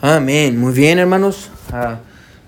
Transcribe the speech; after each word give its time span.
Amén. 0.00 0.58
Muy 0.60 0.72
bien, 0.72 0.98
hermanos. 0.98 1.50
Ah, 1.72 1.96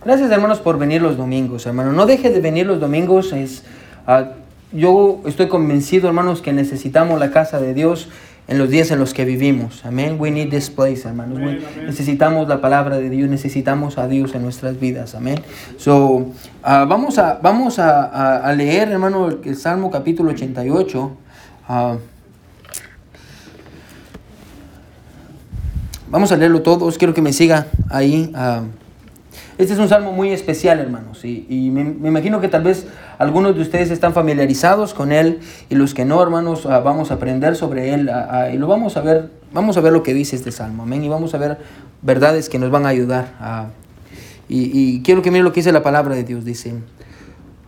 gracias, 0.05 0.31
hermanos, 0.31 0.59
por 0.61 0.79
venir 0.79 1.03
los 1.03 1.17
domingos, 1.17 1.67
hermano. 1.67 1.93
No 1.93 2.07
deje 2.07 2.31
de 2.31 2.41
venir 2.41 2.67
los 2.67 2.81
domingos. 2.81 3.33
Es, 3.33 3.63
ah, 4.07 4.31
yo 4.73 5.21
estoy 5.27 5.49
convencido, 5.49 6.09
hermanos, 6.09 6.43
que 6.43 6.53
necesitamos 6.53 7.19
la 7.19 7.31
casa 7.31 7.59
de 7.61 7.75
Dios 7.75 8.09
en 8.49 8.59
los 8.59 8.71
días 8.71 8.91
en 8.91 8.99
los 8.99 9.13
que 9.15 9.25
vivimos. 9.25 9.85
Amén. 9.85 10.17
We 10.19 10.31
need 10.31 10.51
this 10.51 10.71
place, 10.71 11.07
hermanos. 11.07 11.39
We- 11.39 11.61
necesitamos 11.87 12.49
la 12.49 12.61
palabra 12.61 12.99
de 12.99 13.11
Dios, 13.11 13.29
necesitamos 13.29 13.99
a 13.99 14.09
Dios 14.09 14.35
en 14.35 14.43
nuestras 14.43 14.79
vidas. 14.79 15.15
Amén. 15.15 15.41
So, 15.79 16.27
ah, 16.63 16.85
vamos 16.89 17.19
a, 17.19 17.39
vamos 17.43 17.79
a, 17.79 18.41
a- 18.47 18.53
leer, 18.55 18.89
hermano, 18.91 19.29
el, 19.43 19.57
Salmo 19.57 19.91
capítulo 19.91 20.31
88. 20.31 21.11
Ah, 21.69 21.97
Vamos 26.11 26.33
a 26.33 26.37
leerlo 26.37 26.63
todos, 26.63 26.97
quiero 26.97 27.13
que 27.13 27.21
me 27.21 27.35
siga 27.35 27.67
ahí. 27.91 28.33
ah. 28.35 28.63
Este 29.59 29.75
es 29.75 29.79
un 29.79 29.89
salmo 29.89 30.13
muy 30.13 30.31
especial, 30.31 30.79
hermanos, 30.79 31.25
y, 31.25 31.45
y 31.51 31.71
me, 31.71 31.85
me 31.85 32.09
imagino 32.09 32.41
que 32.41 32.49
tal 32.49 32.63
vez 32.63 32.87
algunos 33.19 33.55
de 33.57 33.61
ustedes 33.63 33.91
están 33.91 34.15
familiarizados 34.15 34.95
con 34.95 35.13
él 35.13 35.41
y 35.69 35.75
los 35.75 35.93
que 35.95 36.05
no, 36.05 36.23
hermanos, 36.23 36.65
ah, 36.65 36.79
vamos 36.79 37.11
a 37.11 37.15
aprender 37.15 37.57
sobre 37.57 37.93
él 37.93 38.09
ah, 38.09 38.49
y 38.53 38.57
lo 38.57 38.69
vamos 38.69 38.97
a 38.97 39.01
ver, 39.03 39.31
vamos 39.53 39.77
a 39.77 39.81
ver 39.81 39.93
lo 39.93 40.03
que 40.03 40.15
dice 40.15 40.37
este 40.37 40.51
salmo, 40.51 40.85
amén, 40.85 41.05
y 41.05 41.09
vamos 41.09 41.35
a 41.35 41.39
ver 41.39 41.59
verdades 42.03 42.49
que 42.49 42.59
nos 42.59 42.71
van 42.71 42.87
a 42.87 42.89
ayudar. 42.89 43.73
y, 44.49 44.71
y 44.73 45.03
quiero 45.03 45.21
que 45.23 45.31
miren 45.31 45.45
lo 45.45 45.53
que 45.53 45.61
dice 45.61 45.73
la 45.73 45.83
palabra 45.83 46.15
de 46.15 46.25
Dios, 46.25 46.45
dice, 46.45 46.73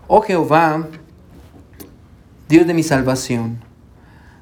oh 0.06 0.22
Jehová, 0.22 0.86
Dios 2.48 2.66
de 2.66 2.72
mi 2.72 2.84
salvación, 2.84 3.59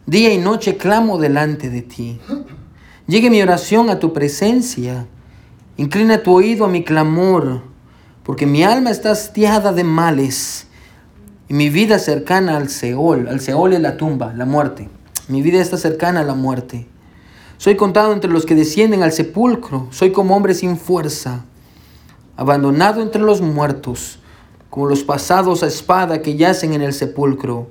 día 0.06 0.32
y 0.32 0.38
noche 0.38 0.76
clamo 0.76 1.18
delante 1.18 1.68
de 1.68 1.82
ti. 1.82 2.20
Llegue 3.08 3.30
mi 3.30 3.40
oración 3.40 3.88
a 3.88 3.98
tu 3.98 4.12
presencia. 4.12 5.06
Inclina 5.78 6.22
tu 6.22 6.34
oído 6.34 6.66
a 6.66 6.68
mi 6.68 6.84
clamor, 6.84 7.62
porque 8.22 8.44
mi 8.44 8.62
alma 8.62 8.90
está 8.90 9.12
hastiada 9.12 9.72
de 9.72 9.82
males 9.82 10.66
y 11.48 11.54
mi 11.54 11.70
vida 11.70 11.98
cercana 12.00 12.58
al 12.58 12.68
Seol. 12.68 13.26
Al 13.28 13.40
Seol 13.40 13.72
es 13.72 13.80
la 13.80 13.96
tumba, 13.96 14.34
la 14.34 14.44
muerte. 14.44 14.90
Mi 15.26 15.40
vida 15.40 15.58
está 15.58 15.78
cercana 15.78 16.20
a 16.20 16.24
la 16.24 16.34
muerte. 16.34 16.86
Soy 17.56 17.76
contado 17.76 18.12
entre 18.12 18.30
los 18.30 18.44
que 18.44 18.54
descienden 18.54 19.02
al 19.02 19.12
sepulcro. 19.12 19.88
Soy 19.90 20.12
como 20.12 20.36
hombre 20.36 20.52
sin 20.52 20.76
fuerza, 20.76 21.46
abandonado 22.36 23.00
entre 23.00 23.22
los 23.22 23.40
muertos, 23.40 24.18
como 24.68 24.84
los 24.84 25.02
pasados 25.02 25.62
a 25.62 25.66
espada 25.66 26.20
que 26.20 26.36
yacen 26.36 26.74
en 26.74 26.82
el 26.82 26.92
sepulcro, 26.92 27.70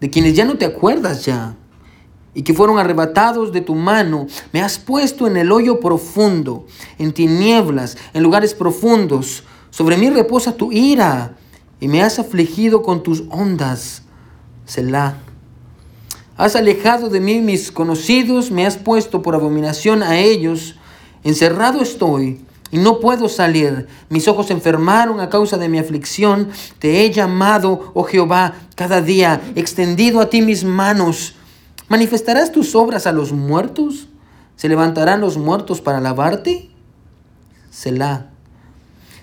de 0.00 0.08
quienes 0.08 0.34
ya 0.34 0.44
no 0.44 0.56
te 0.56 0.66
acuerdas 0.66 1.24
ya 1.24 1.56
y 2.38 2.42
que 2.42 2.54
fueron 2.54 2.78
arrebatados 2.78 3.52
de 3.52 3.62
tu 3.62 3.74
mano. 3.74 4.28
Me 4.52 4.62
has 4.62 4.78
puesto 4.78 5.26
en 5.26 5.36
el 5.36 5.50
hoyo 5.50 5.80
profundo, 5.80 6.66
en 6.96 7.12
tinieblas, 7.12 7.98
en 8.14 8.22
lugares 8.22 8.54
profundos. 8.54 9.42
Sobre 9.70 9.96
mí 9.96 10.08
reposa 10.08 10.52
tu 10.52 10.70
ira 10.70 11.36
y 11.80 11.88
me 11.88 12.00
has 12.00 12.20
afligido 12.20 12.84
con 12.84 13.02
tus 13.02 13.24
ondas. 13.30 14.02
Selah. 14.66 15.16
Has 16.36 16.54
alejado 16.54 17.08
de 17.08 17.18
mí 17.18 17.40
mis 17.40 17.72
conocidos, 17.72 18.52
me 18.52 18.66
has 18.66 18.76
puesto 18.76 19.20
por 19.20 19.34
abominación 19.34 20.04
a 20.04 20.16
ellos. 20.20 20.76
Encerrado 21.24 21.82
estoy 21.82 22.40
y 22.70 22.78
no 22.78 23.00
puedo 23.00 23.28
salir. 23.28 23.88
Mis 24.10 24.28
ojos 24.28 24.46
se 24.46 24.52
enfermaron 24.52 25.18
a 25.18 25.28
causa 25.28 25.56
de 25.56 25.68
mi 25.68 25.80
aflicción. 25.80 26.50
Te 26.78 27.04
he 27.04 27.10
llamado, 27.10 27.90
oh 27.94 28.04
Jehová, 28.04 28.54
cada 28.76 29.00
día, 29.00 29.40
extendido 29.56 30.20
a 30.20 30.30
ti 30.30 30.40
mis 30.40 30.62
manos. 30.62 31.34
¿Manifestarás 31.88 32.52
tus 32.52 32.74
obras 32.74 33.06
a 33.06 33.12
los 33.12 33.32
muertos? 33.32 34.08
¿Se 34.56 34.68
levantarán 34.68 35.20
los 35.20 35.36
muertos 35.38 35.80
para 35.80 35.98
alabarte? 35.98 36.68
Selah. 37.70 38.26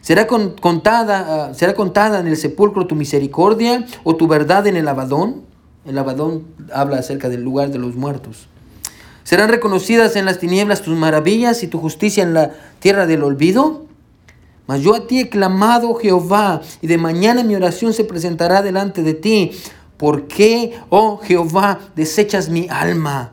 ¿Será 0.01 0.27
con- 0.27 0.51
contada, 0.55 1.47
ah, 1.49 1.53
¿Será 1.53 1.73
contada 1.73 2.19
en 2.19 2.27
el 2.27 2.37
sepulcro 2.37 2.87
tu 2.87 2.95
misericordia 2.95 3.85
o 4.03 4.15
tu 4.15 4.27
verdad 4.27 4.67
en 4.67 4.77
el 4.77 4.87
abadón? 4.87 5.43
El 5.85 5.97
abadón 5.97 6.45
habla 6.73 6.97
acerca 6.97 7.29
del 7.29 7.43
lugar 7.43 7.69
de 7.71 7.79
los 7.79 7.95
muertos. 7.95 8.47
¿Serán 9.23 9.49
reconocidas 9.49 10.15
en 10.15 10.25
las 10.25 10.39
tinieblas 10.39 10.81
tus 10.83 10.95
maravillas 10.95 11.63
y 11.63 11.67
tu 11.67 11.79
justicia 11.79 12.23
en 12.23 12.33
la 12.35 12.51
tierra 12.79 13.07
del 13.07 13.23
olvido? 13.23 13.85
Mas 14.67 14.81
yo 14.81 14.95
a 14.95 15.05
ti 15.07 15.19
he 15.19 15.29
clamado, 15.29 15.93
Jehová, 15.95 16.61
y 16.81 16.87
de 16.87 16.97
mañana 16.97 17.43
mi 17.43 17.55
oración 17.55 17.93
se 17.93 18.03
presentará 18.03 18.61
delante 18.63 19.03
de 19.03 19.13
ti. 19.13 19.51
¿Por 19.97 20.27
qué, 20.27 20.79
oh 20.89 21.17
Jehová, 21.17 21.79
desechas 21.95 22.49
mi 22.49 22.67
alma? 22.69 23.31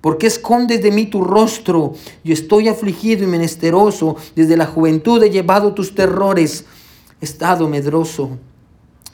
¿Por 0.00 0.18
qué 0.18 0.26
escondes 0.26 0.82
de 0.82 0.90
mí 0.90 1.06
tu 1.06 1.24
rostro? 1.24 1.94
Yo 2.22 2.34
estoy 2.34 2.68
afligido 2.68 3.24
y 3.24 3.26
menesteroso. 3.26 4.16
Desde 4.36 4.56
la 4.56 4.66
juventud 4.66 5.22
he 5.22 5.30
llevado 5.30 5.72
tus 5.72 5.94
terrores. 5.94 6.66
He 7.20 7.24
estado 7.24 7.68
medroso. 7.68 8.38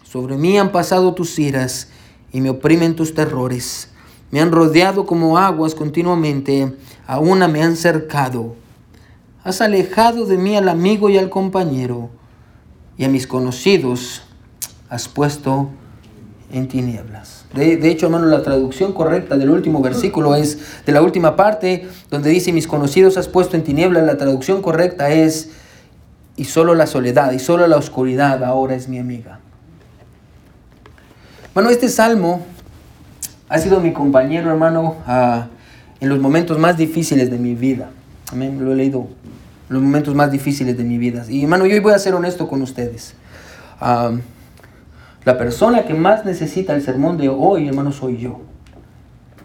Sobre 0.02 0.36
mí 0.36 0.58
han 0.58 0.72
pasado 0.72 1.14
tus 1.14 1.38
iras 1.38 1.88
y 2.32 2.40
me 2.40 2.50
oprimen 2.50 2.96
tus 2.96 3.14
terrores. 3.14 3.88
Me 4.30 4.40
han 4.40 4.50
rodeado 4.50 5.06
como 5.06 5.38
aguas 5.38 5.74
continuamente. 5.74 6.74
A 7.06 7.20
una 7.20 7.46
me 7.46 7.62
han 7.62 7.76
cercado. 7.76 8.56
Has 9.42 9.60
alejado 9.60 10.26
de 10.26 10.36
mí 10.36 10.56
al 10.56 10.68
amigo 10.68 11.08
y 11.08 11.16
al 11.16 11.30
compañero, 11.30 12.10
y 12.98 13.04
a 13.04 13.08
mis 13.08 13.26
conocidos 13.26 14.22
has 14.90 15.08
puesto 15.08 15.70
en 16.52 16.68
tinieblas. 16.68 17.44
De, 17.54 17.76
de 17.76 17.90
hecho, 17.90 18.06
hermano, 18.06 18.26
la 18.26 18.42
traducción 18.42 18.92
correcta 18.92 19.36
del 19.36 19.50
último 19.50 19.80
versículo 19.82 20.34
es, 20.34 20.58
de 20.84 20.92
la 20.92 21.02
última 21.02 21.36
parte, 21.36 21.88
donde 22.10 22.30
dice, 22.30 22.52
mis 22.52 22.66
conocidos 22.66 23.16
has 23.16 23.28
puesto 23.28 23.56
en 23.56 23.64
tinieblas, 23.64 24.04
la 24.04 24.16
traducción 24.16 24.62
correcta 24.62 25.10
es, 25.10 25.50
y 26.36 26.44
solo 26.44 26.74
la 26.74 26.86
soledad, 26.86 27.32
y 27.32 27.38
solo 27.38 27.66
la 27.66 27.76
oscuridad 27.76 28.42
ahora 28.44 28.74
es 28.74 28.88
mi 28.88 28.98
amiga. 28.98 29.40
Bueno, 31.54 31.70
este 31.70 31.88
salmo 31.88 32.46
ha 33.48 33.58
sido 33.58 33.80
mi 33.80 33.92
compañero, 33.92 34.50
hermano, 34.50 34.96
ah, 35.06 35.48
en 36.00 36.08
los 36.08 36.18
momentos 36.18 36.58
más 36.58 36.76
difíciles 36.76 37.30
de 37.30 37.38
mi 37.38 37.54
vida. 37.54 37.90
Amén, 38.32 38.64
lo 38.64 38.72
he 38.72 38.76
leído. 38.76 39.08
Los 39.68 39.82
momentos 39.82 40.14
más 40.14 40.30
difíciles 40.30 40.76
de 40.76 40.84
mi 40.84 40.98
vida. 40.98 41.24
Y 41.28 41.42
hermano, 41.42 41.66
yo 41.66 41.74
hoy 41.74 41.80
voy 41.80 41.92
a 41.92 41.98
ser 41.98 42.14
honesto 42.14 42.48
con 42.48 42.62
ustedes. 42.62 43.14
Ah, 43.80 44.12
la 45.24 45.36
persona 45.38 45.84
que 45.84 45.94
más 45.94 46.24
necesita 46.24 46.74
el 46.74 46.82
sermón 46.82 47.16
de 47.18 47.28
hoy, 47.28 47.68
hermano, 47.68 47.92
soy 47.92 48.18
yo. 48.18 48.40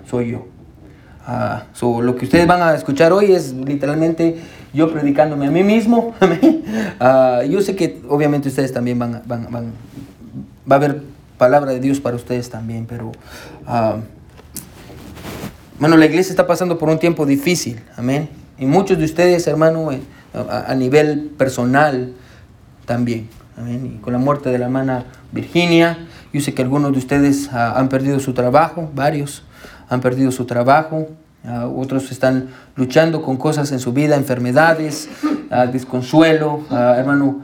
Soy 0.09 0.31
yo. 0.31 0.45
Ah, 1.27 1.63
so, 1.73 2.01
lo 2.01 2.15
que 2.15 2.25
ustedes 2.25 2.45
van 2.47 2.61
a 2.61 2.75
escuchar 2.75 3.11
hoy 3.11 3.31
es 3.33 3.51
literalmente 3.53 4.37
yo 4.73 4.91
predicándome 4.93 5.47
a 5.47 5.51
mí 5.51 5.63
mismo. 5.63 6.13
Ah, 6.99 7.41
yo 7.49 7.61
sé 7.61 7.75
que 7.75 8.01
obviamente 8.09 8.47
ustedes 8.49 8.71
también 8.73 8.97
van, 8.99 9.21
van, 9.25 9.47
van- 9.51 9.71
va 10.69 10.75
a 10.75 10.79
haber 10.79 11.01
palabra 11.37 11.71
de 11.71 11.79
Dios 11.79 11.99
para 11.99 12.15
ustedes 12.15 12.49
también, 12.49 12.85
pero 12.85 13.11
ah, 13.67 13.97
bueno, 15.79 15.97
la 15.97 16.05
iglesia 16.05 16.31
está 16.31 16.47
pasando 16.47 16.77
por 16.77 16.89
un 16.89 16.99
tiempo 16.99 17.25
difícil, 17.25 17.81
amén. 17.97 18.29
Y 18.57 18.65
muchos 18.65 18.97
de 18.97 19.05
ustedes, 19.05 19.45
hermano, 19.47 19.91
eh, 19.91 20.01
a 20.33 20.73
nivel 20.75 21.31
personal 21.37 22.13
también, 22.85 23.27
Y 23.57 23.97
con 23.99 24.11
la 24.11 24.19
muerte 24.19 24.49
de 24.49 24.59
la 24.59 24.65
hermana 24.65 25.05
Virginia, 25.31 25.97
yo 26.33 26.41
sé 26.41 26.53
que 26.53 26.61
algunos 26.61 26.91
de 26.91 26.97
ustedes 26.97 27.49
ah, 27.53 27.73
han 27.77 27.87
perdido 27.87 28.19
su 28.19 28.33
trabajo, 28.33 28.89
varios 28.93 29.43
han 29.87 30.01
perdido 30.01 30.31
su 30.31 30.45
trabajo, 30.45 31.07
ah, 31.45 31.67
otros 31.67 32.11
están 32.11 32.49
luchando 32.75 33.21
con 33.21 33.37
cosas 33.37 33.71
en 33.71 33.79
su 33.79 33.93
vida, 33.93 34.17
enfermedades, 34.17 35.07
ah, 35.49 35.67
desconsuelo, 35.67 36.65
hermano. 36.69 37.43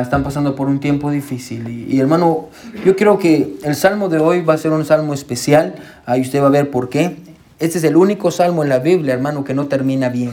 están 0.00 0.24
pasando 0.24 0.56
por 0.56 0.68
un 0.68 0.80
tiempo 0.80 1.10
difícil. 1.10 1.68
Y, 1.68 1.94
y, 1.94 2.00
hermano, 2.00 2.48
yo 2.84 2.96
creo 2.96 3.18
que 3.18 3.56
el 3.62 3.76
salmo 3.76 4.08
de 4.08 4.18
hoy 4.18 4.42
va 4.42 4.54
a 4.54 4.58
ser 4.58 4.72
un 4.72 4.84
salmo 4.84 5.14
especial. 5.14 5.74
Ahí 6.06 6.22
usted 6.22 6.42
va 6.42 6.46
a 6.46 6.50
ver 6.50 6.70
por 6.70 6.88
qué. 6.88 7.16
Este 7.60 7.78
es 7.78 7.84
el 7.84 7.96
único 7.96 8.32
salmo 8.32 8.64
en 8.64 8.68
la 8.68 8.80
Biblia, 8.80 9.14
hermano, 9.14 9.44
que 9.44 9.54
no 9.54 9.66
termina 9.66 10.08
bien. 10.08 10.32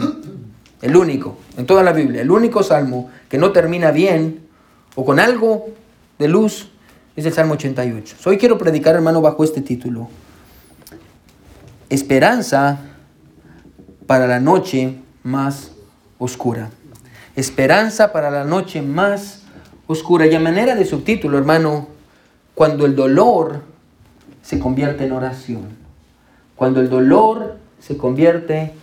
El 0.81 0.95
único, 0.95 1.37
en 1.57 1.65
toda 1.67 1.83
la 1.83 1.91
Biblia, 1.91 2.21
el 2.21 2.31
único 2.31 2.63
salmo 2.63 3.09
que 3.27 3.37
no 3.37 3.51
termina 3.51 3.91
bien 3.91 4.48
o 4.99 5.05
con 5.05 5.17
algo 5.17 5.69
de 6.17 6.27
luz 6.27 6.67
es 7.15 7.25
el 7.25 7.31
Salmo 7.31 7.53
88. 7.53 8.17
So, 8.19 8.31
Hoy 8.31 8.37
quiero 8.37 8.57
predicar, 8.57 8.95
hermano, 8.95 9.21
bajo 9.21 9.45
este 9.45 9.61
título. 9.61 10.09
Esperanza 11.89 12.79
para 14.07 14.27
la 14.27 14.41
noche 14.41 14.95
más 15.23 15.71
oscura. 16.17 16.69
Esperanza 17.37 18.11
para 18.11 18.29
la 18.29 18.43
noche 18.43 18.81
más 18.81 19.43
oscura. 19.87 20.27
Y 20.27 20.35
a 20.35 20.39
manera 20.41 20.75
de 20.75 20.83
subtítulo, 20.83 21.37
hermano, 21.37 21.87
cuando 22.53 22.85
el 22.85 22.93
dolor 22.93 23.61
se 24.41 24.59
convierte 24.59 25.05
en 25.05 25.13
oración. 25.13 25.77
Cuando 26.57 26.81
el 26.81 26.89
dolor 26.89 27.55
se 27.79 27.95
convierte 27.95 28.73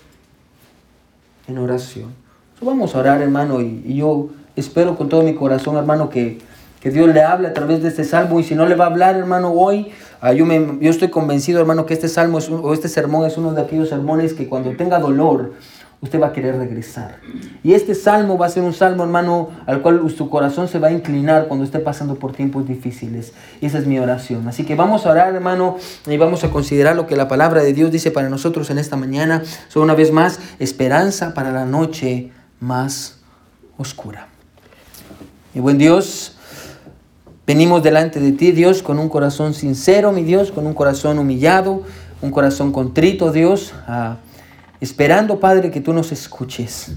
en 1.47 1.59
oración. 1.59 2.15
Vamos 2.63 2.95
a 2.95 3.01
orar, 3.01 3.21
hermano, 3.21 3.61
y 3.61 3.97
yo 3.97 4.31
espero 4.57 4.97
con 4.97 5.09
todo 5.09 5.23
mi 5.23 5.35
corazón, 5.35 5.77
hermano, 5.77 6.11
que, 6.11 6.39
que 6.81 6.91
Dios 6.91 7.13
le 7.13 7.23
hable 7.23 7.49
a 7.49 7.55
través 7.55 7.83
de 7.83 7.89
este 7.89 8.05
salmo. 8.05 8.41
Y 8.41 8.43
si 8.43 8.55
no 8.55 8.67
le 8.67 8.75
va 8.75 8.85
a 8.85 8.89
hablar, 8.89 9.17
hermano, 9.17 9.53
hoy, 9.53 9.93
ah, 10.21 10.33
yo, 10.33 10.45
me, 10.47 10.79
yo 10.81 10.91
estoy 10.91 11.09
convencido, 11.09 11.61
hermano, 11.61 11.87
que 11.87 11.95
este 11.95 12.09
salmo 12.09 12.39
es 12.39 12.51
o 12.51 12.73
este 12.73 12.89
sermón 12.89 13.27
es 13.27 13.37
uno 13.37 13.53
de 13.53 13.63
aquellos 13.63 13.89
sermones 13.89 14.35
que 14.35 14.49
cuando 14.49 14.71
tenga 14.77 14.99
dolor 14.99 15.53
usted 16.01 16.21
va 16.21 16.29
a 16.29 16.33
querer 16.33 16.57
regresar. 16.57 17.17
Y 17.63 17.75
este 17.75 17.95
salmo 17.95 18.39
va 18.39 18.47
a 18.47 18.49
ser 18.49 18.63
un 18.63 18.75
salmo, 18.75 19.03
hermano, 19.03 19.51
al 19.67 19.83
cual 19.83 20.09
su 20.11 20.29
corazón 20.29 20.69
se 20.69 20.79
va 20.79 20.89
a 20.89 20.93
inclinar 20.93 21.49
cuando 21.49 21.65
esté 21.65 21.79
pasando 21.79 22.17
por 22.17 22.33
tiempos 22.33 22.67
difíciles. 22.67 23.33
Y 23.61 23.67
esa 23.67 23.79
es 23.79 23.87
mi 23.87 23.99
oración. 23.99 24.47
Así 24.49 24.65
que 24.65 24.75
vamos 24.75 25.07
a 25.07 25.11
orar, 25.11 25.35
hermano, 25.35 25.77
y 26.07 26.17
vamos 26.17 26.45
a 26.45 26.51
considerar 26.51 26.97
lo 26.97 27.07
que 27.07 27.17
la 27.17 27.29
palabra 27.29 27.63
de 27.63 27.73
Dios 27.73 27.91
dice 27.91 28.11
para 28.11 28.29
nosotros 28.29 28.71
en 28.71 28.79
esta 28.79 28.97
mañana. 28.97 29.43
Son 29.69 29.83
una 29.83 29.95
vez 29.95 30.13
más 30.13 30.39
esperanza 30.59 31.35
para 31.35 31.51
la 31.51 31.65
noche 31.65 32.31
más 32.61 33.21
oscura. 33.79 34.29
Y 35.57 35.59
buen 35.59 35.79
Dios, 35.79 36.37
venimos 37.47 37.83
delante 37.83 38.21
de 38.21 38.33
ti, 38.33 38.53
Dios, 38.53 38.83
con 38.83 38.99
un 38.99 39.09
corazón 39.09 39.55
sincero, 39.55 40.13
mi 40.13 40.23
Dios, 40.23 40.53
con 40.53 40.67
un 40.67 40.75
corazón 40.75 41.19
humillado, 41.19 41.83
un 42.21 42.31
corazón 42.31 42.73
contrito, 42.73 43.33
Dios. 43.33 43.73
a 43.87 44.19
esperando, 44.83 45.41
Padre, 45.41 45.71
que 45.71 45.81
tú 45.81 45.95
nos 45.95 46.13
escuches. 46.13 46.97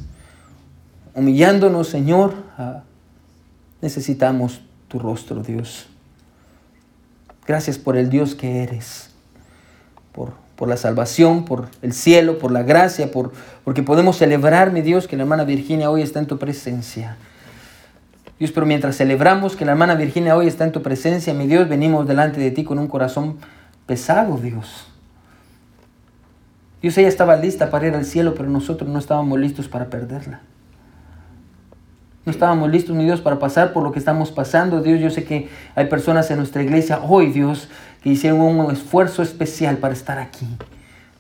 Humillándonos, 1.16 1.88
Señor, 1.88 2.34
necesitamos 3.80 4.60
tu 4.90 5.00
rostro, 5.00 5.42
Dios. 5.42 5.88
Gracias 7.48 7.78
por 7.78 7.96
el 7.96 8.10
Dios 8.10 8.36
que 8.36 8.62
eres, 8.62 9.12
por, 10.12 10.34
por 10.58 10.68
la 10.68 10.76
salvación, 10.76 11.46
por 11.46 11.70
el 11.82 11.94
cielo, 11.94 12.38
por 12.38 12.52
la 12.52 12.64
gracia, 12.64 13.10
por, 13.10 13.32
porque 13.64 13.84
podemos 13.84 14.18
celebrar, 14.18 14.74
mi 14.74 14.82
Dios, 14.82 15.08
que 15.08 15.16
la 15.16 15.24
hermana 15.24 15.46
Virginia 15.46 15.90
hoy 15.90 16.02
está 16.02 16.20
en 16.20 16.28
tu 16.28 16.38
presencia. 16.38 17.16
Dios, 18.40 18.52
pero 18.52 18.66
mientras 18.66 18.96
celebramos 18.98 19.56
que 19.56 19.66
la 19.66 19.74
hermana 19.74 19.96
Virginia 19.96 20.36
hoy 20.36 20.48
está 20.48 20.64
en 20.64 20.72
tu 20.72 20.82
presencia, 20.82 21.34
mi 21.34 21.46
Dios, 21.46 21.68
venimos 21.70 22.08
delante 22.08 22.40
de 22.40 22.52
ti 22.52 22.64
con 22.64 22.80
un 22.80 22.88
corazón 22.88 23.38
pesado, 23.86 24.38
Dios 24.38 24.90
Dios, 26.82 26.98
ella 26.98 27.10
estaba 27.10 27.36
lista 27.36 27.70
para 27.70 27.88
ir 27.88 27.96
al 27.96 28.06
cielo, 28.06 28.34
pero 28.36 28.50
nosotros 28.50 28.90
no 28.90 29.00
estábamos 29.00 29.38
listos 29.38 29.68
para 29.68 29.90
perderla. 29.90 30.40
No 32.26 32.32
estábamos 32.32 32.70
listos, 32.70 32.96
mi 32.96 33.04
Dios, 33.04 33.20
para 33.22 33.40
pasar 33.40 33.74
por 33.74 33.84
lo 33.84 33.92
que 33.92 34.00
estamos 34.00 34.32
pasando. 34.32 34.82
Dios, 34.82 35.00
yo 35.02 35.10
sé 35.10 35.26
que 35.26 35.50
hay 35.76 35.88
personas 35.88 36.32
en 36.32 36.38
nuestra 36.38 36.64
iglesia 36.64 37.02
hoy, 37.02 37.32
Dios, 37.32 37.70
que 38.02 38.10
hicieron 38.10 38.40
un 38.40 38.72
esfuerzo 38.72 39.24
especial 39.24 39.78
para 39.78 39.94
estar 39.94 40.20
aquí. 40.20 40.48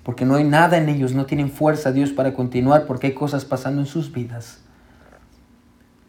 Porque 0.03 0.23
no 0.23 0.35
hay 0.35 0.45
nada 0.45 0.77
en 0.77 0.87
ellos, 0.87 1.13
no 1.13 1.25
tienen 1.25 1.51
fuerza, 1.51 1.91
Dios, 1.91 2.11
para 2.11 2.33
continuar, 2.33 2.85
porque 2.85 3.07
hay 3.07 3.13
cosas 3.13 3.43
pasando 3.43 3.81
en 3.81 3.87
sus 3.87 4.13
vidas. 4.13 4.59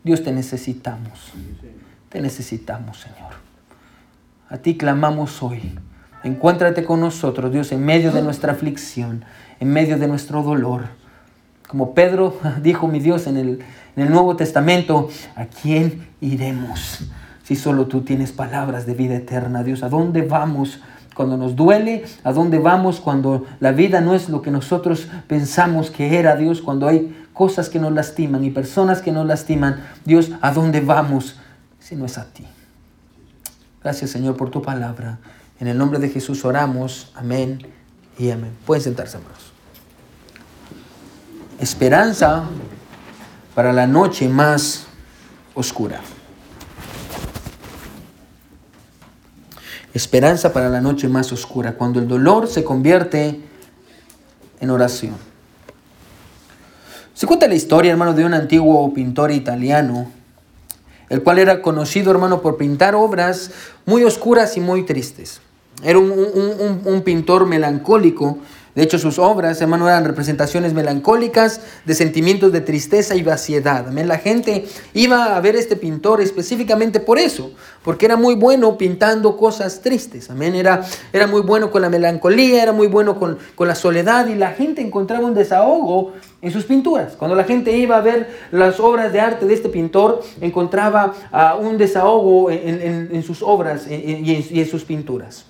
Dios, 0.02 0.22
te 0.22 0.32
necesitamos. 0.32 1.32
Te 2.08 2.20
necesitamos, 2.20 2.98
Señor. 2.98 3.34
A 4.48 4.58
ti 4.58 4.76
clamamos 4.76 5.42
hoy. 5.42 5.78
Encuéntrate 6.24 6.84
con 6.84 7.00
nosotros, 7.00 7.52
Dios, 7.52 7.72
en 7.72 7.84
medio 7.84 8.12
de 8.12 8.22
nuestra 8.22 8.52
aflicción, 8.52 9.24
en 9.58 9.72
medio 9.72 9.98
de 9.98 10.08
nuestro 10.08 10.42
dolor. 10.42 10.84
Como 11.68 11.94
Pedro 11.94 12.36
dijo, 12.62 12.88
mi 12.88 12.98
Dios, 12.98 13.26
en 13.26 13.36
el, 13.36 13.48
en 13.96 14.02
el 14.02 14.10
Nuevo 14.10 14.36
Testamento, 14.36 15.08
¿a 15.36 15.46
quién 15.46 16.08
iremos? 16.20 17.04
Si 17.44 17.56
solo 17.56 17.86
tú 17.86 18.02
tienes 18.02 18.32
palabras 18.32 18.86
de 18.86 18.94
vida 18.94 19.16
eterna, 19.16 19.62
Dios, 19.62 19.82
¿a 19.82 19.88
dónde 19.88 20.22
vamos? 20.22 20.80
Cuando 21.14 21.36
nos 21.36 21.56
duele, 21.56 22.04
¿a 22.24 22.32
dónde 22.32 22.58
vamos 22.58 23.00
cuando 23.00 23.46
la 23.60 23.72
vida 23.72 24.00
no 24.00 24.14
es 24.14 24.28
lo 24.28 24.42
que 24.42 24.50
nosotros 24.50 25.08
pensamos 25.26 25.90
que 25.90 26.18
era, 26.18 26.36
Dios? 26.36 26.62
Cuando 26.62 26.86
hay 26.86 27.19
cosas 27.32 27.68
que 27.68 27.78
nos 27.78 27.92
lastiman 27.92 28.44
y 28.44 28.50
personas 28.50 29.02
que 29.02 29.12
nos 29.12 29.26
lastiman, 29.26 29.86
Dios, 30.04 30.30
¿a 30.40 30.52
dónde 30.52 30.80
vamos 30.80 31.36
si 31.78 31.96
no 31.96 32.06
es 32.06 32.18
a 32.18 32.26
ti? 32.26 32.44
Gracias, 33.82 34.10
Señor, 34.10 34.36
por 34.36 34.50
tu 34.50 34.60
palabra. 34.60 35.18
En 35.58 35.66
el 35.66 35.76
nombre 35.78 35.98
de 35.98 36.08
Jesús 36.08 36.44
oramos. 36.44 37.12
Amén 37.14 37.58
y 38.18 38.30
amén. 38.30 38.52
Pueden 38.66 38.82
sentarse, 38.82 39.16
hermanos. 39.16 39.52
Esperanza 41.58 42.44
para 43.54 43.72
la 43.72 43.86
noche 43.86 44.28
más 44.28 44.86
oscura. 45.54 46.00
Esperanza 49.92 50.52
para 50.52 50.68
la 50.68 50.80
noche 50.80 51.08
más 51.08 51.32
oscura, 51.32 51.72
cuando 51.72 51.98
el 51.98 52.06
dolor 52.06 52.48
se 52.48 52.62
convierte 52.62 53.40
en 54.60 54.70
oración. 54.70 55.29
Se 57.20 57.26
cuenta 57.26 57.46
la 57.46 57.54
historia, 57.54 57.90
hermano, 57.90 58.14
de 58.14 58.24
un 58.24 58.32
antiguo 58.32 58.94
pintor 58.94 59.30
italiano, 59.30 60.10
el 61.10 61.22
cual 61.22 61.38
era 61.38 61.60
conocido, 61.60 62.10
hermano, 62.10 62.40
por 62.40 62.56
pintar 62.56 62.94
obras 62.94 63.50
muy 63.84 64.04
oscuras 64.04 64.56
y 64.56 64.60
muy 64.60 64.86
tristes. 64.86 65.42
Era 65.82 65.98
un, 65.98 67.02
pintor 67.04 67.44
melancólico. 67.44 68.38
De 68.74 68.82
hecho, 68.82 68.98
sus 68.98 69.18
obras, 69.18 69.60
hermano, 69.60 69.86
eran 69.86 70.06
representaciones 70.06 70.72
melancólicas 70.72 71.60
de 71.84 71.94
sentimientos 71.94 72.52
de 72.52 72.62
tristeza 72.62 73.14
y 73.14 73.22
vaciedad. 73.22 73.88
Amén. 73.88 74.08
La 74.08 74.16
gente 74.16 74.64
iba 74.94 75.36
a 75.36 75.40
ver 75.40 75.56
este 75.56 75.76
pintor 75.76 76.22
específicamente 76.22 77.00
por 77.00 77.18
eso, 77.18 77.52
porque 77.82 78.06
era 78.06 78.16
muy 78.16 78.34
bueno 78.34 78.78
pintando 78.78 79.36
cosas 79.36 79.82
tristes. 79.82 80.30
Amén. 80.30 80.54
Era, 80.54 80.86
era 81.12 81.26
muy 81.26 81.42
bueno 81.42 81.70
con 81.70 81.82
la 81.82 81.90
melancolía, 81.90 82.62
era 82.62 82.72
muy 82.72 82.86
bueno 82.86 83.18
con, 83.18 83.38
la 83.58 83.74
soledad 83.74 84.26
y 84.28 84.36
la 84.36 84.52
gente 84.52 84.80
encontraba 84.80 85.26
un 85.26 85.34
desahogo 85.34 86.14
en 86.42 86.50
sus 86.50 86.64
pinturas. 86.64 87.14
Cuando 87.16 87.36
la 87.36 87.44
gente 87.44 87.76
iba 87.76 87.96
a 87.96 88.00
ver 88.00 88.28
las 88.50 88.80
obras 88.80 89.12
de 89.12 89.20
arte 89.20 89.46
de 89.46 89.54
este 89.54 89.68
pintor, 89.68 90.22
encontraba 90.40 91.14
ah, 91.32 91.56
un 91.60 91.78
desahogo 91.78 92.50
en, 92.50 93.22
sus 93.22 93.42
obras 93.42 93.86
y 93.88 94.60
en 94.60 94.68
sus 94.68 94.84
pinturas. 94.84 95.46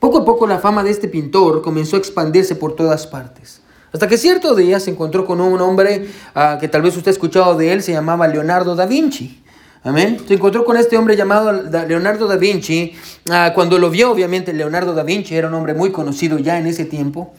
Poco 0.00 0.18
a 0.18 0.24
poco 0.24 0.46
la 0.46 0.58
fama 0.58 0.82
de 0.82 0.90
este 0.90 1.08
pintor 1.08 1.60
comenzó 1.60 1.96
a 1.96 1.98
expandirse 1.98 2.54
por 2.54 2.74
todas 2.74 3.06
partes. 3.06 3.60
Hasta 3.92 4.08
que 4.08 4.16
cierto 4.16 4.54
día 4.54 4.80
se 4.80 4.90
encontró 4.90 5.26
con 5.26 5.40
un 5.40 5.60
hombre 5.60 6.06
ah, 6.34 6.58
que 6.58 6.68
tal 6.68 6.82
vez 6.82 6.96
usted 6.96 7.08
ha 7.08 7.12
escuchado 7.12 7.54
de 7.56 7.72
él, 7.72 7.82
se 7.82 7.92
llamaba 7.92 8.26
Leonardo 8.26 8.74
da 8.74 8.86
Vinci. 8.86 9.42
Amén. 9.82 10.18
Se 10.26 10.34
encontró 10.34 10.64
con 10.64 10.76
este 10.76 10.96
hombre 10.96 11.16
llamado 11.16 11.52
Leonardo 11.52 12.26
da 12.26 12.36
Vinci. 12.36 12.94
Ah, 13.30 13.52
cuando 13.54 13.78
lo 13.78 13.90
vio, 13.90 14.10
obviamente 14.10 14.52
Leonardo 14.52 14.94
da 14.94 15.02
Vinci 15.02 15.34
era 15.34 15.48
un 15.48 15.54
hombre 15.54 15.74
muy 15.74 15.90
conocido 15.90 16.38
ya 16.38 16.58
en 16.58 16.66
ese 16.66 16.84
tiempo. 16.84 17.34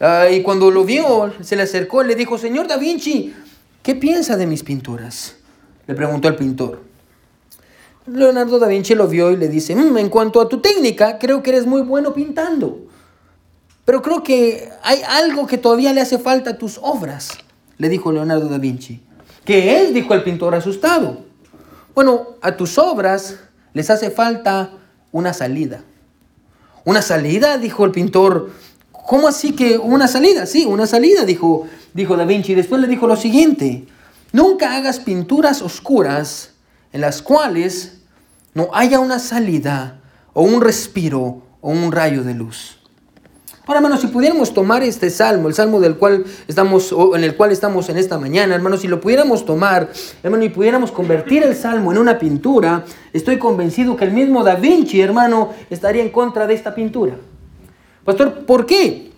Ah, 0.00 0.28
y 0.30 0.42
cuando 0.42 0.70
lo 0.70 0.84
vio, 0.84 1.32
se 1.40 1.56
le 1.56 1.62
acercó 1.62 2.04
y 2.04 2.08
le 2.08 2.14
dijo, 2.14 2.36
Señor 2.38 2.68
da 2.68 2.76
Vinci, 2.76 3.34
¿qué 3.82 3.94
piensa 3.94 4.36
de 4.36 4.46
mis 4.46 4.62
pinturas? 4.62 5.36
Le 5.86 5.94
preguntó 5.94 6.28
el 6.28 6.36
pintor. 6.36 6.82
Leonardo 8.06 8.58
da 8.58 8.68
Vinci 8.68 8.94
lo 8.94 9.08
vio 9.08 9.30
y 9.32 9.36
le 9.36 9.48
dice, 9.48 9.74
mm, 9.74 9.98
en 9.98 10.08
cuanto 10.08 10.40
a 10.40 10.48
tu 10.48 10.60
técnica, 10.60 11.18
creo 11.18 11.42
que 11.42 11.50
eres 11.50 11.66
muy 11.66 11.82
bueno 11.82 12.12
pintando. 12.12 12.80
Pero 13.84 14.02
creo 14.02 14.22
que 14.22 14.68
hay 14.82 15.00
algo 15.08 15.46
que 15.46 15.58
todavía 15.58 15.92
le 15.92 16.00
hace 16.00 16.18
falta 16.18 16.50
a 16.50 16.58
tus 16.58 16.78
obras, 16.82 17.30
le 17.78 17.88
dijo 17.88 18.12
Leonardo 18.12 18.48
da 18.48 18.58
Vinci. 18.58 19.00
¿Qué 19.44 19.82
es? 19.82 19.94
dijo 19.94 20.12
el 20.12 20.22
pintor 20.22 20.54
asustado. 20.54 21.24
Bueno, 21.94 22.36
a 22.42 22.56
tus 22.56 22.78
obras 22.78 23.38
les 23.72 23.90
hace 23.90 24.10
falta 24.10 24.72
una 25.12 25.32
salida. 25.32 25.82
¿Una 26.84 27.00
salida? 27.00 27.56
dijo 27.58 27.84
el 27.84 27.92
pintor. 27.92 28.50
¿Cómo 29.06 29.28
así 29.28 29.52
que 29.52 29.78
una 29.78 30.08
salida? 30.08 30.46
Sí, 30.46 30.66
una 30.66 30.86
salida, 30.86 31.24
dijo, 31.24 31.66
dijo 31.94 32.16
Da 32.16 32.24
Vinci. 32.24 32.54
Después 32.54 32.80
le 32.80 32.88
dijo 32.88 33.06
lo 33.06 33.16
siguiente, 33.16 33.86
nunca 34.32 34.76
hagas 34.76 34.98
pinturas 34.98 35.62
oscuras 35.62 36.50
en 36.92 37.00
las 37.00 37.22
cuales 37.22 37.98
no 38.54 38.68
haya 38.72 38.98
una 38.98 39.18
salida 39.18 40.00
o 40.32 40.42
un 40.42 40.60
respiro 40.60 41.42
o 41.60 41.70
un 41.70 41.92
rayo 41.92 42.24
de 42.24 42.34
luz. 42.34 42.78
Ahora, 43.66 43.78
hermanos, 43.78 44.00
si 44.00 44.06
pudiéramos 44.06 44.54
tomar 44.54 44.84
este 44.84 45.10
salmo, 45.10 45.48
el 45.48 45.54
salmo 45.54 45.80
del 45.80 45.96
cual 45.96 46.24
estamos, 46.46 46.94
en 47.14 47.24
el 47.24 47.36
cual 47.36 47.50
estamos 47.50 47.88
en 47.88 47.98
esta 47.98 48.16
mañana, 48.16 48.54
hermanos, 48.54 48.80
si 48.80 48.88
lo 48.88 49.00
pudiéramos 49.00 49.44
tomar, 49.44 49.90
hermano, 50.22 50.44
y 50.44 50.50
pudiéramos 50.50 50.92
convertir 50.92 51.42
el 51.42 51.56
salmo 51.56 51.90
en 51.90 51.98
una 51.98 52.18
pintura, 52.18 52.84
estoy 53.12 53.38
convencido 53.38 53.96
que 53.96 54.04
el 54.04 54.12
mismo 54.12 54.44
Da 54.44 54.54
Vinci, 54.54 55.00
hermano, 55.00 55.50
estaría 55.68 56.02
en 56.02 56.10
contra 56.10 56.46
de 56.46 56.54
esta 56.54 56.76
pintura. 56.76 57.16
Pastor, 58.06 58.46
¿por 58.46 58.64
qué? 58.64 59.10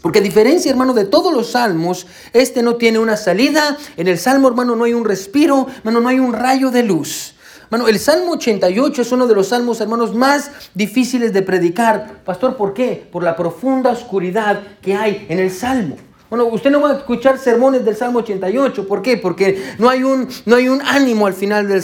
Porque 0.00 0.20
a 0.20 0.22
diferencia, 0.22 0.70
hermano, 0.70 0.94
de 0.94 1.04
todos 1.04 1.32
los 1.34 1.50
salmos, 1.50 2.06
este 2.32 2.62
no 2.62 2.76
tiene 2.76 3.00
una 3.00 3.16
salida. 3.16 3.76
En 3.96 4.06
el 4.06 4.16
salmo, 4.16 4.46
hermano, 4.46 4.76
no 4.76 4.84
hay 4.84 4.94
un 4.94 5.04
respiro, 5.04 5.66
hermano, 5.78 6.00
no 6.00 6.08
hay 6.08 6.20
un 6.20 6.32
rayo 6.32 6.70
de 6.70 6.84
luz. 6.84 7.34
Bueno, 7.68 7.88
el 7.88 7.98
Salmo 7.98 8.32
88 8.32 9.02
es 9.02 9.12
uno 9.12 9.26
de 9.26 9.34
los 9.34 9.48
salmos, 9.48 9.80
hermanos, 9.80 10.14
más 10.14 10.52
difíciles 10.72 11.34
de 11.34 11.42
predicar. 11.42 12.22
Pastor, 12.24 12.56
¿por 12.56 12.72
qué? 12.72 13.06
Por 13.12 13.22
la 13.22 13.36
profunda 13.36 13.90
oscuridad 13.90 14.62
que 14.80 14.94
hay 14.94 15.26
en 15.28 15.40
el 15.40 15.50
Salmo. 15.50 15.96
Bueno, 16.30 16.44
usted 16.46 16.70
no 16.70 16.82
va 16.82 16.90
a 16.90 16.96
escuchar 16.98 17.38
sermones 17.38 17.86
del 17.86 17.96
Salmo 17.96 18.18
88. 18.18 18.86
¿Por 18.86 19.00
qué? 19.00 19.16
Porque 19.16 19.62
no 19.78 19.88
hay 19.88 20.04
un, 20.04 20.28
no 20.44 20.56
hay 20.56 20.68
un 20.68 20.82
ánimo 20.82 21.26
al 21.26 21.32
final 21.32 21.66
del, 21.66 21.82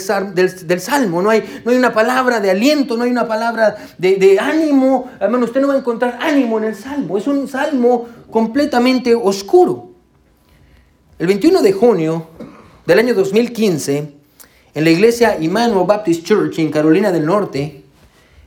del, 0.67 0.79
Salmo. 0.79 1.23
No 1.23 1.31
hay, 1.31 1.61
no 1.65 1.71
hay 1.71 1.77
una 1.77 1.93
palabra 1.93 2.39
de 2.39 2.51
aliento, 2.51 2.95
no 2.95 3.05
hay 3.05 3.11
una 3.11 3.27
palabra 3.27 3.75
de, 3.97 4.17
de 4.17 4.39
ánimo. 4.39 5.09
Hermano, 5.19 5.45
usted 5.45 5.61
no 5.61 5.69
va 5.69 5.73
a 5.73 5.79
encontrar 5.79 6.19
ánimo 6.21 6.59
en 6.59 6.65
el 6.65 6.75
Salmo. 6.75 7.17
Es 7.17 7.25
un 7.25 7.47
Salmo 7.47 8.07
completamente 8.29 9.15
oscuro. 9.15 9.89
El 11.17 11.25
21 11.25 11.63
de 11.63 11.73
junio 11.73 12.27
del 12.85 12.99
año 12.99 13.15
2015, 13.15 14.13
en 14.75 14.83
la 14.83 14.89
iglesia 14.91 15.37
Emmanuel 15.37 15.87
Baptist 15.87 16.23
Church 16.23 16.59
en 16.59 16.69
Carolina 16.69 17.11
del 17.11 17.25
Norte, 17.25 17.83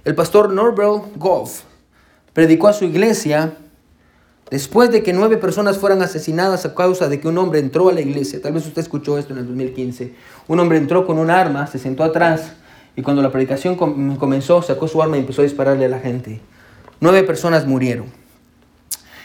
el 0.04 0.14
pastor 0.14 0.52
Norbert 0.52 1.16
Goff 1.16 1.62
predicó 2.32 2.68
a 2.68 2.72
su 2.72 2.84
iglesia 2.84 3.56
Después 4.50 4.90
de 4.90 5.02
que 5.02 5.12
nueve 5.12 5.36
personas 5.36 5.76
fueran 5.78 6.00
asesinadas 6.02 6.64
a 6.64 6.74
causa 6.74 7.08
de 7.08 7.20
que 7.20 7.28
un 7.28 7.36
hombre 7.36 7.58
entró 7.58 7.88
a 7.88 7.92
la 7.92 8.00
iglesia, 8.00 8.40
tal 8.40 8.52
vez 8.52 8.66
usted 8.66 8.80
escuchó 8.80 9.18
esto 9.18 9.32
en 9.34 9.40
el 9.40 9.46
2015, 9.46 10.14
un 10.48 10.60
hombre 10.60 10.78
entró 10.78 11.06
con 11.06 11.18
un 11.18 11.30
arma, 11.30 11.66
se 11.66 11.78
sentó 11.78 12.02
atrás 12.02 12.52
y 12.96 13.02
cuando 13.02 13.22
la 13.22 13.30
predicación 13.30 13.76
comenzó 13.76 14.62
sacó 14.62 14.88
su 14.88 15.02
arma 15.02 15.16
y 15.16 15.20
empezó 15.20 15.42
a 15.42 15.44
dispararle 15.44 15.84
a 15.84 15.88
la 15.88 15.98
gente. 15.98 16.40
Nueve 17.00 17.22
personas 17.22 17.66
murieron. 17.66 18.06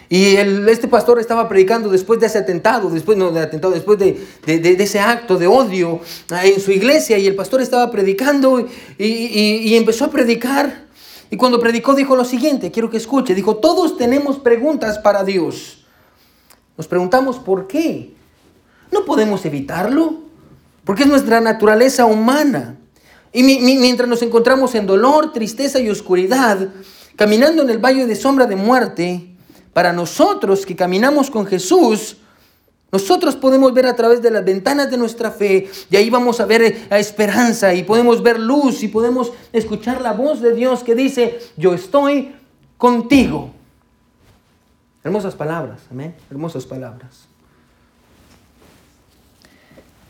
Y 0.09 0.35
este 0.35 0.87
pastor 0.87 1.19
estaba 1.19 1.49
predicando 1.49 1.89
después 1.89 2.19
de 2.19 2.27
ese 2.27 2.37
atentado, 2.37 2.91
después 2.91 3.17
no 3.17 3.31
de 3.31 3.39
atentado, 3.39 3.73
después 3.73 3.97
de, 3.97 4.15
ese 4.45 4.99
acto 4.99 5.37
de 5.37 5.47
odio 5.47 6.01
ah, 6.29 6.45
en 6.45 6.59
su 6.59 6.71
iglesia. 6.71 7.17
Y 7.17 7.25
el 7.25 7.33
pastor 7.33 7.61
estaba 7.63 7.89
predicando 7.89 8.67
y, 8.99 9.75
empezó 9.75 10.05
a 10.05 10.11
predicar. 10.11 10.82
Y 11.33 11.35
cuando 11.35 11.59
predicó 11.59 11.95
dijo 11.95 12.15
lo 12.15 12.25
siguiente, 12.25 12.69
quiero 12.69 12.91
que 12.91 12.97
escuche, 12.97 13.33
dijo, 13.33 13.55
todos 13.55 13.97
tenemos 13.97 14.37
preguntas 14.37 14.99
para 14.99 15.23
Dios. 15.23 15.83
Nos 16.77 16.87
preguntamos 16.87 17.39
por 17.39 17.65
qué. 17.65 18.13
No 18.91 19.03
podemos 19.03 19.43
evitarlo, 19.43 20.19
porque 20.83 21.01
es 21.01 21.09
nuestra 21.09 21.41
naturaleza 21.41 22.05
humana. 22.05 22.77
Y 23.31 23.41
mientras 23.41 24.07
nos 24.07 24.21
encontramos 24.21 24.75
en 24.75 24.85
dolor, 24.85 25.33
tristeza 25.33 25.79
y 25.79 25.89
oscuridad, 25.89 26.69
caminando 27.15 27.63
en 27.63 27.71
el 27.71 27.79
valle 27.79 28.05
de 28.05 28.15
sombra 28.15 28.45
de 28.45 28.55
muerte, 28.55 29.35
para 29.73 29.91
nosotros 29.91 30.67
que 30.67 30.75
caminamos 30.75 31.31
con 31.31 31.47
Jesús, 31.47 32.17
nosotros 32.93 33.35
podemos 33.35 33.73
ver 33.73 33.87
a 33.87 33.95
través 33.95 34.21
de 34.21 34.31
las 34.31 34.45
ventanas 34.45 34.89
de 34.89 34.97
nuestra 34.97 35.31
fe 35.31 35.67
y 35.89 35.95
ahí 35.97 36.09
vamos 36.09 36.39
a 36.39 36.45
ver 36.45 36.85
la 36.89 36.99
esperanza 36.99 37.73
y 37.73 37.83
podemos 37.83 38.23
ver 38.23 38.39
luz 38.39 38.83
y 38.83 38.87
podemos 38.87 39.33
escuchar 39.51 39.99
la 39.99 40.13
voz 40.13 40.39
de 40.39 40.53
Dios 40.53 40.83
que 40.83 40.95
dice, 40.95 41.39
yo 41.57 41.73
estoy 41.73 42.35
contigo. 42.77 43.51
Hermosas 45.03 45.35
palabras, 45.35 45.81
amén, 45.91 46.15
hermosas 46.29 46.65
palabras. 46.65 47.27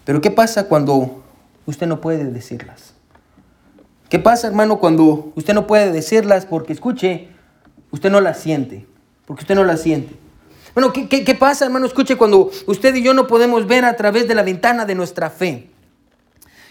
Pero 0.05 0.21
¿qué 0.21 0.29
pasa 0.29 0.67
cuando 0.67 1.23
usted 1.65 1.87
no 1.87 2.01
puede 2.01 2.25
decirlas? 2.25 2.93
¿Qué 4.09 4.19
pasa, 4.19 4.45
hermano, 4.47 4.77
cuando 4.77 5.31
usted 5.35 5.53
no 5.53 5.65
puede 5.65 5.91
decirlas 5.91 6.45
porque, 6.45 6.73
escuche, 6.73 7.29
usted 7.89 8.11
no 8.11 8.21
las 8.21 8.39
siente? 8.39 8.85
porque 9.25 9.41
usted 9.41 9.55
no 9.55 9.63
la 9.63 9.77
siente. 9.77 10.15
Bueno, 10.73 10.91
¿qué, 10.91 11.35
pasa, 11.35 11.65
hermano? 11.65 11.85
Escuche, 11.85 12.15
cuando 12.15 12.49
usted 12.65 12.95
y 12.95 13.03
yo 13.03 13.13
no 13.13 13.27
podemos 13.27 13.67
ver 13.67 13.85
a 13.85 13.95
través 13.95 14.27
de 14.27 14.33
la 14.33 14.41
ventana 14.41 14.85
de 14.85 14.95
nuestra 14.95 15.29
fe. 15.29 15.69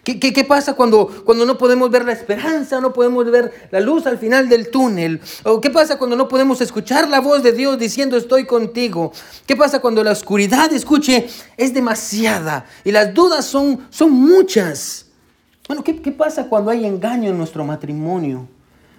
¿Qué, 0.03 0.45
pasa 0.45 0.75
cuando, 0.75 1.07
cuando 1.25 1.47
no 1.47 1.57
podemos 1.57 1.89
ver 1.89 2.05
la 2.05 2.11
esperanza, 2.11 2.81
no 2.81 2.93
podemos 2.93 3.31
ver 3.31 3.69
la 3.71 3.79
luz 3.79 4.05
al 4.07 4.19
final 4.19 4.49
del 4.49 4.69
túnel? 4.69 5.21
¿O 5.45 5.61
qué 5.61 5.71
pasa 5.71 5.97
cuando 5.97 6.17
no 6.17 6.27
podemos 6.27 6.61
escuchar 6.61 7.09
la 7.09 7.21
voz 7.21 7.45
de 7.45 7.53
Dios 7.53 7.79
diciendo 7.79 8.17
estoy 8.17 8.45
contigo? 8.45 9.13
¿Qué 9.47 9.55
pasa 9.55 9.79
cuando 9.79 10.03
la 10.03 10.11
oscuridad, 10.11 10.73
escuche, 10.73 11.29
es 11.57 11.73
demasiada 11.73 12.67
y 12.83 12.91
las 12.91 13.15
dudas 13.15 13.45
son, 13.45 13.87
son 13.91 14.11
muchas? 14.11 15.07
Bueno, 15.69 15.85
¿qué, 15.85 16.03
¿qué 16.03 16.11
pasa 16.11 16.49
cuando 16.49 16.73
hay 16.73 16.85
engaño 16.85 17.31
en 17.31 17.39
nuestro 17.39 17.65
matrimonio? 17.65 18.49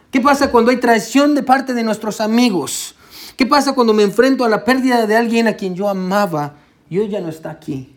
¿Qué 0.09 0.21
pasa 0.21 0.49
cuando 0.51 0.71
hay 0.71 0.77
traición 0.77 1.35
de 1.35 1.43
parte 1.43 1.73
de 1.73 1.83
nuestros 1.83 2.21
amigos? 2.21 2.95
¿Qué 3.35 3.45
pasa 3.45 3.73
cuando 3.73 3.93
me 3.93 4.03
enfrento 4.03 4.45
a 4.45 4.49
la 4.49 4.63
pérdida 4.63 5.07
de 5.07 5.15
alguien 5.15 5.47
a 5.47 5.53
quien 5.53 5.75
yo 5.75 5.89
amaba 5.89 6.55
y 6.89 6.99
hoy 6.99 7.09
ya 7.09 7.19
no 7.19 7.29
está 7.29 7.49
aquí? 7.49 7.95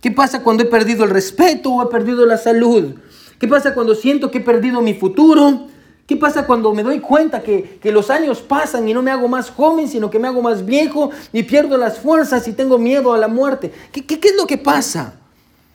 ¿Qué 0.00 0.10
pasa 0.10 0.42
cuando 0.42 0.62
he 0.62 0.66
perdido 0.66 1.04
el 1.04 1.10
respeto 1.10 1.72
o 1.72 1.82
he 1.82 1.86
perdido 1.86 2.26
la 2.26 2.36
salud? 2.36 2.94
¿Qué 3.38 3.48
pasa 3.48 3.74
cuando 3.74 3.94
siento 3.94 4.30
que 4.30 4.38
he 4.38 4.42
perdido 4.42 4.82
mi 4.82 4.94
futuro? 4.94 5.66
¿Qué 6.06 6.16
pasa 6.16 6.46
cuando 6.46 6.72
me 6.72 6.82
doy 6.82 7.00
cuenta 7.00 7.42
que, 7.42 7.80
los 7.84 8.10
años 8.10 8.40
pasan 8.40 8.88
y 8.88 8.94
no 8.94 9.02
me 9.02 9.10
hago 9.10 9.26
más 9.26 9.50
joven, 9.50 9.88
sino 9.88 10.10
que 10.10 10.18
me 10.18 10.28
hago 10.28 10.42
más 10.42 10.64
viejo 10.64 11.10
y 11.32 11.42
pierdo 11.42 11.76
las 11.76 11.98
fuerzas 11.98 12.46
y 12.46 12.52
tengo 12.52 12.78
miedo 12.78 13.12
a 13.12 13.18
la 13.18 13.28
muerte? 13.28 13.72
¿Qué, 13.90 14.04
qué, 14.04 14.28
es 14.28 14.36
lo 14.36 14.46
que 14.46 14.58
pasa? 14.58 15.14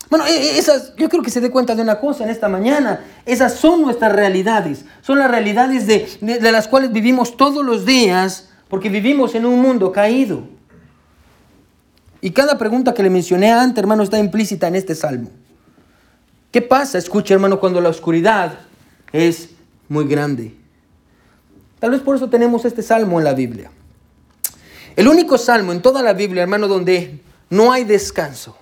Bueno, 0.09 0.25
e, 0.25 0.31
e, 0.31 0.57
esas, 0.57 0.95
yo 0.95 1.09
creo 1.09 1.23
que 1.23 1.31
se 1.31 1.41
dé 1.41 1.49
cuenta 1.49 1.75
de 1.75 1.81
una 1.81 1.99
cosa 1.99 2.23
en 2.23 2.29
esta 2.29 2.47
mañana. 2.47 3.03
Esas 3.25 3.55
son 3.55 3.81
nuestras 3.81 4.13
realidades. 4.13 4.85
Son 5.01 5.19
las 5.19 5.29
realidades 5.29 5.87
de, 5.87 6.07
de 6.21 6.51
las 6.51 6.67
cuales 6.67 6.93
vivimos 6.93 7.35
todos 7.35 7.65
los 7.65 7.85
días 7.85 8.50
porque 8.71 8.87
vivimos 8.87 9.35
en 9.35 9.45
un 9.45 9.61
mundo 9.61 9.91
caído. 9.91 10.43
Y 12.21 12.31
cada 12.31 12.57
pregunta 12.57 12.93
que 12.93 13.03
le 13.03 13.09
mencioné 13.09 13.51
antes, 13.51 13.77
hermano, 13.77 14.01
está 14.01 14.17
implícita 14.17 14.69
en 14.69 14.75
este 14.75 14.95
salmo. 14.95 15.29
¿Qué 16.51 16.61
pasa, 16.61 16.97
escucha, 16.97 17.33
hermano, 17.33 17.59
cuando 17.59 17.81
la 17.81 17.89
oscuridad 17.89 18.59
es 19.11 19.49
muy 19.89 20.07
grande? 20.07 20.55
Tal 21.81 21.91
vez 21.91 21.99
por 21.99 22.15
eso 22.15 22.29
tenemos 22.29 22.63
este 22.63 22.81
salmo 22.81 23.19
en 23.19 23.25
la 23.25 23.33
Biblia. 23.33 23.71
El 24.95 25.09
único 25.09 25.37
salmo 25.37 25.73
en 25.73 25.81
toda 25.81 26.01
la 26.01 26.13
Biblia, 26.13 26.43
hermano, 26.43 26.69
donde 26.69 27.19
no 27.49 27.73
hay 27.73 27.83
descanso, 27.83 28.55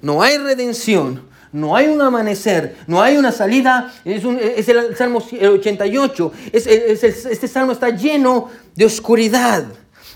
no 0.00 0.22
hay 0.22 0.38
redención, 0.38 1.22
no 1.52 1.74
hay 1.74 1.88
un 1.88 2.00
amanecer, 2.00 2.76
no 2.86 3.02
hay 3.02 3.16
una 3.16 3.32
salida. 3.32 3.92
Es, 4.04 4.68
el 4.68 4.96
Salmo 4.96 5.18
88. 5.18 6.32
este 6.52 7.48
salmo 7.48 7.72
está 7.72 7.90
lleno 7.90 8.48
de 8.74 8.84
oscuridad. 8.84 9.64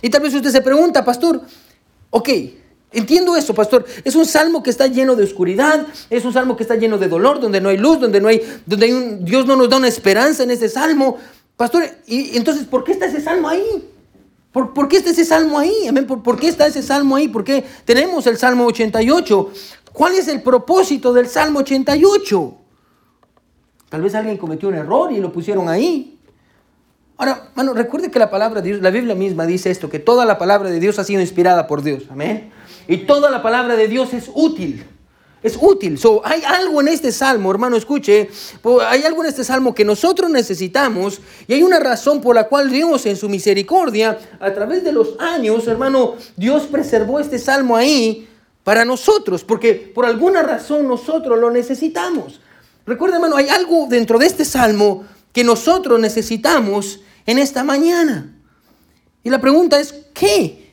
Y 0.01 0.11
tal 0.11 0.23
vez 0.23 0.35
usted 0.35 0.51
se 0.51 0.61
pregunta, 0.61 1.05
pastor, 1.05 1.41
ok, 2.11 2.29
entiendo 2.93 3.37
eso, 3.37 3.55
pastor. 3.55 3.85
Es 4.05 4.15
un 4.15 4.27
salmo 4.27 4.63
que 4.63 4.71
está 4.71 4.87
lleno 4.87 5.17
de 5.17 5.25
oscuridad, 5.25 5.87
es 6.11 6.25
un 6.25 6.33
salmo 6.33 6.57
que 6.57 6.63
está 6.63 6.77
lleno 6.77 6.99
de 6.99 7.09
dolor, 7.09 7.41
donde 7.41 7.61
no 7.61 7.69
hay 7.69 7.79
luz, 7.79 8.01
donde 8.01 8.21
no 8.21 8.29
hay, 8.29 8.41
donde 8.67 8.95
un, 8.95 9.25
Dios 9.25 9.47
no 9.47 9.57
nos 9.57 9.69
da 9.69 9.79
una 9.79 9.89
esperanza 9.89 10.43
en 10.43 10.51
ese 10.51 10.69
salmo. 10.69 11.19
Pastor, 11.57 11.85
y 12.07 12.37
entonces, 12.37 12.67
¿por 12.67 12.85
qué 12.85 12.93
está 12.93 13.07
ese 13.07 13.21
salmo 13.21 13.49
ahí? 13.49 13.91
¿Por, 14.55 14.89
qué 14.89 14.99
está 14.99 15.11
ese 15.11 15.25
salmo 15.25 15.59
ahí? 15.59 15.91
¿Por, 16.07 16.23
¿Por, 16.23 16.39
qué 16.39 16.47
está 16.47 16.69
ese 16.69 16.81
salmo 16.81 17.17
ahí? 17.17 17.27
¿Por 17.27 17.43
qué 17.43 17.65
tenemos 17.85 18.25
el 18.29 18.39
Salmo 18.39 18.67
88? 18.67 19.51
¿Cuál 19.95 20.17
es 20.17 20.27
el 20.27 20.43
propósito 20.43 21.13
del 21.13 21.29
Salmo 21.29 21.61
88? 21.61 22.55
Tal 23.89 24.03
vez 24.03 24.13
alguien 24.17 24.37
cometió 24.37 24.69
un 24.69 24.75
error 24.75 25.13
y 25.13 25.21
lo 25.21 25.33
pusieron 25.33 25.69
ahí. 25.69 26.19
Ahora, 27.17 27.53
mano, 27.55 27.75
recuerde 27.75 28.11
que 28.11 28.19
la 28.19 28.29
palabra 28.29 28.61
de 28.61 28.71
Dios, 28.71 28.83
la 28.83 28.91
Biblia 28.91 29.15
misma 29.15 29.47
dice 29.47 29.71
esto, 29.71 29.89
que 29.89 30.01
toda 30.01 30.25
la 30.25 30.37
palabra 30.37 30.69
de 30.69 30.81
Dios 30.81 30.99
ha 30.99 31.05
sido 31.05 31.21
inspirada 31.21 31.69
por 31.69 31.85
Dios. 31.85 32.03
Amén. 32.11 32.51
Y 32.89 33.07
toda 33.07 33.31
la 33.31 33.41
palabra 33.41 33.77
de 33.77 33.87
Dios 33.87 34.13
es 34.15 34.29
útil. 34.35 34.85
Es 35.45 35.57
útil. 35.61 35.97
So, 35.97 36.23
hay 36.25 36.43
algo 36.43 36.81
en 36.81 36.89
este 36.89 37.13
salmo, 37.13 37.53
hermano, 37.53 37.77
escuche. 37.77 38.29
Hay 38.89 39.05
algo 39.05 39.23
en 39.23 39.29
este 39.29 39.45
salmo 39.45 39.77
que 39.77 39.85
nosotros 39.85 40.29
necesitamos 40.29 41.21
y 41.47 41.53
hay 41.53 41.63
una 41.63 41.79
razón 41.79 42.21
por 42.21 42.35
la 42.35 42.49
cual 42.49 42.69
Dios 42.69 43.07
en 43.07 43.17
su 43.17 43.29
misericordia, 43.29 44.19
a 44.41 44.53
través 44.53 44.83
de 44.83 44.91
los 44.91 45.15
años, 45.21 45.69
hermano, 45.69 46.17
Dios 46.37 46.65
preservó 46.65 47.21
este 47.21 47.39
salmo 47.39 47.77
ahí 47.77 48.29
para 48.65 48.85
nosotros, 48.85 49.45
porque 49.45 49.75
por 49.75 50.07
alguna 50.07 50.43
razón 50.43 50.89
nosotros 50.89 51.39
lo 51.39 51.51
necesitamos. 51.51 52.41
Recuerda, 52.87 53.17
hermano, 53.17 53.37
hay 53.37 53.49
algo 53.49 53.87
dentro 53.89 54.19
de 54.19 54.27
este 54.27 54.45
salmo 54.45 55.05
que 55.33 55.45
nosotros 55.45 56.01
necesitamos 56.01 57.01
en 57.27 57.39
esta 57.39 57.63
mañana. 57.63 58.35
Y 59.23 59.31
la 59.31 59.41
pregunta 59.41 59.79
es, 59.79 59.95
¿qué? 60.15 60.73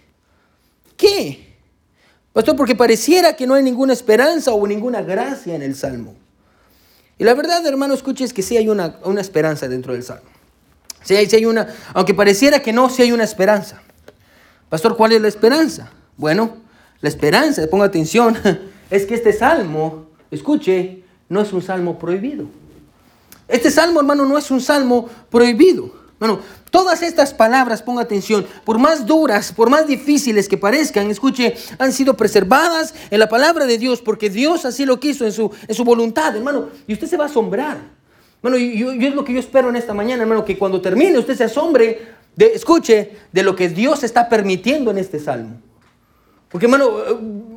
¿Qué? 0.96 1.58
Pastor, 2.34 2.56
porque 2.56 2.76
pareciera 2.76 3.36
que 3.36 3.46
no 3.46 3.56
hay 3.56 3.64
ninguna 3.64 3.92
esperanza 3.92 4.54
o 4.54 4.66
ninguna 4.66 5.02
gracia 5.02 5.54
en 5.54 5.62
el 5.62 5.76
salmo. 5.76 6.16
Y 7.18 7.26
la 7.26 7.34
verdad, 7.34 7.66
hermano, 7.66 7.94
escuche, 7.94 8.24
es 8.24 8.34
que 8.34 8.42
sí 8.42 8.56
hay 8.56 8.70
una, 8.70 8.96
esperanza 9.20 9.68
dentro 9.68 9.94
del 9.94 10.04
salmo. 10.04 10.30
Sí 11.04 11.16
hay, 11.16 11.30
sí 11.30 11.36
hay 11.36 11.46
una, 11.46 11.68
aunque 11.94 12.14
pareciera 12.14 12.62
que 12.62 12.72
no, 12.72 12.90
sí 12.90 13.02
hay 13.02 13.12
una 13.12 13.26
esperanza. 13.26 13.82
Pastor, 14.70 14.96
¿cuál 14.96 15.12
es 15.12 15.22
la 15.22 15.28
esperanza? 15.28 15.92
Bueno, 16.16 16.61
la 17.02 17.10
esperanza, 17.10 17.66
ponga 17.68 17.86
atención, 17.86 18.38
es 18.90 19.06
que 19.06 19.16
este 19.16 19.34
salmo, 19.34 20.08
escuche, 20.30 21.04
no 21.30 21.42
es 21.42 21.52
un 21.54 21.62
salmo 21.62 21.98
prohibido. 21.98 22.46
Este 23.48 23.70
salmo, 23.70 24.00
hermano, 24.00 24.26
no 24.26 24.38
es 24.38 24.50
un 24.52 24.62
salmo 24.62 25.10
prohibido. 25.30 26.02
Bueno, 26.20 26.40
todas 26.70 27.02
estas 27.02 27.34
palabras, 27.34 27.82
ponga 27.82 28.04
atención, 28.04 28.46
por 28.64 28.78
más 28.78 29.06
duras, 29.08 29.52
por 29.52 29.70
más 29.70 29.88
difíciles 29.88 30.48
que 30.48 30.56
parezcan, 30.56 31.10
escuche, 31.10 31.56
han 31.80 31.92
sido 31.92 32.16
preservadas 32.16 32.94
en 33.10 33.20
la 33.20 33.28
palabra 33.28 33.66
de 33.66 33.80
Dios, 33.80 34.02
porque 34.02 34.30
Dios 34.30 34.64
así 34.66 34.86
lo 34.86 35.00
quiso 35.00 35.26
en 35.26 35.34
su, 35.34 35.52
en 35.68 35.74
su 35.74 35.84
voluntad, 35.84 36.36
hermano. 36.36 36.70
Y 36.86 36.94
usted 36.94 37.08
se 37.08 37.18
va 37.18 37.26
a 37.26 37.28
asombrar. 37.28 37.80
Bueno, 38.42 38.58
y 38.58 38.78
yo, 38.78 38.92
es 38.92 39.16
lo 39.16 39.26
que 39.26 39.34
yo 39.34 39.40
espero 39.40 39.70
en 39.70 39.76
esta 39.76 39.94
mañana, 39.94 40.22
hermano, 40.22 40.46
que 40.46 40.58
cuando 40.58 40.80
termine 40.80 41.18
usted 41.18 41.36
se 41.36 41.46
asombre, 41.46 42.00
de, 42.36 42.46
escuche, 42.54 43.18
de 43.32 43.44
lo 43.44 43.56
que 43.56 43.70
Dios 43.70 44.04
está 44.04 44.30
permitiendo 44.30 44.92
en 44.92 45.00
este 45.00 45.20
salmo. 45.20 45.60
Porque, 46.52 46.66
hermano, 46.66 46.90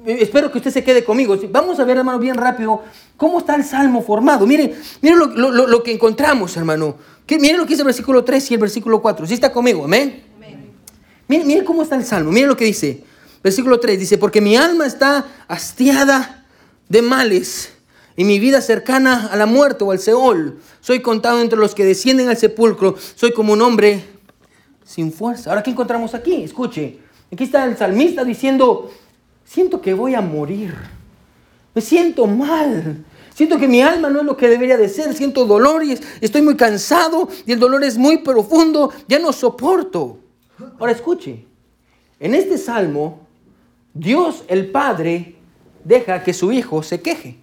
eh, 0.07 0.19
espero 0.21 0.53
que 0.53 0.59
usted 0.59 0.71
se 0.71 0.85
quede 0.85 1.03
conmigo. 1.03 1.37
Vamos 1.51 1.81
a 1.81 1.85
ver, 1.85 1.99
hermano, 1.99 2.19
bien 2.19 2.37
rápido, 2.37 2.83
cómo 3.17 3.41
está 3.41 3.57
el 3.57 3.65
salmo 3.65 4.03
formado. 4.03 4.47
Mire, 4.47 4.75
mire 5.03 5.17
lo, 5.17 5.83
que 5.83 5.93
encontramos, 5.93 6.57
hermano. 6.57 6.97
Mire 7.29 7.57
lo 7.57 7.65
que 7.65 7.71
dice 7.71 7.83
el 7.83 7.87
versículo 7.87 8.23
3 8.23 8.51
y 8.53 8.55
el 8.55 8.61
versículo 8.61 9.03
4. 9.03 9.27
¿Sí 9.27 9.35
está 9.35 9.51
conmigo? 9.51 9.85
Amén. 9.85 10.23
Mire, 11.27 11.45
mire 11.45 11.65
cómo 11.65 11.83
está 11.83 11.97
el 11.97 12.05
salmo. 12.05 12.31
Mire 12.31 12.47
lo 12.47 12.57
que 12.57 12.67
dice. 12.67 13.03
Versículo 13.43 13.81
3 13.81 13.99
dice, 13.99 14.17
porque 14.17 14.41
mi 14.41 14.57
alma 14.57 14.87
está 14.87 15.27
hastiada 15.49 16.47
de 16.89 17.03
males 17.03 17.73
y 18.17 18.25
mi 18.25 18.39
vida 18.39 18.61
cercana 18.61 19.27
a 19.27 19.37
la 19.37 19.47
muerte 19.47 19.83
o 19.83 19.91
al 19.91 19.99
Seol. 19.99 20.61
Soy 20.81 21.01
contado 21.01 21.41
entre 21.41 21.59
los 21.59 21.75
que 21.75 21.85
descienden 21.85 22.29
al 22.29 22.37
sepulcro. 22.37 22.95
Soy 23.17 23.33
como 23.33 23.53
un 23.53 23.61
hombre 23.61 24.05
sin 24.85 25.13
fuerza. 25.13 25.51
Ahora, 25.51 25.63
¿qué 25.63 25.71
encontramos 25.71 26.15
aquí? 26.15 26.45
Escuche. 26.45 27.04
Aquí 27.35 27.45
está 27.45 27.65
el 27.65 27.77
salmista 27.77 28.23
diciendo, 28.23 28.93
siento 29.45 29.81
que 29.81 29.93
voy 29.93 30.15
a 30.15 30.21
morir. 30.21 30.73
Me 31.75 31.81
siento 31.83 32.29
mal. 32.29 33.05
Siento 33.35 33.59
que 33.59 33.67
mi 33.67 33.83
alma 33.83 34.09
no 34.09 34.21
es 34.21 34.25
lo 34.25 34.37
que 34.37 34.47
debería 34.47 34.77
de 34.77 34.89
ser. 34.89 35.13
Siento 35.15 35.45
dolor 35.45 35.83
y 35.83 35.99
estoy 36.21 36.43
muy 36.43 36.57
cansado 36.57 37.29
y 37.45 37.51
el 37.51 37.59
dolor 37.59 37.83
es 37.83 37.99
muy 37.99 38.19
profundo. 38.19 38.93
Ya 39.09 39.19
no 39.19 39.33
soporto. 39.33 40.21
Ahora 40.79 40.93
escuche. 40.93 41.45
En 42.21 42.35
este 42.35 42.57
salmo, 42.57 43.27
Dios 43.93 44.45
el 44.47 44.71
Padre 44.71 45.35
deja 45.83 46.23
que 46.23 46.33
su 46.33 46.53
hijo 46.53 46.85
se 46.85 47.01
queje. 47.01 47.39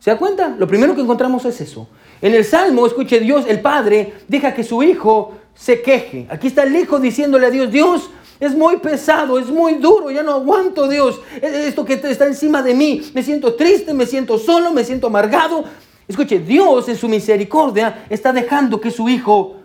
¿Se 0.00 0.10
da 0.10 0.16
cuenta? 0.16 0.56
Lo 0.58 0.66
primero 0.66 0.94
que 0.94 1.02
encontramos 1.02 1.44
es 1.44 1.60
eso. 1.60 1.86
En 2.22 2.34
el 2.34 2.44
Salmo, 2.44 2.86
escuche, 2.86 3.20
Dios, 3.20 3.44
el 3.46 3.60
Padre, 3.60 4.14
deja 4.26 4.54
que 4.54 4.64
su 4.64 4.82
Hijo 4.82 5.34
se 5.54 5.82
queje. 5.82 6.26
Aquí 6.30 6.48
está 6.48 6.64
el 6.64 6.74
Hijo 6.74 6.98
diciéndole 6.98 7.46
a 7.46 7.50
Dios, 7.50 7.70
Dios, 7.70 8.10
es 8.40 8.54
muy 8.54 8.76
pesado, 8.78 9.38
es 9.38 9.48
muy 9.48 9.74
duro, 9.74 10.10
ya 10.10 10.22
no 10.22 10.34
aguanto, 10.34 10.88
Dios, 10.88 11.20
esto 11.40 11.84
que 11.84 11.94
está 11.94 12.26
encima 12.26 12.62
de 12.62 12.74
mí. 12.74 13.10
Me 13.14 13.22
siento 13.22 13.54
triste, 13.54 13.92
me 13.94 14.06
siento 14.06 14.38
solo, 14.38 14.72
me 14.72 14.84
siento 14.84 15.08
amargado. 15.08 15.64
Escuche, 16.06 16.38
Dios 16.38 16.88
en 16.88 16.96
su 16.96 17.08
misericordia 17.08 18.06
está 18.08 18.32
dejando 18.32 18.80
que 18.80 18.90
su 18.90 19.08
Hijo 19.08 19.56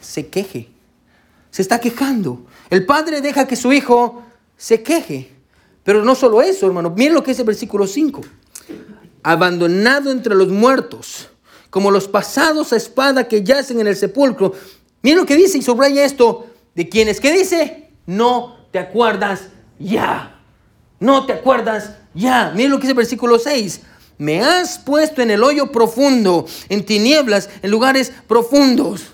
se 0.00 0.28
queje. 0.28 0.68
Se 1.50 1.62
está 1.62 1.80
quejando. 1.80 2.46
El 2.70 2.86
Padre 2.86 3.20
deja 3.20 3.46
que 3.46 3.56
su 3.56 3.72
Hijo 3.72 4.22
se 4.56 4.82
queje. 4.82 5.32
Pero 5.84 6.04
no 6.04 6.14
solo 6.14 6.40
eso, 6.40 6.66
hermano. 6.66 6.90
Miren 6.90 7.14
lo 7.14 7.22
que 7.22 7.32
es 7.32 7.38
el 7.38 7.44
versículo 7.44 7.86
5. 7.86 8.20
Abandonado 9.22 10.10
entre 10.10 10.34
los 10.34 10.48
muertos 10.48 11.28
como 11.72 11.90
los 11.90 12.06
pasados 12.06 12.72
a 12.74 12.76
espada 12.76 13.26
que 13.26 13.42
yacen 13.42 13.80
en 13.80 13.86
el 13.86 13.96
sepulcro. 13.96 14.52
Miren 15.02 15.20
lo 15.20 15.26
que 15.26 15.36
dice 15.36 15.56
y 15.56 15.62
subraya 15.62 16.04
esto 16.04 16.46
de 16.74 16.88
quienes. 16.88 17.18
¿Qué 17.18 17.32
dice? 17.32 17.91
No 18.06 18.56
te 18.70 18.78
acuerdas 18.78 19.48
ya. 19.78 20.40
No 21.00 21.26
te 21.26 21.32
acuerdas 21.32 21.96
ya. 22.14 22.52
Miren 22.54 22.72
lo 22.72 22.76
que 22.78 22.82
dice 22.82 22.92
el 22.92 22.96
versículo 22.96 23.38
6. 23.38 23.80
Me 24.18 24.40
has 24.40 24.78
puesto 24.78 25.22
en 25.22 25.30
el 25.30 25.42
hoyo 25.42 25.72
profundo, 25.72 26.46
en 26.68 26.84
tinieblas, 26.84 27.50
en 27.62 27.70
lugares 27.70 28.12
profundos. 28.26 29.12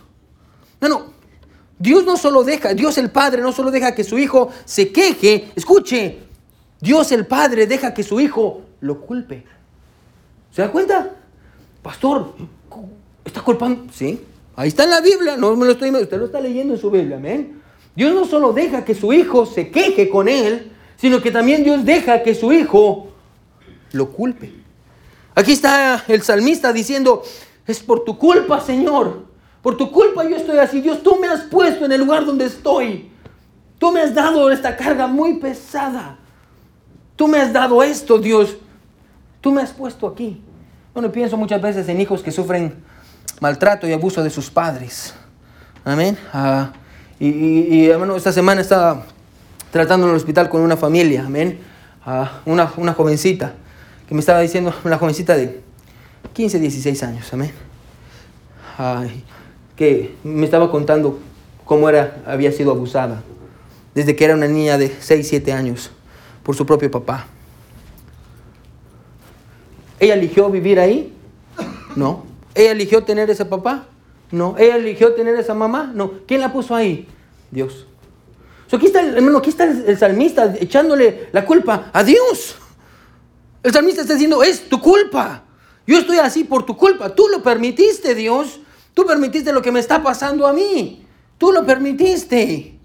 Bueno, 0.81 1.13
Dios 1.79 2.05
no 2.05 2.17
solo 2.17 2.45
deja, 2.45 2.75
Dios 2.75 2.99
el 2.99 3.11
Padre 3.11 3.41
no 3.41 3.53
solo 3.53 3.71
deja 3.71 3.95
que 3.95 4.05
su 4.05 4.19
hijo 4.19 4.51
se 4.65 4.93
queje, 4.93 5.51
escuche, 5.55 6.19
Dios 6.81 7.11
el 7.13 7.27
Padre 7.27 7.67
deja 7.67 7.95
que 7.95 8.03
su 8.03 8.21
hijo 8.21 8.63
lo 8.81 9.01
culpe. 9.01 9.45
¿Se 10.51 10.63
da 10.63 10.71
cuenta? 10.71 11.15
pastor, 11.89 12.35
¿está 13.25 13.41
culpando? 13.41 13.91
Sí, 13.93 14.21
ahí 14.57 14.69
está 14.69 14.85
en 14.85 14.91
la 14.91 15.01
Biblia, 15.01 15.37
no 15.37 15.57
me 15.57 15.65
lo 15.65 15.73
estoy, 15.73 15.91
usted 15.91 16.19
lo 16.19 16.27
está 16.27 16.39
leyendo 16.39 16.75
en 16.75 16.81
su 16.81 16.91
Biblia, 16.91 17.17
amén. 17.17 17.58
Dios 17.99 18.15
no 18.15 18.27
solo 18.27 18.53
deja 18.53 18.85
que 18.85 18.95
su 18.95 19.13
hijo 19.13 19.45
se 19.45 19.73
queje 19.73 20.09
con 20.09 20.29
él, 20.29 20.71
sino 20.95 21.21
que 21.21 21.33
también 21.33 21.65
Dios 21.65 21.85
deja 21.85 22.23
que 22.23 22.33
su 22.33 22.53
hijo 22.53 23.09
lo 23.91 24.13
culpe. 24.13 24.55
Aquí 25.35 25.51
está 25.51 26.05
el 26.07 26.23
salmista 26.23 26.73
diciendo, 26.73 27.25
es 27.67 27.81
por 27.81 28.05
tu 28.05 28.17
culpa, 28.17 28.61
Señor. 28.61 29.25
Por 29.61 29.77
tu 29.77 29.91
culpa 29.91 30.23
yo 30.23 30.37
estoy 30.37 30.59
así. 30.59 30.81
Dios, 30.81 31.03
tú 31.03 31.17
me 31.17 31.27
has 31.27 31.41
puesto 31.41 31.87
en 31.87 31.91
el 31.91 31.99
lugar 31.99 32.25
donde 32.25 32.45
estoy. 32.45 33.11
Tú 33.81 33.91
me 33.91 34.03
has 34.03 34.15
dado 34.15 34.49
esta 34.53 34.77
carga 34.77 35.09
muy 35.09 35.41
pesada. 35.41 36.19
Tú 37.17 37.27
me 37.27 37.41
has 37.41 37.53
dado 37.53 37.83
esto, 37.83 38.21
Dios. 38.21 38.59
Tú 39.41 39.51
me 39.51 39.61
has 39.61 39.73
puesto 39.73 40.07
aquí. 40.07 40.41
Bueno, 40.95 41.11
pienso 41.11 41.37
muchas 41.37 41.61
veces 41.61 41.89
en 41.89 42.01
hijos 42.01 42.23
que 42.23 42.31
sufren 42.31 42.77
maltrato 43.41 43.89
y 43.89 43.93
abuso 43.93 44.23
de 44.23 44.31
sus 44.31 44.49
padres. 44.49 45.17
Amén. 45.85 46.17
Ah, 46.33 46.71
y, 47.21 47.87
hermano, 47.87 48.17
esta 48.17 48.33
semana 48.33 48.61
estaba 48.61 49.07
tratando 49.73 50.07
en 50.07 50.11
el 50.13 50.17
hospital 50.17 50.49
con 50.49 50.61
una 50.61 50.77
familia. 50.77 51.25
Amén. 51.27 51.59
Ah, 52.05 52.41
una, 52.47 52.73
una 52.77 52.95
jovencita 52.95 53.55
que 54.09 54.15
me 54.15 54.21
estaba 54.21 54.41
diciendo, 54.41 54.73
una 54.85 54.97
jovencita 54.99 55.37
de 55.37 55.61
15, 56.33 56.59
16 56.61 57.03
años. 57.03 57.33
Amén. 57.33 57.53
que 59.77 60.15
me 60.25 60.45
estaba 60.45 60.71
contando 60.71 61.19
cómo 61.65 61.89
era, 61.89 62.23
había 62.27 62.53
sido 62.53 62.71
abusada 62.71 63.23
desde 63.95 64.15
que 64.15 64.25
era 64.25 64.35
una 64.35 64.47
niña 64.47 64.79
de 64.79 64.95
6, 65.01 65.27
7 65.29 65.53
años 65.53 65.91
por 66.43 66.55
su 66.55 66.65
propio 66.65 66.91
papá. 66.91 67.27
¿Ella 70.01 70.15
eligió 70.15 70.49
vivir 70.49 70.79
ahí? 70.79 71.13
No. 71.97 72.25
¿Ella 72.55 72.71
eligió 72.71 73.03
tener 73.03 73.29
ese 73.29 73.45
papá? 73.45 73.87
No. 74.31 74.57
¿Ella 74.59 74.77
eligió 74.77 75.15
tener 75.15 75.35
esa 75.37 75.55
mamá? 75.55 75.91
No. 75.95 76.13
¿Quién 76.27 76.41
la 76.41 76.53
puso 76.53 76.75
ahí? 76.75 77.09
Dios. 77.51 77.87
aquí 78.71 78.87
está, 78.87 79.01
hermano, 79.01 79.39
aquí 79.39 79.51
está 79.51 79.65
el, 79.65 79.97
salmista 79.97 80.55
echándole 80.61 81.29
la 81.33 81.45
culpa 81.45 81.91
a 81.93 82.05
Dios. 82.05 82.57
El 83.63 83.73
salmista 83.73 84.03
está 84.03 84.15
diciendo, 84.15 84.43
es 84.43 84.69
tu 84.69 84.81
culpa. 84.81 85.45
Yo 85.87 85.99
estoy 85.99 86.19
así 86.19 86.45
por 86.45 86.65
tu 86.65 86.77
culpa. 86.77 87.15
Tú 87.15 87.29
lo 87.29 87.43
permitiste, 87.43 88.15
Dios. 88.15 88.61
Tú 88.95 89.07
permitiste 89.07 89.53
lo 89.53 89.63
que 89.63 89.73
me 89.73 89.81
está 89.81 90.03
pasando 90.03 90.47
a 90.47 90.53
mí. 90.53 91.07
Tú 91.39 91.53
lo 91.53 91.65
permitiste. 91.65 92.79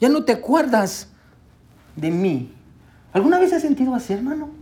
Ya 0.00 0.08
no 0.08 0.24
te 0.24 0.32
acuerdas 0.32 1.08
de 1.94 2.10
mí. 2.10 2.52
¿Alguna 3.12 3.38
vez 3.38 3.52
ha 3.52 3.60
sentido 3.60 3.94
así, 3.94 4.12
hermano? 4.12 4.59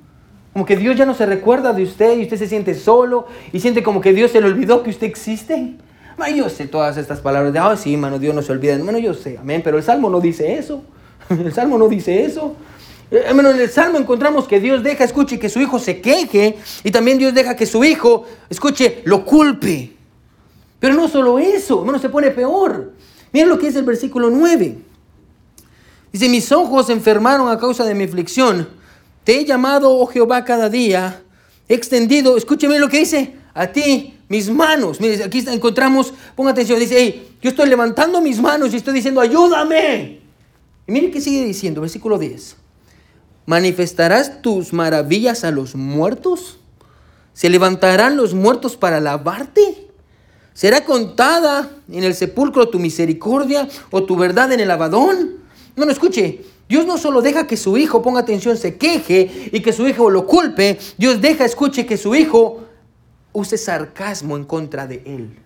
Como 0.53 0.65
que 0.65 0.77
Dios 0.77 0.97
ya 0.97 1.07
no 1.07 1.15
se 1.15 1.27
recuerda 1.27 1.73
de 1.73 1.83
usted 1.83 2.19
y 2.19 2.23
usted 2.23 2.37
se 2.37 2.49
siente 2.49 2.75
solo 2.75 3.27
y 3.53 3.61
siente 3.61 3.83
como 3.83 4.01
que 4.01 4.13
Dios 4.13 4.31
se 4.31 4.41
le 4.41 4.47
olvidó 4.47 4.83
que 4.83 4.91
usted 4.91 5.07
existe. 5.07 5.75
yo 6.35 6.49
sé 6.49 6.67
todas 6.67 6.97
estas 6.97 7.21
palabras 7.21 7.53
de, 7.53 7.59
ah, 7.59 7.77
sí, 7.77 7.95
hermano, 7.95 8.19
Dios 8.19 8.35
no 8.35 8.43
se 8.43 8.53
olvida. 8.53 8.75
Hermano, 8.75 8.99
yo 8.99 9.15
sé, 9.15 9.39
amén, 9.39 9.61
pero 9.63 9.77
el 9.77 9.83
Salmo 9.83 10.11
no 10.11 10.21
dice 10.21 10.59
eso. 10.59 10.83
El 11.31 11.53
Salmo 11.53 11.77
no 11.77 11.89
dice 11.89 12.25
eso. 12.25 12.57
Eh, 13.11 13.23
hermano, 13.27 13.51
en 13.51 13.61
el 13.61 13.71
Salmo 13.71 13.99
encontramos 13.99 14.47
que 14.47 14.61
Dios 14.61 14.83
deja, 14.83 15.05
escuche, 15.05 15.39
que 15.39 15.49
su 15.49 15.61
hijo 15.61 15.79
se 15.79 16.01
queje 16.01 16.57
y 16.85 16.91
también 16.91 17.19
Dios 17.19 17.35
deja 17.35 17.57
que 17.57 17.67
su 17.67 17.85
hijo, 17.85 18.25
escuche, 18.51 19.03
lo 19.05 19.25
culpe. 19.25 19.93
Pero 20.79 20.95
no 20.95 21.09
solo 21.09 21.39
eso, 21.39 21.81
hermano, 21.81 21.99
se 21.99 22.09
pone 22.09 22.31
peor. 22.31 22.93
Miren 23.33 23.49
lo 23.49 23.59
que 23.59 23.69
es 23.69 23.77
el 23.77 23.85
versículo 23.85 24.31
9. 24.31 24.79
Dice, 26.13 26.29
mis 26.29 26.51
ojos 26.53 26.87
se 26.87 26.93
enfermaron 26.93 27.49
a 27.49 27.59
causa 27.59 27.85
de 27.85 27.95
mi 27.95 28.05
aflicción. 28.05 28.69
Te 29.29 29.39
he 29.39 29.45
llamado, 29.45 29.95
oh 29.95 30.07
Jehová, 30.07 30.43
cada 30.43 30.71
día. 30.71 31.23
He 31.69 31.75
extendido, 31.75 32.39
escúcheme 32.39 32.79
lo 32.79 32.89
que 32.89 33.01
dice, 33.01 33.35
a 33.53 33.67
ti 33.67 34.15
mis 34.27 34.49
manos. 34.49 35.03
Mire, 35.03 35.23
aquí 35.23 35.45
encontramos, 35.47 36.15
ponga 36.35 36.53
atención, 36.53 36.81
dice, 36.81 37.27
yo 37.43 37.51
estoy 37.51 37.69
levantando 37.69 38.23
mis 38.23 38.41
manos 38.41 38.73
y 38.73 38.79
estoy 38.79 38.95
diciendo, 38.95 39.21
ayúdame. 39.21 40.21
Y 40.87 40.93
mire 40.93 41.11
qué 41.11 41.21
sigue 41.21 41.45
diciendo, 41.45 41.83
versículo 41.83 42.17
10. 42.17 42.57
¿Manifestarás 43.45 44.41
tus 44.41 44.73
maravillas 44.73 45.45
a 45.45 45.51
los 45.51 45.75
muertos? 45.75 46.59
¿Se 47.35 47.51
levantarán 47.51 48.17
los 48.17 48.33
muertos 48.33 48.79
para 48.79 48.97
alabarte? 48.97 49.91
¿Será 50.55 50.87
contada 50.87 51.71
en 51.93 52.03
el 52.03 52.15
sepulcro 52.15 52.71
tu 52.71 52.79
misericordia 52.79 53.69
o 53.91 54.05
tu 54.05 54.17
verdad 54.17 54.53
en 54.53 54.61
el 54.61 54.71
abadón? 54.71 55.35
No, 55.77 55.85
no, 55.85 55.93
escuche. 55.93 56.47
Dios 56.69 56.87
no 56.87 56.99
solo 56.99 57.23
deja 57.23 57.47
que 57.47 57.57
su 57.57 57.79
hijo, 57.79 58.03
ponga 58.03 58.21
atención, 58.21 58.57
se 58.57 58.77
queje 58.77 59.51
y 59.53 59.61
que 59.61 59.73
su 59.73 59.89
hijo 59.89 60.11
lo 60.11 60.27
culpe. 60.27 60.79
Dios 60.99 61.21
deja, 61.21 61.45
escuche, 61.45 61.87
que 61.87 61.97
su 61.97 62.15
hijo 62.15 62.61
use 63.33 63.57
sarcasmo 63.57 64.37
en 64.37 64.45
contra 64.45 64.87
de 64.87 65.03
él. 65.07 65.39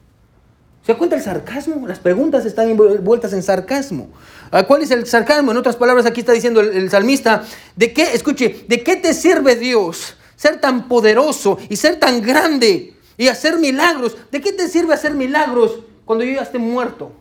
¿Se 0.85 0.97
cuenta 0.97 1.15
el 1.15 1.23
sarcasmo? 1.23 1.87
Las 1.87 2.01
preguntas 2.01 2.45
están 2.45 2.69
envueltas 2.69 3.33
en 3.33 3.43
sarcasmo. 3.43 4.09
Ah, 4.51 4.65
¿Cuál 4.65 4.83
es 4.83 4.91
el 4.91 5.07
sarcasmo? 5.07 5.53
En 5.53 5.57
otras 5.57 5.77
palabras, 5.77 6.07
aquí 6.07 6.21
está 6.21 6.33
diciendo 6.33 6.61
el, 6.61 6.91
salmista, 6.91 7.45
¿de 7.77 7.93
qué, 7.93 8.15
escuche, 8.15 8.65
de 8.67 8.83
qué 8.83 8.97
te 8.97 9.15
sirve 9.15 9.55
Dios 9.55 10.17
ser 10.35 10.61
tan 10.61 10.89
poderoso 10.89 11.57
y 11.69 11.77
ser 11.77 12.01
tan 12.01 12.21
grande 12.21 12.95
y 13.17 13.29
hacer 13.29 13.59
milagros? 13.59 14.17
¿De 14.33 14.41
qué 14.41 14.53
te 14.53 14.69
sirve 14.69 14.93
hacer 14.93 15.15
milagros 15.15 15.79
cuando 16.05 16.25
yo 16.25 16.33
ya 16.33 16.43
esté 16.43 16.59
muerto? 16.59 17.13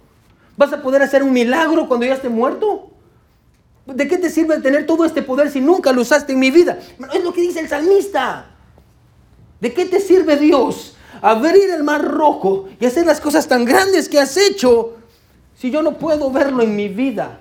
¿Vas 0.57 0.73
a 0.73 0.81
poder 0.81 1.03
hacer 1.03 1.21
un 1.21 1.31
milagro 1.31 1.87
cuando 1.87 2.07
ya 2.07 2.15
esté 2.15 2.29
muerto? 2.29 2.90
¿De 3.85 4.07
qué 4.07 4.17
te 4.17 4.29
sirve 4.29 4.59
tener 4.59 4.85
todo 4.85 5.05
este 5.05 5.21
poder 5.21 5.51
si 5.51 5.59
nunca 5.59 5.91
lo 5.91 6.01
usaste 6.01 6.33
en 6.33 6.39
mi 6.39 6.51
vida? 6.51 6.79
Es 7.13 7.23
lo 7.23 7.33
que 7.33 7.41
dice 7.41 7.59
el 7.59 7.67
salmista. 7.67 8.47
¿De 9.59 9.73
qué 9.73 9.85
te 9.85 9.99
sirve 9.99 10.37
Dios 10.37 10.95
abrir 11.21 11.69
el 11.69 11.83
mar 11.83 12.03
rojo 12.03 12.67
y 12.79 12.85
hacer 12.85 13.05
las 13.05 13.21
cosas 13.21 13.47
tan 13.47 13.65
grandes 13.65 14.09
que 14.09 14.19
has 14.19 14.37
hecho 14.37 14.97
si 15.55 15.69
yo 15.71 15.81
no 15.81 15.97
puedo 15.97 16.31
verlo 16.31 16.63
en 16.63 16.75
mi 16.75 16.89
vida? 16.89 17.39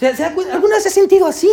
¿Alguna 0.00 0.74
vez 0.74 0.82
se 0.82 0.88
ha 0.88 0.92
sentido 0.92 1.26
así? 1.26 1.48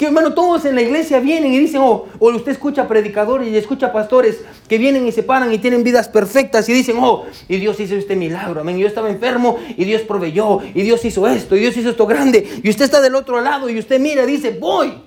Que 0.00 0.06
hermano, 0.06 0.32
todos 0.32 0.64
en 0.64 0.76
la 0.76 0.80
iglesia 0.80 1.20
vienen 1.20 1.52
y 1.52 1.58
dicen, 1.58 1.82
oh, 1.82 2.06
o 2.18 2.30
usted 2.30 2.52
escucha 2.52 2.88
predicadores 2.88 3.48
y 3.48 3.56
escucha 3.58 3.92
pastores 3.92 4.38
que 4.66 4.78
vienen 4.78 5.06
y 5.06 5.12
se 5.12 5.22
paran 5.22 5.52
y 5.52 5.58
tienen 5.58 5.84
vidas 5.84 6.08
perfectas 6.08 6.66
y 6.70 6.72
dicen, 6.72 6.96
oh, 6.98 7.26
y 7.48 7.58
Dios 7.58 7.78
hizo 7.80 7.96
este 7.96 8.16
milagro, 8.16 8.62
amén. 8.62 8.78
Yo 8.78 8.86
estaba 8.86 9.10
enfermo 9.10 9.58
y 9.76 9.84
Dios 9.84 10.00
proveyó, 10.00 10.60
y 10.62 10.80
Dios 10.80 11.04
hizo 11.04 11.28
esto, 11.28 11.54
y 11.54 11.60
Dios 11.60 11.76
hizo 11.76 11.90
esto 11.90 12.06
grande, 12.06 12.48
y 12.62 12.70
usted 12.70 12.86
está 12.86 13.02
del 13.02 13.14
otro 13.14 13.42
lado 13.42 13.68
y 13.68 13.78
usted 13.78 14.00
mira 14.00 14.22
y 14.22 14.26
dice, 14.26 14.56
voy. 14.58 15.02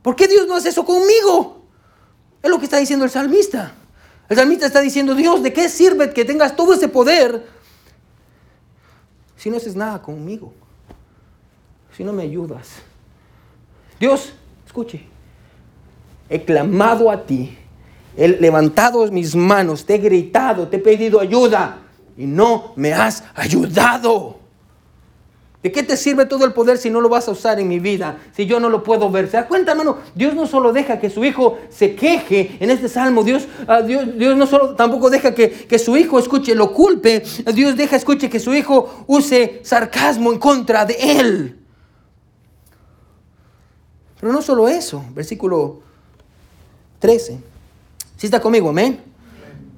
¿Por 0.00 0.16
qué 0.16 0.28
Dios 0.28 0.46
no 0.46 0.56
hace 0.56 0.70
eso 0.70 0.86
conmigo? 0.86 1.66
Es 2.42 2.48
lo 2.48 2.58
que 2.58 2.64
está 2.64 2.78
diciendo 2.78 3.04
el 3.04 3.10
salmista. 3.10 3.74
El 4.30 4.36
salmista 4.38 4.64
está 4.64 4.80
diciendo, 4.80 5.14
Dios, 5.14 5.42
¿de 5.42 5.52
qué 5.52 5.68
sirve 5.68 6.10
que 6.14 6.24
tengas 6.24 6.56
todo 6.56 6.72
ese 6.72 6.88
poder 6.88 7.46
si 9.36 9.50
no 9.50 9.58
haces 9.58 9.76
nada 9.76 10.00
conmigo? 10.00 10.54
Si 11.94 12.02
no 12.02 12.14
me 12.14 12.22
ayudas. 12.22 12.82
Dios, 13.98 14.32
escuche, 14.66 15.02
he 16.28 16.44
clamado 16.44 17.10
a 17.10 17.24
ti, 17.24 17.56
he 18.16 18.28
levantado 18.28 19.10
mis 19.10 19.34
manos, 19.34 19.84
te 19.84 19.94
he 19.94 19.98
gritado, 19.98 20.68
te 20.68 20.76
he 20.76 20.80
pedido 20.80 21.20
ayuda 21.20 21.78
y 22.16 22.26
no 22.26 22.72
me 22.76 22.92
has 22.92 23.24
ayudado. 23.34 24.44
¿De 25.64 25.72
qué 25.72 25.82
te 25.82 25.96
sirve 25.96 26.26
todo 26.26 26.44
el 26.44 26.52
poder 26.52 26.76
si 26.76 26.90
no 26.90 27.00
lo 27.00 27.08
vas 27.08 27.26
a 27.26 27.30
usar 27.30 27.58
en 27.58 27.66
mi 27.66 27.78
vida? 27.78 28.18
Si 28.36 28.44
yo 28.44 28.60
no 28.60 28.68
lo 28.68 28.82
puedo 28.82 29.10
ver. 29.10 29.30
¿Se 29.30 29.38
da 29.38 29.48
cuenta, 29.48 29.70
hermano? 29.70 29.96
Dios 30.14 30.34
no 30.34 30.46
solo 30.46 30.74
deja 30.74 31.00
que 31.00 31.08
su 31.08 31.24
hijo 31.24 31.58
se 31.70 31.94
queje 31.94 32.58
en 32.60 32.70
este 32.70 32.86
salmo. 32.86 33.24
Dios, 33.24 33.48
ah, 33.66 33.80
Dios, 33.80 34.18
Dios, 34.18 34.36
no 34.36 34.46
solo 34.46 34.74
tampoco 34.74 35.08
deja 35.08 35.34
que, 35.34 35.50
que, 35.50 35.78
su 35.78 35.96
hijo 35.96 36.18
escuche, 36.18 36.54
lo 36.54 36.70
culpe. 36.74 37.22
Dios 37.54 37.76
deja, 37.76 37.96
escuche, 37.96 38.28
que 38.28 38.40
su 38.40 38.52
hijo 38.52 39.06
use 39.06 39.60
sarcasmo 39.64 40.34
en 40.34 40.38
contra 40.38 40.84
de 40.84 40.96
él. 41.00 41.63
Pero 44.24 44.32
no 44.32 44.40
solo 44.40 44.68
eso. 44.68 45.04
Versículo 45.14 45.82
13. 46.98 47.38
Si 48.16 48.26
está 48.26 48.40
conmigo, 48.40 48.70
amén. 48.70 49.02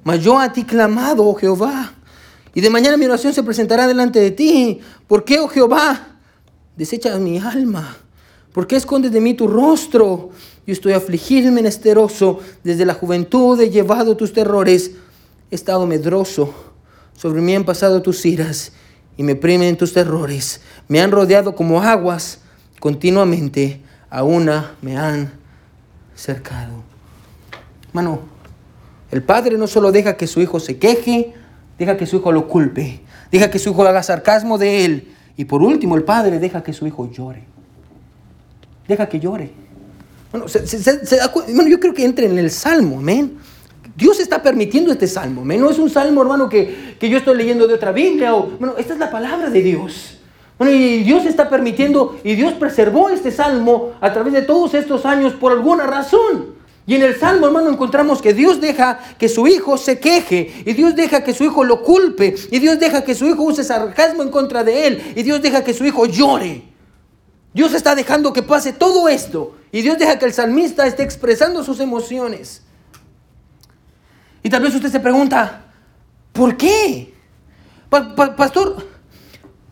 Mas 0.05 0.23
yo 0.23 0.39
a 0.39 0.53
ti 0.53 0.63
clamado, 0.63 1.27
oh 1.27 1.35
Jehová 1.35 1.91
y 2.53 2.61
de 2.61 2.69
mañana 2.69 2.95
mi 2.95 3.03
oración 3.03 3.33
se 3.33 3.43
presentará 3.43 3.87
delante 3.87 4.21
de 4.21 4.31
ti. 4.31 4.79
¿Por 5.05 5.25
qué, 5.25 5.37
oh 5.39 5.49
Jehová, 5.49 6.15
desechas 6.77 7.19
mi 7.19 7.37
alma? 7.39 7.97
¿Por 8.53 8.67
qué 8.67 8.77
escondes 8.77 9.11
de 9.11 9.19
mí 9.19 9.33
tu 9.33 9.49
rostro? 9.49 10.29
Yo 10.65 10.71
estoy 10.71 10.93
afligido 10.93 11.49
y 11.49 11.51
menesteroso. 11.51 12.39
Desde 12.63 12.85
la 12.85 12.93
juventud 12.93 13.59
he 13.59 13.69
llevado 13.69 14.15
tus 14.15 14.31
terrores. 14.31 14.91
He 15.51 15.55
estado 15.55 15.85
medroso. 15.85 16.53
Sobre 17.17 17.41
mí 17.41 17.53
han 17.53 17.65
pasado 17.65 18.01
tus 18.01 18.25
iras 18.25 18.71
y 19.17 19.23
me 19.23 19.35
primen 19.35 19.75
tus 19.75 19.91
terrores. 19.91 20.61
Me 20.87 21.01
han 21.01 21.11
rodeado 21.11 21.53
como 21.53 21.81
aguas. 21.81 22.39
Continuamente 22.79 23.81
a 24.17 24.23
una 24.23 24.71
me 24.81 24.97
han 24.97 25.31
cercado. 26.15 26.81
Mano, 27.93 28.21
el 29.11 29.21
padre 29.21 29.59
no 29.59 29.67
solo 29.67 29.91
deja 29.91 30.17
que 30.17 30.25
su 30.25 30.41
hijo 30.41 30.59
se 30.59 30.79
queje, 30.79 31.35
deja 31.77 31.97
que 31.97 32.07
su 32.07 32.15
hijo 32.15 32.31
lo 32.31 32.47
culpe, 32.47 33.01
deja 33.31 33.51
que 33.51 33.59
su 33.59 33.69
hijo 33.69 33.85
haga 33.85 34.01
sarcasmo 34.01 34.57
de 34.57 34.85
él. 34.85 35.13
Y 35.37 35.45
por 35.45 35.61
último, 35.61 35.95
el 35.95 36.03
padre 36.03 36.39
deja 36.39 36.63
que 36.63 36.73
su 36.73 36.87
hijo 36.87 37.11
llore. 37.11 37.43
Deja 38.87 39.07
que 39.07 39.19
llore. 39.19 39.51
Bueno, 40.31 40.47
yo 41.67 41.79
creo 41.79 41.93
que 41.93 42.03
entre 42.03 42.25
en 42.25 42.39
el 42.39 42.49
salmo, 42.49 42.97
amén. 42.97 43.37
Dios 43.95 44.19
está 44.19 44.41
permitiendo 44.41 44.91
este 44.91 45.05
salmo, 45.05 45.41
amén. 45.41 45.61
No 45.61 45.69
es 45.69 45.77
un 45.77 45.91
salmo, 45.91 46.23
hermano, 46.23 46.49
que, 46.49 46.95
que 46.99 47.07
yo 47.07 47.19
estoy 47.19 47.37
leyendo 47.37 47.67
de 47.67 47.75
otra 47.75 47.91
Biblia. 47.91 48.33
O, 48.33 48.47
bueno, 48.57 48.73
esta 48.79 48.93
es 48.93 48.99
la 48.99 49.11
palabra 49.11 49.51
de 49.51 49.61
Dios. 49.61 50.16
Bueno, 50.57 50.73
y 50.73 51.03
Dios 51.03 51.25
está 51.25 51.49
permitiendo, 51.49 52.19
y 52.23 52.35
Dios 52.35 52.53
preservó 52.53 53.09
este 53.09 53.31
salmo 53.31 53.91
a 54.01 54.11
través 54.11 54.33
de 54.33 54.41
todos 54.41 54.73
estos 54.73 55.05
años 55.05 55.33
por 55.33 55.51
alguna 55.51 55.85
razón. 55.85 56.57
Y 56.87 56.95
en 56.95 57.03
el 57.03 57.19
Salmo, 57.19 57.47
hermano, 57.47 57.69
encontramos 57.69 58.21
que 58.21 58.33
Dios 58.33 58.61
deja 58.61 58.99
que 59.19 59.27
su 59.27 59.45
hijo 59.45 59.77
se 59.77 59.99
queje, 59.99 60.63
y 60.65 60.73
Dios 60.73 60.95
deja 60.95 61.21
que 61.21 61.33
su 61.33 61.43
hijo 61.43 61.65
lo 61.65 61.83
culpe, 61.83 62.33
y 62.49 62.59
Dios 62.59 62.79
deja 62.79 63.03
que 63.03 63.13
su 63.13 63.27
hijo 63.27 63.43
use 63.43 63.65
sarcasmo 63.65 64.23
en 64.23 64.29
contra 64.29 64.63
de 64.63 64.87
él, 64.87 65.13
y 65.15 65.21
Dios 65.21 65.41
deja 65.41 65.65
que 65.65 65.73
su 65.73 65.85
hijo 65.85 66.05
llore. 66.05 66.63
Dios 67.53 67.73
está 67.73 67.93
dejando 67.93 68.31
que 68.31 68.41
pase 68.41 68.71
todo 68.71 69.09
esto, 69.09 69.57
y 69.71 69.81
Dios 69.81 69.97
deja 69.97 70.17
que 70.17 70.25
el 70.25 70.33
salmista 70.33 70.87
esté 70.87 71.03
expresando 71.03 71.61
sus 71.61 71.81
emociones. 71.81 72.63
Y 74.41 74.49
tal 74.49 74.63
vez 74.63 74.73
usted 74.73 74.89
se 74.89 75.01
pregunta, 75.01 75.65
¿por 76.31 76.55
qué? 76.55 77.13
pastor, 77.89 78.87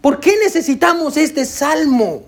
¿por 0.05 0.19
qué 0.19 0.37
necesitamos 0.37 1.17
este 1.17 1.45
salmo? 1.45 2.25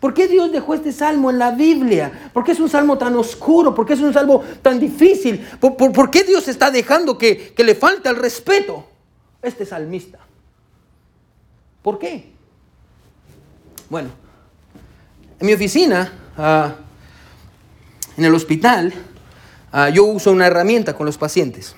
¿Por 0.00 0.12
qué 0.12 0.26
Dios 0.26 0.50
dejó 0.50 0.74
este 0.74 0.90
salmo 0.90 1.30
en 1.30 1.38
la 1.38 1.52
Biblia? 1.52 2.30
¿Por 2.32 2.42
qué 2.42 2.50
es 2.50 2.58
un 2.58 2.68
salmo 2.68 2.98
tan 2.98 3.14
oscuro? 3.14 3.72
¿Por 3.72 3.86
qué 3.86 3.92
es 3.92 4.00
un 4.00 4.12
salmo 4.12 4.42
tan 4.60 4.80
difícil? 4.80 5.38
¿Por, 5.60 6.10
qué 6.10 6.24
Dios 6.24 6.48
está 6.48 6.68
dejando 6.72 7.16
que, 7.16 7.54
le 7.56 7.74
falte 7.76 8.08
el 8.08 8.16
respeto 8.16 8.88
a 9.40 9.46
este 9.46 9.64
salmista? 9.64 10.18
¿Por 11.80 12.00
qué? 12.00 12.32
Bueno, 13.88 14.08
en 15.38 15.46
mi 15.46 15.52
oficina, 15.52 16.12
ah, 16.36 16.74
en 18.16 18.24
el 18.24 18.34
hospital, 18.34 18.92
ah, 19.70 19.90
yo 19.90 20.06
uso 20.06 20.32
una 20.32 20.48
herramienta 20.48 20.96
con 20.96 21.06
los 21.06 21.18
pacientes. 21.18 21.76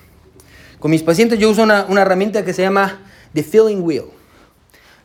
Con 0.79 0.89
mis 0.89 1.03
pacientes 1.03 1.37
yo 1.37 1.51
uso 1.51 1.61
una, 1.61 1.85
una 1.87 2.01
herramienta 2.01 2.43
que 2.43 2.51
se 2.51 2.63
llama 2.63 2.97
The 3.35 3.43
Feeling 3.43 3.81
Wheel, 3.83 4.05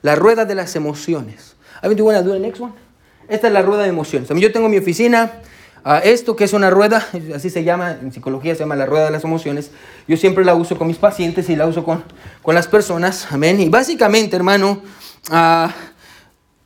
la 0.04 0.14
rueda 0.14 0.44
de 0.44 0.54
las 0.54 0.76
emociones. 0.76 1.56
¿Have 1.80 1.96
you 1.96 2.04
want 2.04 2.18
to 2.18 2.24
do 2.24 2.34
one? 2.34 2.74
Esta 3.26 3.46
es 3.46 3.52
la 3.54 3.62
rueda 3.62 3.84
de 3.84 3.88
emociones. 3.88 4.28
Yo 4.28 4.52
tengo 4.52 4.68
mi 4.68 4.76
oficina, 4.76 5.40
uh, 5.82 5.94
esto 6.04 6.36
que 6.36 6.44
es 6.44 6.52
una 6.52 6.68
rueda, 6.68 7.08
así 7.34 7.48
se 7.48 7.64
llama, 7.64 7.92
en 7.92 8.12
psicología 8.12 8.54
se 8.54 8.60
llama 8.60 8.76
la 8.76 8.84
rueda 8.84 9.06
de 9.06 9.12
las 9.12 9.24
emociones. 9.24 9.70
Yo 10.06 10.18
siempre 10.18 10.44
la 10.44 10.54
uso 10.54 10.76
con 10.76 10.88
mis 10.88 10.98
pacientes 10.98 11.48
y 11.48 11.56
la 11.56 11.66
uso 11.66 11.84
con, 11.84 12.04
con 12.42 12.54
las 12.54 12.68
personas. 12.68 13.28
Amén. 13.30 13.58
Y 13.60 13.70
básicamente, 13.70 14.36
hermano, 14.36 14.82
uh, 15.30 15.68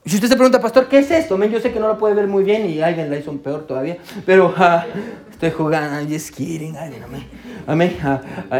si 0.09 0.17
usted 0.17 0.29
se 0.29 0.37
pregunta, 0.37 0.61
pastor, 0.61 0.89
¿qué 0.89 0.99
es 0.99 1.11
esto? 1.11 1.43
Yo 1.45 1.61
sé 1.61 1.73
que 1.73 1.81
no 1.81 1.89
lo 1.89 1.99
puede 1.99 2.15
ver 2.15 2.27
muy 2.27 2.45
bien 2.45 2.69
y 2.69 2.81
alguien 2.81 3.11
la 3.11 3.19
hizo 3.19 3.33
peor 3.39 3.67
todavía, 3.67 3.99
pero 4.25 4.55
uh, 4.57 5.31
estoy 5.31 5.51
jugando, 5.51 5.99
I'm 5.99 6.11
just 6.11 6.35
kidding. 6.35 6.77
Amén. 6.77 7.27
Amén. 7.67 7.99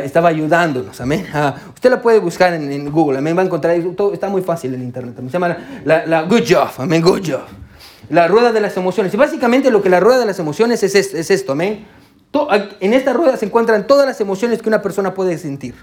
estaba 0.03 0.29
ayudándonos. 0.29 1.01
Amén. 1.01 1.27
usted 1.75 1.91
la 1.91 2.03
puede 2.03 2.19
buscar 2.19 2.53
en, 2.53 2.91
Google. 2.91 3.19
Amén. 3.19 3.37
Va 3.37 3.43
a 3.43 3.45
encontrar, 3.47 3.81
todo, 3.97 4.13
está 4.13 4.29
muy 4.29 4.43
fácil 4.43 4.75
en 4.75 4.83
internet. 4.83 5.15
Se 5.17 5.29
llama 5.31 5.57
la, 5.85 6.23
Good 6.23 6.43
Job. 6.49 6.71
Amén. 6.79 7.01
Good 7.01 7.23
Job. 7.31 7.47
La 8.11 8.29
rueda 8.29 8.53
de 8.53 8.61
las 8.61 8.77
emociones. 8.77 9.15
Y 9.15 9.17
básicamente 9.17 9.71
lo 9.71 9.83
que 9.83 9.89
la 9.89 10.01
rueda 10.01 10.21
de 10.21 10.27
las 10.27 10.39
emociones 10.39 10.83
es 10.83 10.95
esto, 10.95 11.17
es 11.17 11.31
esto 11.31 11.53
amén. 11.53 11.87
En 12.81 12.93
esta 12.93 13.13
rueda 13.13 13.37
se 13.37 13.47
encuentran 13.47 13.87
todas 13.87 14.07
las 14.07 14.21
emociones 14.21 14.61
que 14.61 14.69
una 14.69 14.83
persona 14.83 15.15
puede 15.15 15.39
sentir. 15.39 15.75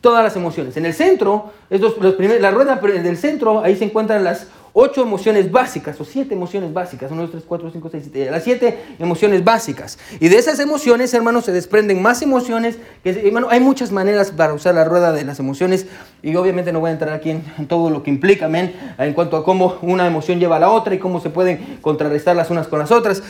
Todas 0.00 0.22
las 0.22 0.36
emociones. 0.36 0.76
En 0.76 0.84
el 0.84 0.92
centro, 0.92 1.52
es 1.70 1.80
los, 1.80 1.94
la 1.98 2.50
rueda 2.50 2.76
del 2.76 3.16
centro, 3.16 3.64
ahí 3.64 3.74
se 3.74 3.84
encuentran 3.84 4.22
las 4.22 4.48
ocho 4.76 5.02
emociones 5.02 5.52
básicas, 5.52 5.98
o 6.00 6.04
siete 6.04 6.34
emociones 6.34 6.72
básicas, 6.72 7.10
uno, 7.12 7.22
dos, 7.22 7.30
tres, 7.30 7.44
cuatro, 7.46 7.70
cinco, 7.70 7.88
seis, 7.90 8.02
siete, 8.10 8.28
las 8.28 8.42
siete 8.42 8.78
emociones 8.98 9.44
básicas. 9.44 9.98
Y 10.18 10.28
de 10.28 10.36
esas 10.36 10.58
emociones, 10.58 11.14
hermanos, 11.14 11.44
se 11.44 11.52
desprenden 11.52 12.02
más 12.02 12.22
emociones. 12.22 12.76
Que, 13.04 13.10
hermano, 13.10 13.46
hay 13.50 13.60
muchas 13.60 13.92
maneras 13.92 14.32
para 14.32 14.52
usar 14.52 14.74
la 14.74 14.84
rueda 14.84 15.12
de 15.12 15.24
las 15.24 15.38
emociones, 15.38 15.86
y 16.22 16.34
obviamente 16.34 16.72
no 16.72 16.80
voy 16.80 16.90
a 16.90 16.92
entrar 16.92 17.14
aquí 17.14 17.30
en, 17.30 17.44
todo 17.68 17.88
lo 17.88 18.02
que 18.02 18.10
implica, 18.10 18.46
amén, 18.46 18.74
en 18.98 19.14
cuanto 19.14 19.36
a 19.36 19.44
cómo 19.44 19.78
una 19.80 20.08
emoción 20.08 20.40
lleva 20.40 20.56
a 20.56 20.60
la 20.60 20.70
otra 20.70 20.92
y 20.92 20.98
cómo 20.98 21.20
se 21.20 21.30
pueden 21.30 21.78
contrarrestar 21.80 22.34
las 22.34 22.50
unas 22.50 22.66
con 22.66 22.80
las 22.80 22.90
otras. 22.90 23.22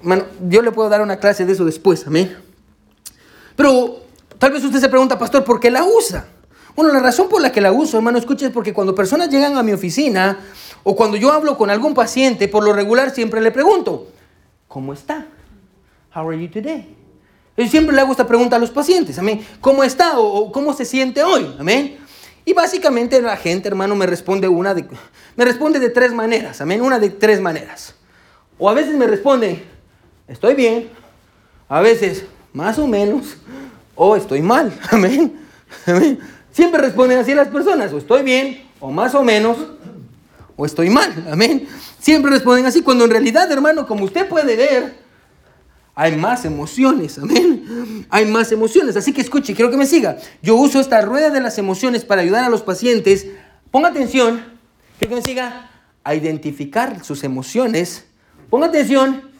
Hermano, 0.00 0.24
yo 0.48 0.60
le 0.60 0.72
puedo 0.72 0.88
dar 0.88 1.02
una 1.02 1.18
clase 1.18 1.46
de 1.46 1.52
eso 1.52 1.64
después, 1.64 2.04
amén. 2.04 2.36
Pero 3.54 4.00
tal 4.38 4.50
vez 4.50 4.64
usted 4.64 4.80
se 4.80 4.88
pregunta, 4.88 5.16
pastor, 5.16 5.44
¿por 5.44 5.60
qué 5.60 5.70
la 5.70 5.84
usa? 5.84 6.26
Bueno, 6.74 6.92
la 6.92 7.00
razón 7.00 7.28
por 7.28 7.42
la 7.42 7.52
que 7.52 7.60
la 7.60 7.72
uso, 7.72 7.96
hermano, 7.96 8.18
escuche, 8.18 8.46
es 8.46 8.52
porque 8.52 8.72
cuando 8.72 8.94
personas 8.94 9.28
llegan 9.28 9.56
a 9.56 9.62
mi 9.62 9.72
oficina, 9.72 10.38
o 10.82 10.96
cuando 10.96 11.16
yo 11.16 11.32
hablo 11.32 11.56
con 11.56 11.70
algún 11.70 11.94
paciente, 11.94 12.48
por 12.48 12.64
lo 12.64 12.72
regular 12.72 13.10
siempre 13.10 13.40
le 13.40 13.50
pregunto, 13.50 14.08
¿cómo 14.68 14.92
está? 14.92 15.26
How 16.14 16.28
are 16.28 16.40
you 16.40 16.48
today? 16.48 16.96
Yo 17.56 17.66
siempre 17.68 17.94
le 17.94 18.00
hago 18.00 18.12
esta 18.12 18.26
pregunta 18.26 18.56
a 18.56 18.58
los 18.58 18.70
pacientes, 18.70 19.18
amén. 19.18 19.44
¿Cómo 19.60 19.84
está 19.84 20.18
o, 20.18 20.50
cómo 20.50 20.72
se 20.72 20.84
siente 20.84 21.22
hoy? 21.22 21.54
Amén. 21.58 21.98
Y 22.44 22.54
básicamente 22.54 23.20
la 23.20 23.36
gente, 23.36 23.68
hermano, 23.68 23.94
me 23.94 24.06
responde 24.06 24.48
una 24.48 24.72
de, 24.74 24.86
me 25.36 25.44
responde 25.44 25.78
de 25.78 25.90
tres 25.90 26.12
maneras, 26.12 26.60
amén, 26.60 26.80
una 26.80 26.98
de 26.98 27.10
tres 27.10 27.40
maneras. 27.40 27.94
O 28.58 28.70
a 28.70 28.74
veces 28.74 28.96
me 28.96 29.06
responde, 29.06 29.62
estoy 30.26 30.54
bien, 30.54 30.88
a 31.68 31.80
veces 31.80 32.24
más 32.52 32.78
o 32.78 32.86
menos, 32.86 33.36
o 33.94 34.16
estoy 34.16 34.40
mal, 34.40 34.72
amén. 34.90 35.38
amén. 35.86 36.18
Siempre 36.50 36.80
responden 36.80 37.18
así 37.18 37.34
las 37.34 37.48
personas, 37.48 37.92
o 37.92 37.98
estoy 37.98 38.22
bien, 38.22 38.64
o 38.80 38.90
más 38.90 39.14
o 39.14 39.22
menos, 39.22 39.58
o 40.60 40.66
estoy 40.66 40.90
mal. 40.90 41.10
Amén. 41.30 41.66
Siempre 41.98 42.30
responden 42.30 42.66
así, 42.66 42.82
cuando 42.82 43.06
en 43.06 43.10
realidad, 43.10 43.50
hermano, 43.50 43.86
como 43.86 44.04
usted 44.04 44.28
puede 44.28 44.56
ver, 44.56 44.94
hay 45.94 46.14
más 46.16 46.44
emociones. 46.44 47.18
Amén. 47.18 48.06
Hay 48.10 48.26
más 48.26 48.52
emociones. 48.52 48.94
Así 48.94 49.14
que 49.14 49.22
escuche, 49.22 49.54
quiero 49.54 49.70
que 49.70 49.78
me 49.78 49.86
siga. 49.86 50.18
Yo 50.42 50.56
uso 50.56 50.78
esta 50.78 51.00
rueda 51.00 51.30
de 51.30 51.40
las 51.40 51.56
emociones 51.56 52.04
para 52.04 52.20
ayudar 52.20 52.44
a 52.44 52.50
los 52.50 52.60
pacientes. 52.60 53.26
Ponga 53.70 53.88
atención, 53.88 54.44
quiero 54.98 55.08
que 55.08 55.20
me 55.20 55.22
siga 55.22 55.70
a 56.04 56.14
identificar 56.14 57.02
sus 57.02 57.24
emociones. 57.24 58.04
Ponga 58.50 58.66
atención 58.66 59.30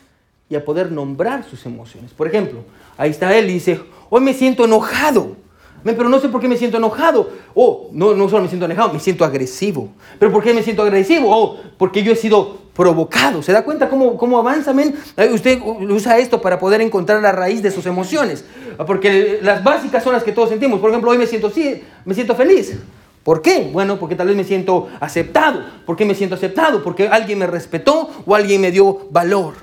y 0.49 0.55
a 0.55 0.65
poder 0.65 0.91
nombrar 0.91 1.45
sus 1.45 1.67
emociones. 1.67 2.13
Por 2.13 2.29
ejemplo, 2.29 2.65
ahí 2.97 3.11
está 3.11 3.37
él 3.37 3.51
y 3.51 3.55
dice, 3.55 3.79
hoy 4.09 4.23
me 4.23 4.33
siento 4.33 4.65
enojado 4.65 5.37
pero 5.85 6.09
no 6.09 6.19
sé 6.21 6.29
por 6.29 6.41
qué 6.41 6.49
me 6.49 6.57
siento 6.57 6.77
enojado. 6.77 7.31
Oh, 7.55 7.89
no, 7.93 8.15
no 8.15 8.29
solo 8.29 8.43
me 8.43 8.49
siento 8.49 8.67
enojado, 8.67 8.93
me 8.93 9.01
siento 9.01 9.25
agresivo. 9.25 9.91
¿Pero 10.19 10.33
por 10.33 10.43
qué 10.43 10.53
me 10.53 10.63
siento 10.63 10.83
agresivo? 10.83 11.29
Oh, 11.31 11.59
porque 11.79 12.03
yo 12.03 12.13
he 12.13 12.17
sido 12.17 12.59
provocado. 12.75 13.43
¿Se 13.43 13.53
da 13.53 13.65
cuenta 13.65 13.89
cómo, 13.89 14.17
cómo 14.17 14.39
avanza, 14.39 14.73
men? 14.73 14.97
Usted 15.33 15.61
usa 15.63 16.19
esto 16.19 16.41
para 16.41 16.59
poder 16.59 16.81
encontrar 16.81 17.23
la 17.23 17.33
raíz 17.33 17.63
de 17.63 17.71
sus 17.71 17.87
emociones. 17.87 18.45
Porque 18.87 19.39
las 19.43 19.63
básicas 19.63 20.03
son 20.03 20.13
las 20.13 20.23
que 20.23 20.33
todos 20.33 20.49
sentimos. 20.49 20.81
Por 20.81 20.91
ejemplo, 20.91 21.11
hoy 21.11 21.19
me 21.19 21.27
siento, 21.27 21.51
sí, 21.51 21.83
me 22.05 22.15
siento 22.15 22.35
feliz. 22.35 22.79
¿Por 23.23 23.43
qué? 23.43 23.69
Bueno, 23.73 23.99
porque 23.99 24.17
tal 24.17 24.29
vez 24.29 24.37
me 24.37 24.45
siento 24.45 24.89
aceptado. 24.99 25.63
¿Por 25.85 25.97
qué 25.97 26.05
me 26.05 26.15
siento 26.15 26.37
aceptado? 26.37 26.83
Porque 26.83 27.09
alguien 27.09 27.39
me 27.39 27.47
respetó 27.47 28.11
o 28.25 28.35
alguien 28.35 28.61
me 28.61 28.71
dio 28.71 29.09
valor. 29.11 29.55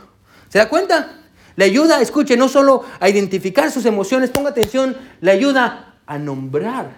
¿Se 0.49 0.59
da 0.59 0.69
cuenta? 0.69 1.21
Le 1.55 1.65
ayuda, 1.65 1.99
escuche, 2.01 2.37
no 2.37 2.49
solo 2.49 2.83
a 2.99 3.09
identificar 3.09 3.71
sus 3.71 3.85
emociones, 3.85 4.29
ponga 4.29 4.51
atención, 4.51 4.95
le 5.21 5.31
ayuda 5.31 5.95
a 6.07 6.17
nombrar 6.17 6.97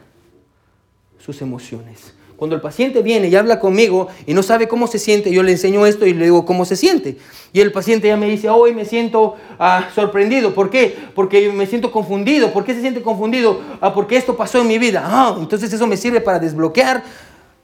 sus 1.17 1.41
emociones. 1.41 2.13
Cuando 2.39 2.55
el 2.55 2.61
paciente 2.61 3.01
viene 3.01 3.27
y 3.27 3.35
habla 3.35 3.59
conmigo 3.59 4.07
y 4.25 4.33
no 4.33 4.43
sabe 4.43 4.69
cómo 4.69 4.87
se 4.87 4.97
siente, 4.97 5.29
yo 5.29 5.43
le 5.43 5.51
enseño 5.51 5.85
esto 5.85 6.05
y 6.05 6.13
le 6.13 6.23
digo 6.23 6.45
cómo 6.45 6.63
se 6.63 6.77
siente. 6.77 7.17
Y 7.51 7.59
el 7.59 7.73
paciente 7.73 8.07
ya 8.07 8.15
me 8.15 8.29
dice, 8.29 8.47
hoy 8.47 8.73
me 8.73 8.85
siento 8.85 9.35
ah, 9.59 9.89
sorprendido. 9.93 10.53
¿Por 10.53 10.69
qué? 10.69 10.95
Porque 11.13 11.51
me 11.51 11.67
siento 11.67 11.91
confundido. 11.91 12.53
¿Por 12.53 12.63
qué 12.63 12.73
se 12.73 12.79
siente 12.79 13.01
confundido? 13.01 13.59
Ah, 13.81 13.93
porque 13.93 14.15
esto 14.15 14.37
pasó 14.37 14.61
en 14.61 14.67
mi 14.67 14.77
vida. 14.77 15.03
Ah, 15.05 15.35
entonces 15.37 15.73
eso 15.73 15.85
me 15.85 15.97
sirve 15.97 16.21
para 16.21 16.39
desbloquear 16.39 17.03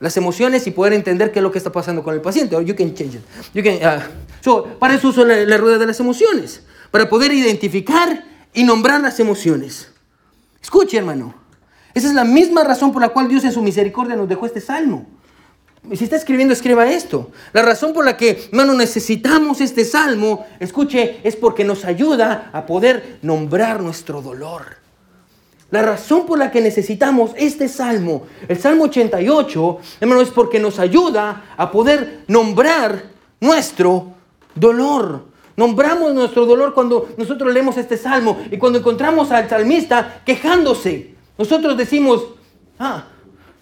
las 0.02 0.18
emociones 0.18 0.68
y 0.68 0.72
poder 0.72 0.92
entender 0.92 1.32
qué 1.32 1.40
es 1.40 1.44
lo 1.44 1.54
que 1.54 1.58
está 1.58 1.72
pasando 1.72 2.04
con 2.04 2.14
el 2.14 2.20
paciente. 2.20 2.58
you 2.66 2.76
can 2.76 2.94
change 2.94 3.16
it. 3.16 4.02
so, 4.42 4.66
para 4.78 4.96
eso 4.96 5.08
uso 5.08 5.24
la 5.24 5.56
rueda 5.56 5.78
de 5.78 5.86
las 5.86 6.02
emociones, 6.02 6.64
para 6.92 7.08
poder 7.08 7.32
identificar 7.32 8.26
y 8.54 8.66
nombrar 8.66 9.00
las 9.00 9.22
emociones. 9.22 9.95
Escuche, 10.65 10.97
hermano. 10.97 11.32
Esa 11.93 12.08
es 12.08 12.15
la 12.15 12.23
misma 12.23 12.63
razón 12.63 12.91
por 12.91 12.99
la 12.99 13.10
cual 13.10 13.28
Dios 13.28 13.43
en 13.43 13.51
su 13.51 13.62
misericordia 13.62 14.15
nos 14.15 14.28
dejó 14.28 14.47
este 14.47 14.60
salmo. 14.60 15.06
Si 15.93 16.04
está 16.04 16.15
escribiendo, 16.15 16.56
escriba 16.56 16.89
esto. 16.89 17.30
La 17.54 17.62
razón 17.62 17.93
por 17.93 18.04
la 18.04 18.17
que, 18.17 18.47
hermano, 18.49 18.73
necesitamos 18.73 19.62
este 19.62 19.86
salmo, 19.86 20.43
escuche, 20.60 21.19
es 21.23 21.36
porque 21.36 21.63
nos 21.63 21.86
ayuda 21.86 22.49
a 22.51 22.65
poder 22.65 23.19
nombrar 23.21 23.80
nuestro 23.84 24.23
dolor. 24.23 24.78
La 25.69 25.84
razón 25.84 26.25
por 26.25 26.39
la 26.39 26.49
que 26.49 26.62
necesitamos 26.62 27.34
este 27.36 27.67
salmo, 27.67 28.23
el 28.47 28.58
salmo 28.58 28.86
88, 28.86 29.78
hermano, 29.99 30.21
es 30.21 30.30
porque 30.30 30.60
nos 30.60 30.80
ayuda 30.80 31.45
a 31.56 31.69
poder 31.69 32.23
nombrar 32.28 33.04
nuestro 33.39 34.15
dolor. 34.56 35.25
Nombramos 35.58 36.13
nuestro 36.13 36.46
dolor 36.46 36.74
cuando 36.74 37.10
nosotros 37.18 37.54
leemos 37.54 37.78
este 37.78 37.98
salmo 37.98 38.38
y 38.52 38.58
cuando 38.58 38.80
encontramos 38.80 39.32
al 39.32 39.50
salmista 39.50 40.22
quejándose. 40.26 41.15
Nosotros 41.38 41.78
decimos, 41.78 42.26
ah, 42.78 43.06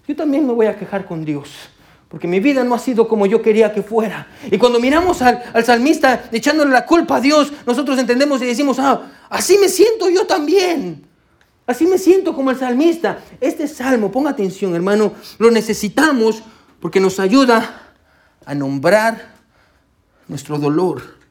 yo 0.08 0.16
también 0.16 0.46
me 0.46 0.54
voy 0.54 0.66
a 0.66 0.78
quejar 0.78 1.06
con 1.06 1.24
Dios, 1.24 1.50
porque 2.10 2.28
mi 2.28 2.40
vida 2.40 2.64
no 2.64 2.74
ha 2.76 2.80
sido 2.80 3.08
como 3.08 3.26
yo 3.26 3.42
quería 3.42 3.74
que 3.74 3.84
fuera. 3.84 4.28
Y 4.52 4.58
cuando 4.58 4.80
miramos 4.80 5.22
al, 5.22 5.64
salmista 5.64 6.30
echándole 6.32 6.72
la 6.72 6.86
culpa 6.86 7.18
a 7.18 7.22
Dios, 7.22 7.54
nosotros 7.66 7.98
entendemos 8.00 8.42
y 8.42 8.46
decimos, 8.46 8.80
ah, 8.80 9.12
así 9.30 9.58
me 9.60 9.70
siento 9.70 10.10
yo 10.10 10.26
también. 10.26 11.08
Así 11.66 11.86
me 11.86 11.98
siento 11.98 12.34
como 12.34 12.52
el 12.52 12.58
salmista. 12.58 13.20
Este 13.40 13.68
salmo, 13.68 14.12
ponga 14.12 14.32
atención 14.32 14.76
hermano, 14.76 15.14
lo 15.38 15.50
necesitamos 15.50 16.44
porque 16.80 17.00
nos 17.00 17.20
ayuda 17.20 17.94
a 18.46 18.54
nombrar 18.54 19.36
nuestro 20.28 20.58
dolor. 20.58 21.23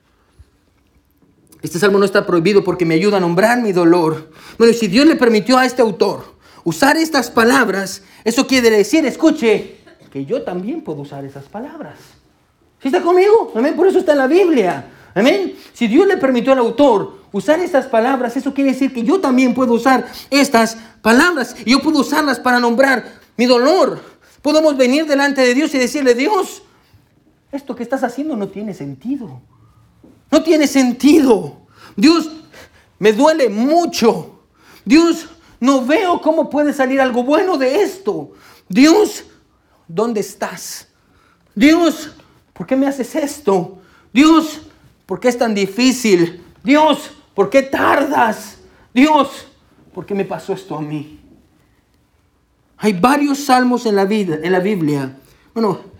Este 1.63 1.79
salmo 1.79 1.99
no 1.99 2.05
está 2.05 2.27
prohibido 2.27 2.65
porque 2.65 2.85
me 2.85 2.95
ayuda 2.95 3.19
a 3.19 3.21
nombrar 3.21 3.63
mi 3.63 3.73
dolor. 3.73 4.31
Bueno, 4.59 4.75
si 4.75 4.89
Dios 4.89 5.07
le 5.07 5.17
permitió 5.17 5.59
a 5.59 5.65
este 5.65 5.81
autor 5.81 6.35
usar 6.65 6.97
estas 6.97 7.31
palabras, 7.31 8.03
eso 8.25 8.47
quiere 8.47 8.71
decir, 8.71 9.07
escuche, 9.07 9.79
que 10.13 10.25
yo 10.27 10.43
también 10.43 10.83
puedo 10.83 11.03
usar 11.03 11.25
esas 11.25 11.45
palabras. 11.45 11.99
¿Sí 12.81 12.89
está 12.89 13.01
conmigo? 13.01 13.53
Amén. 13.55 13.75
Por 13.77 13.87
eso 13.87 14.01
está 14.01 14.13
en 14.13 14.19
la 14.19 14.27
Biblia. 14.27 14.87
Amén. 15.15 15.55
Si 15.73 15.87
Dios 15.87 16.07
le 16.07 16.17
permitió 16.17 16.53
al 16.53 16.59
autor 16.59 17.23
usar 17.31 17.61
estas 17.61 17.87
palabras, 17.87 18.37
eso 18.37 18.53
quiere 18.53 18.73
decir 18.73 18.93
que 18.93 19.05
yo 19.05 19.21
también 19.21 19.55
puedo 19.55 19.73
usar 19.75 20.07
estas 20.31 20.77
palabras. 21.01 21.57
Y 21.65 21.71
yo 21.71 21.81
puedo 21.81 22.01
usarlas 22.01 22.41
para 22.41 22.59
nombrar 22.59 23.05
mi 23.37 23.47
dolor. 23.47 24.01
Podemos 24.43 24.77
venir 24.77 25.07
delante 25.07 25.41
de 25.41 25.55
Dios 25.55 25.73
y 25.75 25.79
decirle, 25.79 26.15
Dios, 26.15 26.63
esto 27.53 27.77
que 27.77 27.85
estás 27.85 28.03
haciendo 28.03 28.37
no 28.37 28.49
tiene 28.49 28.75
sentido. 28.75 29.41
No 30.33 30.43
tiene 30.43 30.67
sentido. 30.67 31.59
Dios, 31.95 32.31
me 32.99 33.13
duele 33.13 33.51
mucho. 33.51 34.41
Dios, 34.83 35.29
no 35.61 35.85
veo 35.85 36.21
cómo 36.23 36.49
puede 36.49 36.73
salir 36.73 37.01
algo 37.03 37.23
bueno 37.23 37.59
de 37.59 37.83
esto. 37.83 38.33
Dios, 38.67 39.25
¿dónde 39.87 40.21
estás? 40.21 40.89
Dios, 41.55 42.15
¿por 42.55 42.67
qué 42.67 42.75
me 42.75 42.87
haces 42.87 43.15
esto? 43.15 43.79
Dios, 44.11 44.63
¿por 45.05 45.21
qué 45.21 45.29
es 45.29 45.37
tan 45.37 45.55
difícil? 45.55 46.43
Dios, 46.65 47.11
¿por 47.35 47.51
qué 47.51 47.63
tardas? 47.63 48.57
Dios, 48.95 49.49
¿por 49.93 50.07
qué 50.07 50.15
me 50.15 50.25
pasó 50.25 50.55
esto 50.55 50.77
a 50.77 50.81
mí? 50.81 51.21
Hay 52.79 52.95
varios 52.95 53.39
salmos 53.39 53.85
en 53.85 53.97
la, 53.97 54.07
vida, 54.07 54.39
en 54.43 54.51
la 54.51 54.61
Biblia. 54.61 55.15
Bueno, 55.53 55.92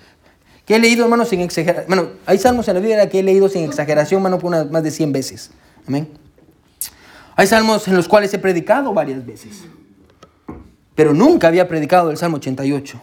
que 0.67 0.77
he 0.77 0.79
leído, 0.79 1.05
hermano, 1.05 1.25
sin 1.25 1.41
exageración. 1.41 1.87
Bueno, 1.89 2.11
hay 2.27 2.39
salmos 2.39 2.69
en 2.69 2.75
la 2.75 2.81
Biblia 2.81 3.09
que 3.09 3.21
he 3.21 3.23
leído 3.23 3.49
sin 3.49 3.65
exageración, 3.65 4.19
hermano, 4.19 4.39
por 4.39 4.49
unas 4.49 4.71
más 4.71 4.83
de 4.83 4.91
100 4.91 5.13
veces. 5.13 5.51
Amén. 5.87 6.09
Hay 7.35 7.47
salmos 7.47 7.89
en 7.89 7.97
los 7.97 8.09
cuales 8.09 8.33
he 8.35 8.39
predicado 8.39 8.93
varias 8.93 9.25
veces, 9.25 9.63
pero 10.95 11.15
nunca 11.15 11.49
había 11.49 11.67
predicado 11.67 12.11
el 12.11 12.17
Salmo 12.17 12.37
88. 12.37 13.01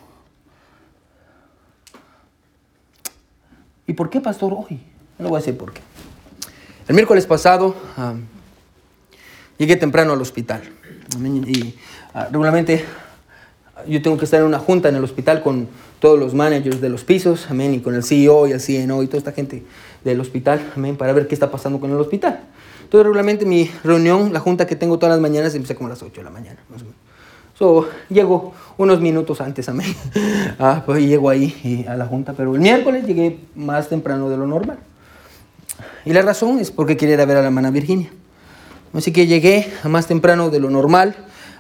¿Y 3.88 3.94
por 3.94 4.10
qué, 4.10 4.22
pastor, 4.22 4.54
hoy? 4.54 4.80
No 5.18 5.30
voy 5.30 5.38
a 5.38 5.40
decir 5.40 5.58
por 5.58 5.74
qué. 5.74 5.82
El 6.88 6.96
miércoles 6.96 7.26
pasado 7.26 7.76
llegué 9.58 9.76
temprano 9.76 10.14
al 10.14 10.22
hospital. 10.22 10.62
Y 11.20 11.76
uh, 12.14 12.20
regularmente 12.32 12.86
yo 13.88 14.02
tengo 14.02 14.18
que 14.18 14.26
estar 14.26 14.40
en 14.40 14.46
una 14.46 14.60
junta 14.60 14.90
en 14.90 14.96
el 14.96 15.04
hospital 15.04 15.42
con 15.42 15.68
todos 16.00 16.20
los 16.20 16.34
managers 16.34 16.82
de 16.82 16.90
los 16.90 17.04
pisos, 17.04 17.48
amén, 17.50 17.74
y 17.74 17.80
con 17.80 17.96
el 17.96 18.04
CEO 18.04 18.48
y 18.48 18.52
el 18.52 18.62
CNO 18.62 19.04
y 19.04 19.08
toda 19.08 19.20
esta 19.20 19.32
gente 19.32 19.64
del 20.04 20.20
hospital, 20.20 20.72
amén, 20.76 20.96
para 20.96 21.14
ver 21.14 21.28
qué 21.28 21.34
está 21.34 21.52
pasando 21.52 21.80
con 21.80 21.92
el 21.92 21.98
hospital. 21.98 22.42
Entonces, 22.84 23.04
regularmente 23.04 23.46
mi 23.46 23.70
reunión, 23.84 24.34
la 24.34 24.40
junta 24.40 24.66
que 24.66 24.76
tengo 24.76 24.98
todas 24.98 25.14
las 25.14 25.22
mañanas, 25.22 25.54
empieza 25.54 25.76
como 25.76 25.88
a 25.88 25.90
las 25.92 26.02
8 26.02 26.22
de 26.22 26.24
la 26.24 26.32
mañana. 26.32 26.58
So, 27.58 27.90
llego 28.10 28.54
unos 28.78 29.02
minutos 29.02 29.42
antes, 29.42 29.68
amén. 29.68 29.94
ah, 30.60 30.82
pues 30.86 31.04
llego 31.04 31.30
ahí 31.30 31.86
a 31.88 31.96
la 31.96 32.06
junta, 32.06 32.34
pero 32.34 32.56
el 32.56 32.62
miércoles 32.62 33.06
llegué 33.06 33.38
más 33.54 33.90
temprano 33.90 34.30
de 34.30 34.38
lo 34.38 34.48
normal. 34.48 34.80
Y 36.06 36.14
la 36.14 36.22
razón 36.22 36.60
es 36.60 36.72
porque 36.72 36.96
quería 36.96 37.16
ir 37.16 37.22
a 37.22 37.26
ver 37.26 37.38
a 37.38 37.42
la 37.42 37.48
hermana 37.48 37.70
Virginia. 37.70 38.10
Así 38.94 39.12
que 39.12 39.28
llegué 39.28 39.72
más 39.84 40.08
temprano 40.08 40.50
de 40.50 40.60
lo 40.60 40.70
normal 40.70 41.16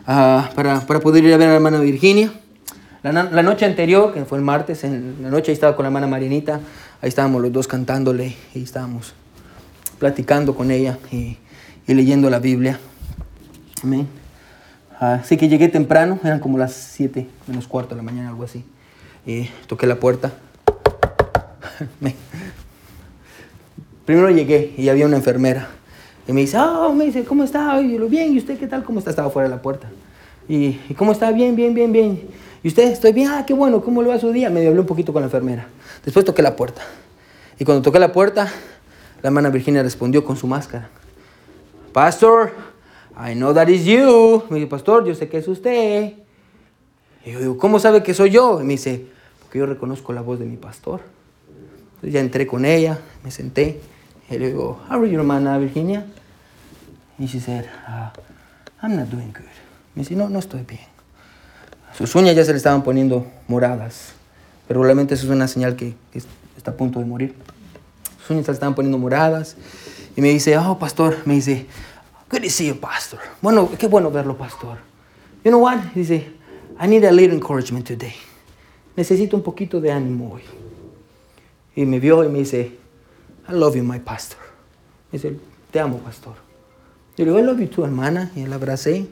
ah, 0.07 0.49
para, 0.55 0.79
para, 0.87 0.99
poder 0.99 1.23
ir 1.25 1.33
a 1.33 1.37
ver 1.37 1.47
a 1.47 1.51
la 1.51 1.55
hermana 1.57 1.79
Virginia. 1.79 2.31
La, 3.01 3.11
la, 3.11 3.43
noche 3.43 3.65
anterior, 3.65 4.13
que 4.13 4.25
fue 4.25 4.37
el 4.37 4.43
martes, 4.43 4.83
en 4.83 5.17
la 5.21 5.29
noche 5.29 5.51
ahí 5.51 5.53
estaba 5.53 5.75
con 5.75 5.83
la 5.83 5.87
hermana 5.87 6.07
Marinita, 6.07 6.59
ahí 7.01 7.07
estábamos 7.07 7.41
los 7.41 7.51
dos 7.51 7.67
cantándole 7.67 8.35
y 8.53 8.63
estábamos 8.63 9.13
platicando 9.99 10.55
con 10.55 10.71
ella 10.71 10.97
y, 11.11 11.37
leyendo 11.87 12.29
la 12.29 12.39
Biblia. 12.39 12.79
Amén. 13.83 14.07
Así 14.99 15.37
que 15.37 15.47
llegué 15.47 15.69
temprano, 15.69 16.19
eran 16.23 16.39
como 16.39 16.57
las 16.57 16.73
7 16.73 17.27
menos 17.47 17.67
cuarto 17.67 17.95
de 17.95 17.97
la 17.97 18.03
mañana, 18.03 18.29
algo 18.29 18.43
así. 18.43 18.65
Y 19.25 19.49
toqué 19.67 19.87
la 19.87 19.95
puerta. 19.95 20.33
Primero 24.05 24.29
llegué 24.29 24.73
y 24.77 24.89
había 24.89 25.05
una 25.05 25.17
enfermera. 25.17 25.69
Y 26.27 26.33
me 26.33 26.41
dice, 26.41 26.57
oh, 26.59 26.93
me 26.93 27.05
dice, 27.05 27.23
¿cómo 27.23 27.43
está? 27.43 27.81
Y 27.81 27.97
yo, 27.97 28.07
bien, 28.07 28.33
¿y 28.33 28.37
usted 28.37 28.59
qué 28.59 28.67
tal? 28.67 28.83
¿Cómo 28.83 28.99
está? 28.99 29.09
Estaba 29.09 29.29
fuera 29.29 29.49
de 29.49 29.55
la 29.55 29.61
puerta. 29.61 29.89
Y, 30.47 30.73
¿cómo 30.97 31.11
está? 31.11 31.31
Bien, 31.31 31.55
bien, 31.55 31.73
bien, 31.73 31.91
bien. 31.91 32.21
¿Y 32.63 32.67
usted? 32.67 32.91
Estoy 32.91 33.13
bien, 33.13 33.29
ah, 33.29 33.45
qué 33.45 33.53
bueno, 33.53 33.81
¿cómo 33.81 34.01
le 34.01 34.09
va 34.09 34.19
su 34.19 34.31
día? 34.31 34.49
Me 34.49 34.65
hablé 34.67 34.79
un 34.79 34.85
poquito 34.85 35.13
con 35.13 35.21
la 35.21 35.27
enfermera. 35.27 35.67
Después 36.03 36.25
toqué 36.25 36.41
la 36.41 36.55
puerta. 36.55 36.81
Y 37.57 37.65
cuando 37.65 37.81
toqué 37.81 37.99
la 37.99 38.11
puerta, 38.11 38.51
la 39.21 39.27
hermana 39.27 39.49
Virginia 39.49 39.83
respondió 39.83 40.23
con 40.25 40.35
su 40.35 40.47
máscara. 40.47 40.89
Pastor, 41.93 42.53
I 43.17 43.33
know 43.33 43.53
that 43.53 43.67
is 43.67 43.85
you. 43.85 44.43
Me 44.49 44.57
dice, 44.57 44.67
pastor, 44.67 45.05
yo 45.05 45.15
sé 45.15 45.29
que 45.29 45.37
es 45.37 45.47
usted. 45.47 46.13
Y 47.25 47.31
yo 47.31 47.39
digo, 47.39 47.57
¿cómo 47.57 47.79
sabe 47.79 48.03
que 48.03 48.13
soy 48.13 48.29
yo? 48.31 48.61
Y 48.61 48.63
me 48.63 48.73
dice, 48.73 49.07
porque 49.41 49.59
yo 49.59 49.65
reconozco 49.65 50.13
la 50.13 50.21
voz 50.21 50.39
de 50.39 50.45
mi 50.45 50.57
pastor. 50.57 51.01
Entonces 51.95 52.13
ya 52.13 52.19
entré 52.19 52.47
con 52.47 52.65
ella, 52.65 52.99
me 53.23 53.31
senté. 53.31 53.81
Y 54.29 54.37
le 54.37 54.47
digo, 54.47 54.79
how 54.89 54.99
are 54.99 55.09
you, 55.09 55.17
hermana 55.17 55.57
Virginia? 55.57 56.05
Y 57.17 57.25
she 57.25 57.39
said, 57.39 57.65
uh, 57.87 58.11
I'm 58.81 58.95
not 58.95 59.09
doing 59.09 59.33
good. 59.33 59.43
Me 59.95 60.03
dice, 60.03 60.15
no, 60.15 60.29
no 60.29 60.39
estoy 60.39 60.63
bien. 60.63 60.98
Sus 61.99 62.15
uñas 62.15 62.35
ya 62.35 62.43
se 62.43 62.51
le 62.51 62.57
estaban 62.57 62.81
poniendo 62.81 63.27
moradas. 63.47 64.13
Pero 64.67 64.81
realmente 64.81 65.13
eso 65.13 65.25
es 65.25 65.31
una 65.31 65.47
señal 65.47 65.75
que 65.75 65.93
está 66.57 66.71
a 66.71 66.73
punto 66.73 66.97
de 66.97 67.05
morir 67.05 67.35
sus 68.29 68.35
uñas 68.35 68.45
se 68.45 68.51
estaban 68.51 68.75
poniendo 68.75 68.97
moradas. 68.97 69.55
Y 70.15 70.21
me 70.21 70.29
dice, 70.29 70.57
oh, 70.57 70.77
pastor, 70.77 71.17
me 71.25 71.35
dice, 71.35 71.65
good 72.29 72.41
to 72.41 72.49
see 72.49 72.67
you, 72.67 72.79
pastor. 72.79 73.19
Bueno, 73.41 73.69
qué 73.77 73.87
bueno 73.87 74.11
verlo, 74.11 74.37
pastor. 74.37 74.77
You 75.43 75.51
know 75.51 75.61
what? 75.61 75.79
Dice, 75.95 76.31
I 76.79 76.87
need 76.87 77.05
a 77.05 77.11
little 77.11 77.35
encouragement 77.35 77.87
today. 77.87 78.13
Necesito 78.95 79.35
un 79.35 79.43
poquito 79.43 79.81
de 79.81 79.91
ánimo 79.91 80.33
hoy. 80.33 80.43
Y 81.75 81.85
me 81.85 81.99
vio 81.99 82.23
y 82.23 82.29
me 82.29 82.39
dice, 82.39 82.77
I 83.47 83.53
love 83.53 83.75
you, 83.75 83.83
my 83.83 83.99
pastor. 83.99 84.39
Me 85.11 85.17
dice, 85.17 85.39
te 85.71 85.79
amo, 85.79 85.97
pastor. 85.99 86.35
Yo 87.17 87.25
le 87.25 87.31
digo, 87.31 87.39
I 87.39 87.43
love 87.43 87.59
you 87.59 87.67
too, 87.67 87.83
hermana. 87.83 88.31
Y 88.35 88.45
la 88.45 88.55
abracé 88.55 89.07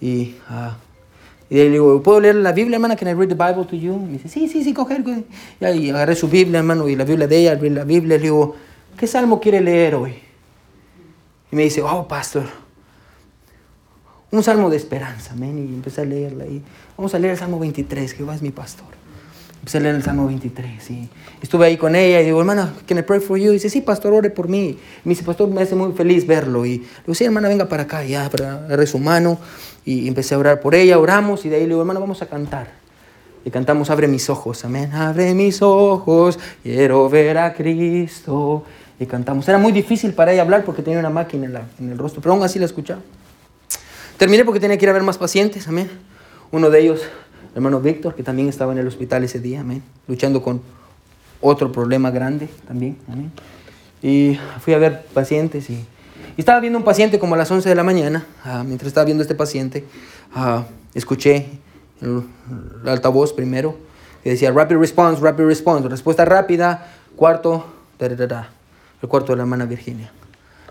y, 0.00 0.36
uh, 0.50 0.72
Y 1.50 1.54
le 1.54 1.70
digo, 1.70 2.02
¿puedo 2.02 2.20
leer 2.20 2.34
la 2.36 2.52
Biblia, 2.52 2.76
hermana? 2.76 2.94
Can 2.94 3.08
I 3.08 3.14
read 3.14 3.28
the 3.28 3.34
Bible 3.34 3.64
to 3.64 3.74
you? 3.74 3.94
Y 3.94 3.98
me 3.98 4.12
dice, 4.12 4.28
sí, 4.28 4.48
sí, 4.48 4.62
sí, 4.62 4.74
coger. 4.74 5.02
Y 5.60 5.90
agarré 5.90 6.14
su 6.14 6.28
Biblia, 6.28 6.58
hermano, 6.58 6.88
y 6.88 6.96
la 6.96 7.04
Biblia 7.04 7.26
de 7.26 7.38
ella, 7.38 7.52
abrí 7.52 7.70
la 7.70 7.84
Biblia. 7.84 8.16
Le 8.18 8.22
digo, 8.22 8.54
¿qué 8.98 9.06
salmo 9.06 9.40
quiere 9.40 9.60
leer 9.60 9.94
hoy? 9.94 10.14
Y 11.50 11.56
me 11.56 11.62
dice, 11.62 11.80
oh, 11.82 12.06
pastor, 12.06 12.44
un 14.30 14.42
salmo 14.42 14.68
de 14.68 14.76
esperanza, 14.76 15.32
amén. 15.32 15.58
Y 15.58 15.74
empecé 15.74 16.02
a 16.02 16.04
leerla. 16.04 16.44
Y 16.44 16.62
vamos 16.96 17.14
a 17.14 17.18
leer 17.18 17.32
el 17.32 17.38
salmo 17.38 17.58
23, 17.58 18.12
Jehová 18.12 18.34
es 18.34 18.42
mi 18.42 18.50
pastor. 18.50 18.97
Empecé 19.60 19.78
a 19.78 19.80
leer 19.80 19.94
el 19.96 20.02
salmo 20.02 20.26
23. 20.26 20.90
Y 20.90 21.08
estuve 21.42 21.66
ahí 21.66 21.76
con 21.76 21.96
ella 21.96 22.20
y 22.20 22.24
digo, 22.24 22.38
hermana, 22.38 22.74
can 22.86 22.98
I 22.98 23.02
pray 23.02 23.20
for 23.20 23.36
you? 23.38 23.50
Y 23.50 23.54
dice, 23.54 23.68
sí, 23.68 23.80
pastor, 23.80 24.12
ore 24.12 24.30
por 24.30 24.48
mí. 24.48 24.68
Y 24.68 24.78
me 25.04 25.10
dice, 25.10 25.24
pastor, 25.24 25.48
me 25.48 25.62
hace 25.62 25.74
muy 25.74 25.92
feliz 25.92 26.26
verlo. 26.26 26.64
Y 26.64 26.78
le 26.78 26.86
digo, 27.04 27.14
sí, 27.14 27.24
hermana, 27.24 27.48
venga 27.48 27.68
para 27.68 27.84
acá. 27.84 28.04
Y 28.04 28.10
ya, 28.10 28.26
agarré 28.26 28.86
su 28.86 28.98
mano 28.98 29.38
y 29.84 30.06
empecé 30.08 30.34
a 30.34 30.38
orar 30.38 30.60
por 30.60 30.74
ella, 30.74 30.98
oramos. 30.98 31.44
Y 31.44 31.48
de 31.48 31.56
ahí 31.56 31.62
le 31.62 31.68
digo, 31.68 31.80
hermana, 31.80 32.00
vamos 32.00 32.22
a 32.22 32.26
cantar. 32.26 32.68
Y 33.44 33.50
cantamos, 33.50 33.90
abre 33.90 34.08
mis 34.08 34.28
ojos, 34.30 34.64
amén. 34.64 34.92
Abre 34.92 35.34
mis 35.34 35.62
ojos, 35.62 36.38
quiero 36.62 37.08
ver 37.08 37.38
a 37.38 37.54
Cristo. 37.54 38.64
Y 39.00 39.06
cantamos. 39.06 39.48
Era 39.48 39.58
muy 39.58 39.72
difícil 39.72 40.12
para 40.12 40.32
ella 40.32 40.42
hablar 40.42 40.64
porque 40.64 40.82
tenía 40.82 40.98
una 40.98 41.10
máquina 41.10 41.46
en, 41.46 41.52
la, 41.52 41.62
en 41.78 41.90
el 41.90 41.98
rostro, 41.98 42.20
pero 42.20 42.34
aún 42.34 42.42
así 42.42 42.58
la 42.58 42.64
escuchaba. 42.64 43.00
Terminé 44.16 44.44
porque 44.44 44.58
tenía 44.58 44.76
que 44.76 44.84
ir 44.84 44.90
a 44.90 44.92
ver 44.92 45.04
más 45.04 45.18
pacientes, 45.18 45.68
amén. 45.68 45.88
Uno 46.50 46.70
de 46.70 46.80
ellos, 46.80 47.02
el 47.02 47.27
hermano 47.58 47.80
Víctor, 47.80 48.14
que 48.14 48.22
también 48.22 48.48
estaba 48.48 48.72
en 48.72 48.78
el 48.78 48.86
hospital 48.86 49.24
ese 49.24 49.40
día, 49.40 49.60
amén. 49.60 49.82
Luchando 50.06 50.42
con 50.42 50.62
otro 51.40 51.70
problema 51.70 52.10
grande 52.10 52.48
también, 52.66 52.96
amén. 53.10 53.32
Y 54.00 54.38
fui 54.60 54.74
a 54.74 54.78
ver 54.78 55.04
pacientes 55.12 55.68
y, 55.70 55.74
y 55.74 56.40
estaba 56.40 56.60
viendo 56.60 56.78
un 56.78 56.84
paciente 56.84 57.18
como 57.18 57.34
a 57.34 57.38
las 57.38 57.50
11 57.50 57.68
de 57.68 57.74
la 57.74 57.82
mañana. 57.82 58.24
ah, 58.44 58.62
mientras 58.64 58.88
estaba 58.88 59.04
viendo 59.04 59.22
este 59.22 59.34
paciente, 59.34 59.84
ah, 60.34 60.64
escuché 60.94 61.46
el, 62.00 62.22
el 62.82 62.88
altavoz 62.88 63.32
primero 63.32 63.76
que 64.22 64.30
decía 64.30 64.50
rapid 64.50 64.76
response, 64.76 65.22
rapid 65.22 65.44
response, 65.44 65.88
respuesta 65.88 66.24
rápida, 66.24 66.86
cuarto, 67.16 67.66
el 68.00 69.08
cuarto 69.08 69.32
de 69.32 69.36
la 69.36 69.42
hermana 69.42 69.64
Virginia. 69.64 70.12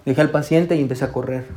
Dejé 0.05 0.21
al 0.21 0.31
paciente 0.31 0.75
y 0.75 0.81
empecé 0.81 1.05
a 1.05 1.11
correr. 1.11 1.47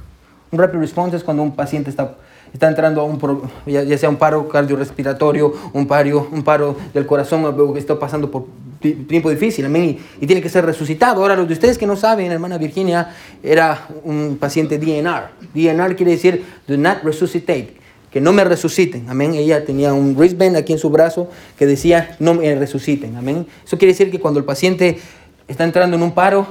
Un 0.50 0.58
rapid 0.58 0.78
response 0.78 1.16
es 1.16 1.24
cuando 1.24 1.42
un 1.42 1.54
paciente 1.54 1.90
está, 1.90 2.16
está 2.52 2.68
entrando 2.68 3.00
a 3.00 3.04
un, 3.04 3.18
pro- 3.18 3.42
ya, 3.66 3.82
ya 3.82 3.96
sea 3.98 4.08
un 4.08 4.16
paro 4.16 4.48
cardiorrespiratorio, 4.48 5.52
un 5.72 5.86
paro, 5.86 6.28
un 6.32 6.42
paro 6.42 6.76
del 6.92 7.06
corazón, 7.06 7.44
o 7.44 7.72
que 7.72 7.78
está 7.78 7.98
pasando 7.98 8.30
por 8.30 8.46
ti- 8.80 8.92
tiempo 9.08 9.30
difícil, 9.30 9.64
amén, 9.66 9.84
y, 10.20 10.24
y 10.24 10.26
tiene 10.26 10.42
que 10.42 10.48
ser 10.48 10.64
resucitado. 10.64 11.22
Ahora, 11.22 11.36
los 11.36 11.46
de 11.48 11.54
ustedes 11.54 11.78
que 11.78 11.86
no 11.86 11.96
saben, 11.96 12.30
hermana 12.32 12.58
Virginia 12.58 13.14
era 13.42 13.86
un 14.04 14.36
paciente 14.40 14.78
DNR. 14.78 15.28
DNR 15.54 15.94
quiere 15.96 16.12
decir 16.12 16.44
do 16.66 16.76
not 16.76 17.02
resuscitate, 17.02 17.76
que 18.10 18.20
no 18.20 18.32
me 18.32 18.42
resuciten, 18.42 19.08
amén. 19.08 19.34
Ella 19.34 19.64
tenía 19.64 19.92
un 19.94 20.16
wristband 20.16 20.56
aquí 20.56 20.72
en 20.72 20.78
su 20.80 20.90
brazo 20.90 21.30
que 21.56 21.66
decía 21.66 22.16
no 22.18 22.34
me 22.34 22.52
resuciten, 22.56 23.16
amén. 23.16 23.46
Eso 23.64 23.78
quiere 23.78 23.92
decir 23.92 24.10
que 24.10 24.18
cuando 24.18 24.40
el 24.40 24.44
paciente 24.44 24.98
está 25.46 25.62
entrando 25.64 25.96
en 25.96 26.02
un 26.02 26.12
paro 26.12 26.46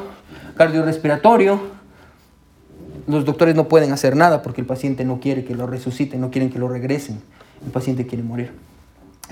cardiorrespiratorio, 0.55 1.78
los 3.09 3.25
doctores 3.25 3.55
no 3.55 3.67
pueden 3.67 3.91
hacer 3.91 4.15
nada 4.15 4.41
porque 4.41 4.61
el 4.61 4.67
paciente 4.67 5.03
no 5.03 5.19
quiere 5.19 5.43
que 5.43 5.55
lo 5.55 5.67
resuciten, 5.67 6.21
no 6.21 6.29
quieren 6.31 6.49
que 6.49 6.59
lo 6.59 6.67
regresen. 6.69 7.19
El 7.65 7.71
paciente 7.71 8.05
quiere 8.05 8.23
morir. 8.23 8.51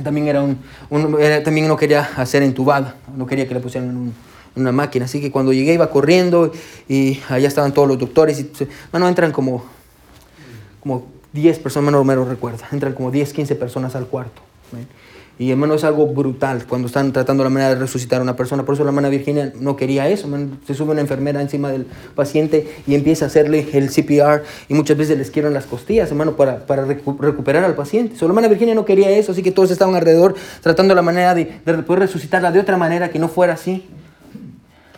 También, 0.03 0.27
era 0.27 0.41
un, 0.43 0.57
un- 0.89 1.19
era- 1.21 1.43
también 1.43 1.67
no 1.67 1.77
quería 1.77 2.01
hacer 2.17 2.43
entubada, 2.43 2.95
no 3.15 3.25
quería 3.25 3.47
que 3.47 3.53
le 3.53 3.59
pusieran 3.59 3.89
en, 3.91 3.97
un- 3.97 4.13
una 4.55 4.71
máquina. 4.71 5.05
Así 5.05 5.21
que 5.21 5.31
cuando 5.31 5.53
llegué 5.53 5.73
iba 5.73 5.89
corriendo 5.91 6.51
y 6.89 7.19
allá 7.29 7.47
estaban 7.47 7.71
todos 7.73 7.87
los 7.87 7.97
doctores. 7.99 8.39
Y, 8.39 8.51
bueno, 8.91 9.07
entran 9.07 9.31
como, 9.31 9.63
como 10.81 11.05
10 11.33 11.59
personas, 11.59 11.91
no 11.91 12.03
me 12.03 12.15
lo 12.15 12.25
recuerdo, 12.25 12.63
entran 12.71 12.93
como 12.93 13.11
10, 13.11 13.31
15 13.33 13.55
personas 13.55 13.95
al 13.95 14.07
cuarto. 14.07 14.41
Y 15.39 15.51
hermano, 15.51 15.75
es 15.75 15.83
algo 15.83 16.07
brutal 16.07 16.65
cuando 16.67 16.87
están 16.87 17.13
tratando 17.13 17.43
la 17.43 17.51
manera 17.51 17.75
de 17.75 17.79
resucitar 17.81 18.19
a 18.19 18.23
una 18.23 18.35
persona. 18.35 18.65
Por 18.65 18.73
eso 18.73 18.83
la 18.83 18.89
hermana 18.89 19.09
Virginia 19.09 19.53
no 19.59 19.75
quería 19.75 20.07
eso. 20.09 20.27
man. 20.27 20.59
Se 20.65 20.73
sube 20.73 20.91
una 20.93 21.01
enfermera 21.01 21.39
encima 21.41 21.71
del 21.71 21.85
paciente 22.15 22.67
y 22.87 22.95
empieza 22.95 23.25
a 23.25 23.27
hacerle 23.27 23.67
el 23.73 23.89
CPR 23.91 24.41
y 24.67 24.73
muchas 24.73 24.97
veces 24.97 25.15
les 25.15 25.29
quiebran 25.29 25.53
las 25.53 25.67
costillas, 25.67 26.09
hermano, 26.09 26.35
para, 26.35 26.65
para 26.65 26.87
recu- 26.87 27.19
recuperar 27.19 27.63
al 27.63 27.75
paciente. 27.75 28.15
So, 28.15 28.25
la 28.25 28.31
hermana 28.31 28.47
Virginia 28.47 28.73
no 28.73 28.83
quería 28.83 29.11
eso, 29.11 29.31
así 29.31 29.43
que 29.43 29.51
todos 29.51 29.69
estaban 29.69 29.93
alrededor 29.93 30.33
tratando 30.61 30.95
la 30.95 31.03
manera 31.03 31.35
de, 31.35 31.59
de 31.63 31.73
poder 31.83 31.99
resucitarla 31.99 32.51
de 32.51 32.59
otra 32.59 32.77
manera 32.77 33.09
que 33.09 33.19
no 33.19 33.27
fuera 33.29 33.53
así. 33.53 33.85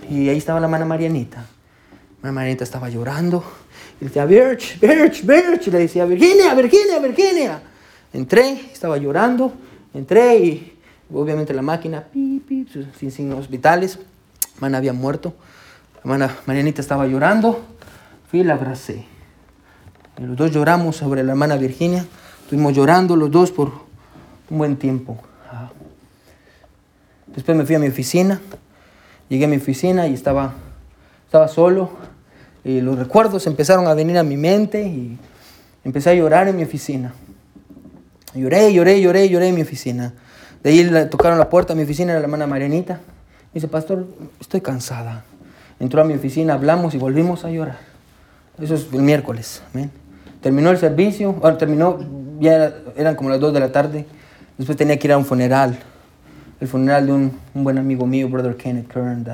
Y 0.10 0.30
ahí 0.30 0.38
estaba 0.38 0.60
la 0.62 0.68
hermana 0.68 0.86
Marianita. 0.86 1.38
La 2.22 2.30
hermana 2.30 2.34
Marianita 2.36 2.64
estaba 2.64 2.90
llorando. 2.90 3.44
Y 4.00 4.06
decía, 4.06 4.26
Birch, 4.26 4.80
Birch, 4.80 5.26
Birch. 5.26 5.68
Y 5.68 5.72
le 5.72 5.80
decía, 5.80 6.06
Virginia, 6.06 6.54
Virginia, 6.56 7.00
Virginia. 7.00 7.62
Entré, 8.14 8.52
estaba 8.72 8.98
llorando. 8.98 9.52
Entré 9.94 10.38
y 10.38 10.78
obviamente 11.14 11.54
la 11.54 11.62
máquina, 11.62 12.06
sin 12.98 13.12
signos 13.12 13.50
vitales. 13.50 14.00
Hermana 14.56 14.78
había 14.78 14.94
muerto. 14.94 15.34
Hermana 16.00 16.36
Marianita 16.46 16.82
estaba 16.82 17.08
llorando. 17.08 17.60
Fui 18.30 18.42
y 18.42 18.44
la 18.44 18.54
abracé. 18.54 19.06
Y 20.18 20.24
los 20.24 20.38
dos 20.38 20.52
lloramos 20.52 20.98
sobre 20.98 21.24
la 21.24 21.32
hermana 21.32 21.56
Virginia. 21.56 22.06
Estuvimos 22.44 22.74
llorando 22.74 23.16
los 23.16 23.32
dos 23.32 23.52
por 23.52 23.72
un 24.50 24.58
buen 24.58 24.76
tiempo. 24.76 25.18
Después 27.28 27.58
me 27.58 27.66
fui 27.66 27.76
a 27.76 27.80
mi 27.80 27.88
oficina. 27.88 28.40
Llegué 29.30 29.46
a 29.46 29.48
mi 29.48 29.58
oficina 29.58 30.08
y 30.08 30.14
estaba, 30.14 30.54
estaba 31.26 31.48
solo. 31.48 31.92
Y 32.64 32.82
los 32.82 32.98
recuerdos 32.98 33.48
empezaron 33.48 33.88
a 33.88 33.94
venir 33.94 34.18
a 34.18 34.24
mi 34.24 34.36
mente 34.36 34.84
y 34.84 35.18
empecé 35.84 36.10
a 36.10 36.14
llorar 36.14 36.48
en 36.48 36.58
mi 36.58 36.64
oficina. 36.64 37.14
Lloré, 38.34 38.74
lloré, 38.74 39.02
lloré, 39.02 39.28
lloré 39.30 39.48
en 39.48 39.56
mi 39.56 39.62
oficina. 39.62 40.14
De 40.64 40.70
ahí 40.72 41.08
tocaron 41.10 41.40
la 41.40 41.50
puerta 41.50 41.74
a 41.74 41.76
mi 41.76 41.84
oficina, 41.84 42.12
era 42.12 42.20
la 42.20 42.26
hermana 42.26 42.46
Marianita. 42.48 42.96
Me 42.96 43.56
dice, 43.56 43.68
pastor, 43.68 44.08
estoy 44.40 44.62
cansada. 44.62 45.24
Entró 45.80 46.02
a 46.02 46.04
mi 46.04 46.14
oficina, 46.14 46.54
hablamos 46.54 46.94
y 46.94 46.98
volvimos 46.98 47.46
a 47.46 47.50
llorar. 47.50 47.78
Eso 48.62 48.76
es 48.76 48.88
el 48.92 49.02
miércoles. 49.02 49.64
amén. 49.74 49.90
Terminó 50.42 50.70
el 50.70 50.78
servicio, 50.78 51.34
terminó, 51.58 52.00
ya 52.40 52.54
era- 52.56 52.74
eran 52.96 53.16
como 53.16 53.30
las 53.30 53.40
2 53.40 53.54
de 53.54 53.60
la 53.60 53.72
tarde. 53.72 54.06
Después 54.58 54.78
tenía 54.78 54.98
que 55.00 55.08
ir 55.08 55.14
a 55.14 55.18
un 55.18 55.26
funeral. 55.26 55.80
El 56.60 56.68
funeral 56.68 57.06
de 57.08 57.14
un, 57.14 57.32
buen 57.54 57.78
amigo 57.78 58.06
mío, 58.06 58.28
Brother 58.30 58.56
Kenneth 58.58 58.88
Kern. 58.92 59.26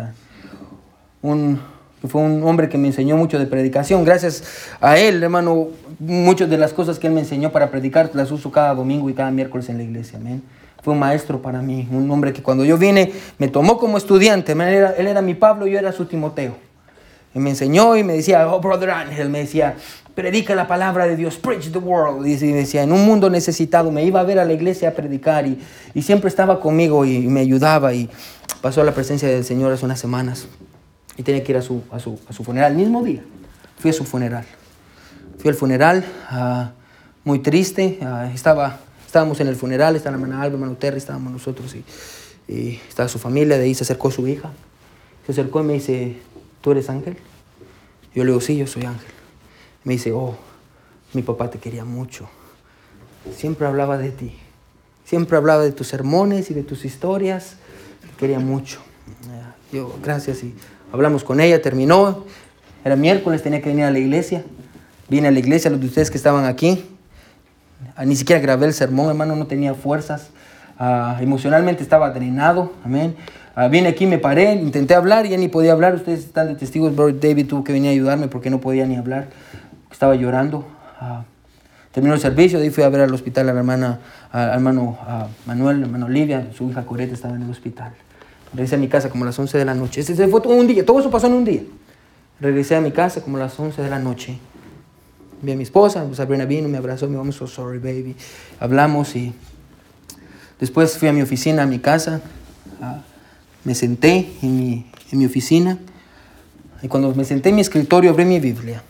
un, 1.21 1.59
fue 2.07 2.21
un 2.21 2.43
hombre 2.43 2.69
que 2.69 2.77
me 2.77 2.87
enseñó 2.87 3.17
mucho 3.17 3.39
de 3.39 3.45
predicación. 3.45 4.03
Gracias 4.03 4.43
a 4.81 4.97
él, 4.97 5.23
hermano, 5.23 5.69
muchas 5.99 6.49
de 6.49 6.57
las 6.57 6.73
cosas 6.73 6.99
que 6.99 7.07
él 7.07 7.13
me 7.13 7.21
enseñó 7.21 7.51
para 7.51 7.71
predicar 7.71 8.11
las 8.13 8.31
uso 8.31 8.51
cada 8.51 8.73
domingo 8.73 9.09
y 9.09 9.13
cada 9.13 9.31
miércoles 9.31 9.69
en 9.69 9.77
la 9.77 9.83
iglesia. 9.83 10.19
Amén. 10.19 10.43
Fue 10.83 10.93
un 10.93 10.99
maestro 10.99 11.41
para 11.41 11.61
mí, 11.61 11.87
un 11.91 12.09
hombre 12.11 12.31
que 12.31 12.43
cuando 12.43 12.63
yo 12.63 12.77
vine 12.77 13.11
me 13.39 13.47
tomó 13.47 13.79
como 13.79 13.97
estudiante. 13.97 14.51
Él 14.51 15.07
era, 15.07 15.21
mi 15.21 15.33
Pablo, 15.33 15.65
yo 15.65 15.79
era 15.79 15.91
su 15.91 16.05
Timoteo. 16.05 16.55
Y 17.33 17.39
me 17.39 17.49
enseñó 17.49 17.97
y 17.97 18.03
me 18.03 18.13
decía, 18.13 18.47
oh, 18.47 18.61
brother 18.61 18.91
Ángel, 18.91 19.29
me 19.29 19.39
decía, 19.39 19.75
predica 20.13 20.53
la 20.53 20.67
palabra 20.67 21.07
de 21.07 21.15
Dios, 21.15 21.37
preach 21.37 21.71
the 21.71 21.79
world. 21.79 22.25
Y 22.27 22.35
decía, 22.35 22.83
en 22.83 22.91
un 22.91 23.03
mundo 23.03 23.31
necesitado, 23.31 23.91
me 23.91 24.05
iba 24.05 24.19
a 24.19 24.23
ver 24.23 24.37
a 24.37 24.45
la 24.45 24.53
iglesia 24.53 24.89
a 24.89 24.91
predicar 24.91 25.47
y, 25.47 25.59
y 25.95 26.03
siempre 26.03 26.29
estaba 26.29 26.59
conmigo 26.59 27.03
y, 27.03 27.27
me 27.27 27.39
ayudaba. 27.39 27.93
Y 27.93 28.07
pasó 28.61 28.83
la 28.83 28.93
presencia 28.93 29.27
del 29.27 29.43
Señor 29.43 29.73
hace 29.73 29.85
unas 29.85 29.99
semanas 29.99 30.47
y 31.17 31.23
tenía 31.23 31.43
que 31.43 31.51
ir 31.51 31.57
a 31.57 31.61
su, 31.61 31.83
a 31.91 31.99
su, 31.99 32.19
a 32.27 32.33
su 32.33 32.43
funeral. 32.43 32.71
El 32.71 32.77
mismo 32.77 33.03
día 33.03 33.23
fui 33.79 33.91
a 33.91 33.93
su 33.93 34.03
funeral. 34.05 34.45
Fui 35.37 35.49
al 35.49 35.55
funeral, 35.55 36.05
ah, 36.29 36.71
muy 37.23 37.39
triste. 37.39 37.99
ah, 38.01 38.31
estaba, 38.33 38.79
estábamos 39.05 39.39
en 39.39 39.47
el 39.47 39.55
funeral, 39.55 39.95
estaba 39.95 40.17
la 40.17 40.23
hermana 40.23 40.41
Alba, 40.41 40.55
hermano 40.55 40.75
Terry, 40.75 40.97
estábamos 40.97 41.31
nosotros 41.31 41.75
y, 41.75 41.83
y 42.51 42.81
estaba 42.87 43.09
su 43.09 43.19
familia. 43.19 43.57
De 43.57 43.65
ahí 43.65 43.75
se 43.75 43.83
acercó 43.83 44.11
su 44.11 44.27
hija. 44.27 44.51
Se 45.25 45.31
acercó 45.31 45.61
y 45.61 45.63
me 45.63 45.73
dice, 45.73 46.17
¿tú 46.61 46.71
eres 46.71 46.89
Ángel? 46.89 47.17
Yo 48.13 48.23
le 48.23 48.31
digo, 48.31 48.41
sí, 48.41 48.57
yo 48.57 48.67
soy 48.67 48.85
Ángel. 48.85 49.11
Me 49.83 49.93
dice, 49.93 50.11
oh, 50.11 50.37
mi 51.13 51.21
papá 51.21 51.49
te 51.49 51.59
quería 51.59 51.83
mucho. 51.85 52.29
Siempre 53.35 53.67
hablaba 53.67 53.97
de 53.97 54.11
ti. 54.11 54.35
Siempre 55.03 55.37
hablaba 55.37 55.63
de 55.63 55.71
tus 55.71 55.87
sermones 55.87 56.49
y 56.51 56.53
de 56.53 56.63
tus 56.63 56.85
historias. 56.85 57.57
Te 58.01 58.17
quería 58.17 58.39
mucho. 58.39 58.79
Yo, 59.71 59.97
gracias. 60.01 60.43
Y 60.43 60.55
hablamos 60.95 61.23
con 61.23 61.39
ella, 61.39 61.61
terminó. 61.61 62.23
Era 62.83 62.95
miércoles, 62.95 63.43
tenía 63.43 63.61
que 63.61 63.69
venir 63.69 63.85
a 63.85 63.91
la 63.91 63.99
iglesia. 63.99 64.43
Vine 65.09 65.27
a 65.27 65.31
la 65.31 65.39
iglesia, 65.39 65.69
los 65.69 65.79
de 65.79 65.87
ustedes 65.87 66.09
que 66.09 66.17
estaban 66.17 66.45
aquí. 66.45 66.85
Ah, 67.95 68.05
Ni 68.05 68.15
siquiera 68.15 68.41
grabé 68.41 68.65
el 68.65 68.73
sermón, 68.73 69.09
hermano, 69.09 69.35
no 69.35 69.45
tenía 69.47 69.73
fuerzas. 69.73 70.29
Ah, 70.79 71.17
emocionalmente 71.21 71.83
estaba 71.83 72.09
drenado, 72.09 72.73
amén. 72.83 73.15
Ah, 73.55 73.67
vine 73.67 73.89
aquí, 73.89 74.05
me 74.05 74.17
paré, 74.17 74.53
intenté 74.53 74.95
hablar, 74.95 75.25
ya 75.27 75.37
ni 75.37 75.47
podía 75.47 75.73
hablar. 75.73 75.95
Ustedes 75.95 76.19
están 76.19 76.47
de 76.47 76.55
testigos, 76.55 76.95
Brother 76.95 77.19
David 77.19 77.47
tuvo 77.47 77.63
que 77.63 77.73
venir 77.73 77.89
a 77.89 77.91
ayudarme 77.91 78.27
porque 78.27 78.49
no 78.49 78.59
podía 78.59 78.85
ni 78.85 78.95
hablar. 78.95 79.27
Estaba 79.91 80.15
llorando. 80.15 80.65
Terminó 81.91 82.13
el 82.13 82.19
servicio, 82.19 82.59
de 82.59 82.65
ahí 82.65 82.71
fui 82.71 82.83
a 82.83 82.89
ver 82.89 83.01
al 83.01 83.13
hospital 83.13 83.47
a 83.47 83.53
la 83.53 83.59
hermana, 83.59 83.99
al 84.31 84.49
hermano 84.49 84.97
Manuel, 85.45 85.79
la 85.79 85.85
hermana 85.85 86.05
Olivia, 86.05 86.47
su 86.53 86.69
hija 86.69 86.85
Coreta 86.85 87.13
estaba 87.13 87.35
en 87.35 87.43
el 87.43 87.49
hospital. 87.49 87.93
Regresé 88.53 88.75
a 88.75 88.77
mi 88.77 88.87
casa 88.87 89.09
como 89.09 89.23
a 89.23 89.27
las 89.27 89.37
11 89.37 89.57
de 89.57 89.65
la 89.65 89.73
noche. 89.73 90.01
Ese 90.01 90.27
fue 90.27 90.41
todo 90.41 90.53
un 90.53 90.67
día, 90.67 90.85
todo 90.85 90.99
eso 90.99 91.09
pasó 91.09 91.27
en 91.27 91.33
un 91.33 91.45
día. 91.45 91.63
Regresé 92.39 92.75
a 92.75 92.81
mi 92.81 92.91
casa 92.91 93.21
como 93.21 93.37
a 93.37 93.41
las 93.41 93.59
11 93.59 93.81
de 93.81 93.89
la 93.89 93.99
noche. 93.99 94.37
vi 95.41 95.51
a 95.51 95.55
mi 95.55 95.63
esposa, 95.63 96.03
pues 96.05 96.17
Sabrina 96.17 96.45
vino, 96.45 96.67
me 96.69 96.77
abrazó, 96.77 97.07
me 97.07 97.17
I'm 97.17 97.31
so 97.31 97.47
sorry, 97.47 97.79
baby. 97.79 98.15
Hablamos 98.59 99.15
y 99.15 99.33
después 100.59 100.97
fui 100.97 101.07
a 101.07 101.13
mi 101.13 101.21
oficina, 101.21 101.63
a 101.63 101.65
mi 101.65 101.79
casa, 101.79 102.21
me 103.63 103.75
senté 103.75 104.31
en 104.41 104.59
mi, 104.59 104.85
en 105.11 105.19
mi 105.19 105.25
oficina 105.25 105.79
y 106.81 106.87
cuando 106.87 107.13
me 107.15 107.25
senté 107.25 107.49
en 107.49 107.55
mi 107.55 107.61
escritorio 107.61 108.11
abrí 108.11 108.25
mi 108.25 108.39
Biblia. 108.39 108.83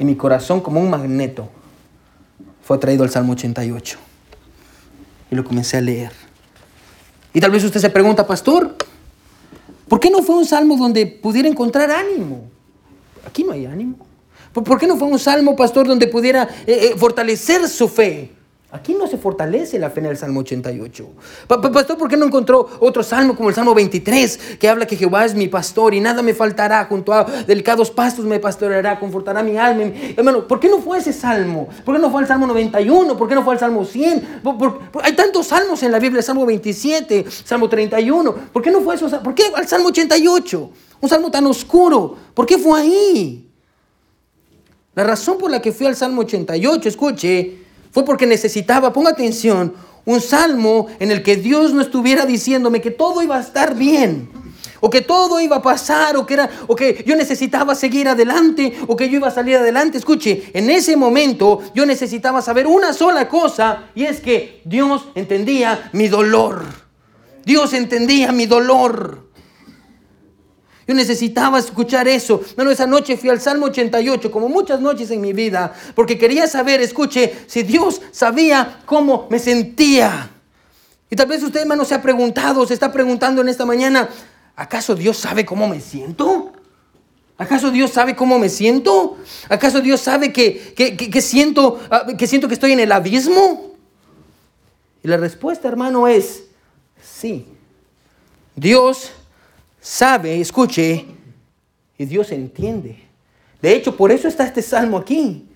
En 0.00 0.06
mi 0.06 0.16
corazón, 0.16 0.60
como 0.60 0.80
un 0.80 0.90
magneto, 0.90 1.48
fue 2.62 2.76
atraído 2.76 3.04
al 3.04 3.10
Salmo 3.10 3.34
88. 3.34 3.98
Y 5.30 5.34
lo 5.36 5.44
comencé 5.44 5.76
a 5.76 5.80
leer. 5.80 6.10
Y 7.32 7.40
tal 7.40 7.50
vez 7.50 7.62
usted 7.64 7.80
se 7.80 7.90
pregunta, 7.90 8.26
pastor, 8.26 8.74
¿por 9.88 10.00
qué 10.00 10.10
no 10.10 10.22
fue 10.22 10.36
un 10.36 10.46
salmo 10.46 10.76
donde 10.76 11.06
pudiera 11.06 11.48
encontrar 11.48 11.90
ánimo? 11.90 12.44
Aquí 13.26 13.44
no 13.44 13.52
hay 13.52 13.66
ánimo. 13.66 13.98
¿Por 14.52 14.78
qué 14.78 14.86
no 14.86 14.96
fue 14.96 15.06
un 15.06 15.18
salmo, 15.18 15.54
pastor, 15.54 15.86
donde 15.86 16.08
pudiera 16.08 16.48
eh, 16.66 16.90
eh, 16.92 16.94
fortalecer 16.96 17.68
su 17.68 17.88
fe? 17.88 18.32
Aquí 18.72 18.94
no 18.94 19.08
se 19.08 19.18
fortalece 19.18 19.80
la 19.80 19.90
fe 19.90 19.98
en 19.98 20.06
el 20.06 20.16
Salmo 20.16 20.40
88. 20.40 21.08
Pastor, 21.48 21.98
¿por 21.98 22.08
qué 22.08 22.16
no 22.16 22.26
encontró 22.26 22.68
otro 22.78 23.02
salmo 23.02 23.34
como 23.34 23.48
el 23.48 23.54
Salmo 23.54 23.74
23 23.74 24.56
que 24.60 24.68
habla 24.68 24.86
que 24.86 24.96
Jehová 24.96 25.24
es 25.24 25.34
mi 25.34 25.48
pastor 25.48 25.92
y 25.92 26.00
nada 26.00 26.22
me 26.22 26.34
faltará, 26.34 26.84
junto 26.84 27.12
a 27.12 27.24
delicados 27.24 27.90
pastos 27.90 28.24
me 28.24 28.38
pastoreará, 28.38 29.00
confortará 29.00 29.42
mi 29.42 29.56
alma? 29.56 29.92
Hermano, 30.16 30.46
¿por 30.46 30.60
qué 30.60 30.68
no 30.68 30.78
fue 30.78 30.98
ese 30.98 31.12
salmo? 31.12 31.68
¿Por 31.84 31.96
qué 31.96 32.00
no 32.00 32.10
fue 32.12 32.22
el 32.22 32.28
Salmo 32.28 32.46
91? 32.46 33.16
¿Por 33.16 33.28
qué 33.28 33.34
no 33.34 33.42
fue 33.42 33.54
el 33.54 33.60
Salmo 33.60 33.84
100? 33.84 34.42
hay 35.02 35.12
tantos 35.14 35.48
salmos 35.48 35.82
en 35.82 35.90
la 35.90 35.98
Biblia, 35.98 36.22
Salmo 36.22 36.46
27, 36.46 37.24
Salmo 37.28 37.68
31. 37.68 38.34
¿Por 38.52 38.62
qué 38.62 38.70
no 38.70 38.82
fue 38.82 38.94
eso? 38.94 39.08
¿Por 39.20 39.34
qué 39.34 39.44
el 39.56 39.66
Salmo 39.66 39.88
88? 39.88 40.70
Un 41.00 41.08
salmo 41.08 41.30
tan 41.30 41.44
oscuro. 41.46 42.16
¿Por 42.34 42.46
qué 42.46 42.56
fue 42.56 42.80
ahí? 42.80 43.50
La 44.94 45.04
razón 45.04 45.38
por 45.38 45.50
la 45.50 45.60
que 45.60 45.72
fui 45.72 45.86
al 45.86 45.96
Salmo 45.96 46.22
88, 46.22 46.88
escuche, 46.88 47.59
fue 47.90 48.04
porque 48.04 48.26
necesitaba, 48.26 48.92
ponga 48.92 49.10
atención, 49.10 49.74
un 50.04 50.20
salmo 50.20 50.86
en 50.98 51.10
el 51.10 51.22
que 51.22 51.36
Dios 51.36 51.72
no 51.72 51.80
estuviera 51.80 52.26
diciéndome 52.26 52.80
que 52.80 52.90
todo 52.90 53.22
iba 53.22 53.36
a 53.36 53.40
estar 53.40 53.74
bien, 53.74 54.30
o 54.80 54.88
que 54.88 55.02
todo 55.02 55.40
iba 55.40 55.56
a 55.56 55.62
pasar, 55.62 56.16
o 56.16 56.24
que, 56.24 56.34
era, 56.34 56.50
o 56.66 56.74
que 56.74 57.04
yo 57.06 57.14
necesitaba 57.14 57.74
seguir 57.74 58.08
adelante, 58.08 58.78
o 58.86 58.96
que 58.96 59.08
yo 59.08 59.16
iba 59.16 59.28
a 59.28 59.32
salir 59.32 59.56
adelante. 59.56 59.98
Escuche, 59.98 60.50
en 60.54 60.70
ese 60.70 60.96
momento 60.96 61.60
yo 61.74 61.84
necesitaba 61.84 62.40
saber 62.40 62.66
una 62.66 62.92
sola 62.92 63.28
cosa, 63.28 63.90
y 63.94 64.04
es 64.04 64.20
que 64.20 64.62
Dios 64.64 65.08
entendía 65.14 65.90
mi 65.92 66.08
dolor. 66.08 66.64
Dios 67.44 67.74
entendía 67.74 68.32
mi 68.32 68.46
dolor. 68.46 69.29
Yo 70.86 70.94
necesitaba 70.94 71.58
escuchar 71.58 72.08
eso. 72.08 72.40
No, 72.56 72.70
esa 72.70 72.86
noche 72.86 73.16
fui 73.16 73.30
al 73.30 73.40
Salmo 73.40 73.66
88, 73.66 74.30
como 74.30 74.48
muchas 74.48 74.80
noches 74.80 75.10
en 75.10 75.20
mi 75.20 75.32
vida, 75.32 75.72
porque 75.94 76.18
quería 76.18 76.46
saber, 76.46 76.80
escuche, 76.80 77.32
si 77.46 77.62
Dios 77.62 78.00
sabía 78.10 78.80
cómo 78.86 79.28
me 79.30 79.38
sentía. 79.38 80.30
Y 81.10 81.16
tal 81.16 81.26
vez 81.26 81.42
usted, 81.42 81.60
hermano, 81.60 81.84
se 81.84 81.94
ha 81.94 82.02
preguntado, 82.02 82.66
se 82.66 82.74
está 82.74 82.92
preguntando 82.92 83.40
en 83.40 83.48
esta 83.48 83.66
mañana, 83.66 84.08
¿acaso 84.56 84.94
Dios 84.94 85.16
sabe 85.16 85.44
cómo 85.44 85.68
me 85.68 85.80
siento? 85.80 86.52
¿Acaso 87.40 87.70
Dios 87.70 87.90
sabe 87.90 88.14
cómo 88.14 88.38
me 88.38 88.48
siento? 88.48 89.16
¿Acaso 89.48 89.80
Dios 89.80 90.02
sabe 90.02 90.30
que, 90.30 90.74
que, 90.74 91.22
siento, 91.22 91.80
ah, 91.90 92.06
que 92.18 92.26
siento 92.26 92.48
que 92.48 92.54
estoy 92.54 92.72
en 92.72 92.80
el 92.80 92.92
abismo? 92.92 93.72
Y 95.02 95.08
la 95.08 95.16
respuesta, 95.16 95.66
hermano, 95.66 96.06
es 96.06 96.44
sí. 97.02 97.46
Dios 98.54 99.12
sabe, 99.80 100.40
escuche, 100.40 101.06
y 101.98 102.04
Dios 102.06 102.32
entiende. 102.32 102.98
De 103.60 103.74
hecho, 103.74 103.96
por 103.96 104.10
eso 104.10 104.28
está 104.28 104.46
este 104.46 104.62
salmo 104.62 104.96
aquí. 104.96 105.46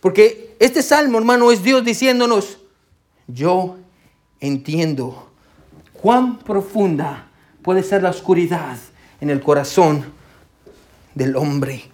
Porque 0.00 0.54
este 0.58 0.82
salmo, 0.82 1.18
hermano, 1.18 1.50
es 1.50 1.62
Dios 1.62 1.84
diciéndonos, 1.84 2.58
yo 3.26 3.76
entiendo 4.40 5.30
cuán 5.94 6.38
profunda 6.38 7.28
puede 7.62 7.82
ser 7.82 8.02
la 8.02 8.10
oscuridad 8.10 8.76
en 9.20 9.30
el 9.30 9.40
corazón 9.40 10.04
del 11.14 11.34
hombre. 11.34 11.84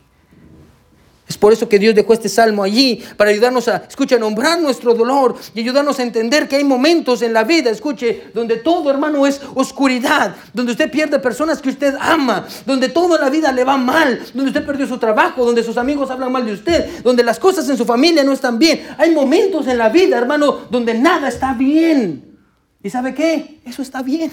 Es 1.32 1.38
por 1.38 1.50
eso 1.50 1.66
que 1.66 1.78
Dios 1.78 1.94
dejó 1.94 2.12
este 2.12 2.28
salmo 2.28 2.62
allí, 2.62 3.02
para 3.16 3.30
ayudarnos 3.30 3.66
a, 3.66 3.78
escucha, 3.88 4.18
nombrar 4.18 4.60
nuestro 4.60 4.92
dolor 4.92 5.34
y 5.54 5.60
ayudarnos 5.60 5.98
a 5.98 6.02
entender 6.02 6.46
que 6.46 6.56
hay 6.56 6.64
momentos 6.64 7.22
en 7.22 7.32
la 7.32 7.42
vida, 7.42 7.70
escuche, 7.70 8.24
donde 8.34 8.56
todo, 8.56 8.90
hermano, 8.90 9.26
es 9.26 9.40
oscuridad, 9.54 10.36
donde 10.52 10.72
usted 10.72 10.90
pierde 10.90 11.18
personas 11.20 11.62
que 11.62 11.70
usted 11.70 11.94
ama, 11.98 12.46
donde 12.66 12.90
toda 12.90 13.18
la 13.18 13.30
vida 13.30 13.50
le 13.50 13.64
va 13.64 13.78
mal, 13.78 14.20
donde 14.34 14.50
usted 14.50 14.66
perdió 14.66 14.86
su 14.86 14.98
trabajo, 14.98 15.42
donde 15.42 15.64
sus 15.64 15.78
amigos 15.78 16.10
hablan 16.10 16.30
mal 16.30 16.44
de 16.44 16.52
usted, 16.52 17.02
donde 17.02 17.24
las 17.24 17.38
cosas 17.38 17.66
en 17.70 17.78
su 17.78 17.86
familia 17.86 18.22
no 18.22 18.32
están 18.32 18.58
bien. 18.58 18.86
Hay 18.98 19.10
momentos 19.14 19.66
en 19.68 19.78
la 19.78 19.88
vida, 19.88 20.18
hermano, 20.18 20.66
donde 20.68 20.92
nada 20.92 21.28
está 21.28 21.54
bien. 21.54 22.36
¿Y 22.82 22.90
sabe 22.90 23.14
qué? 23.14 23.58
Eso 23.64 23.80
está 23.80 24.02
bien. 24.02 24.30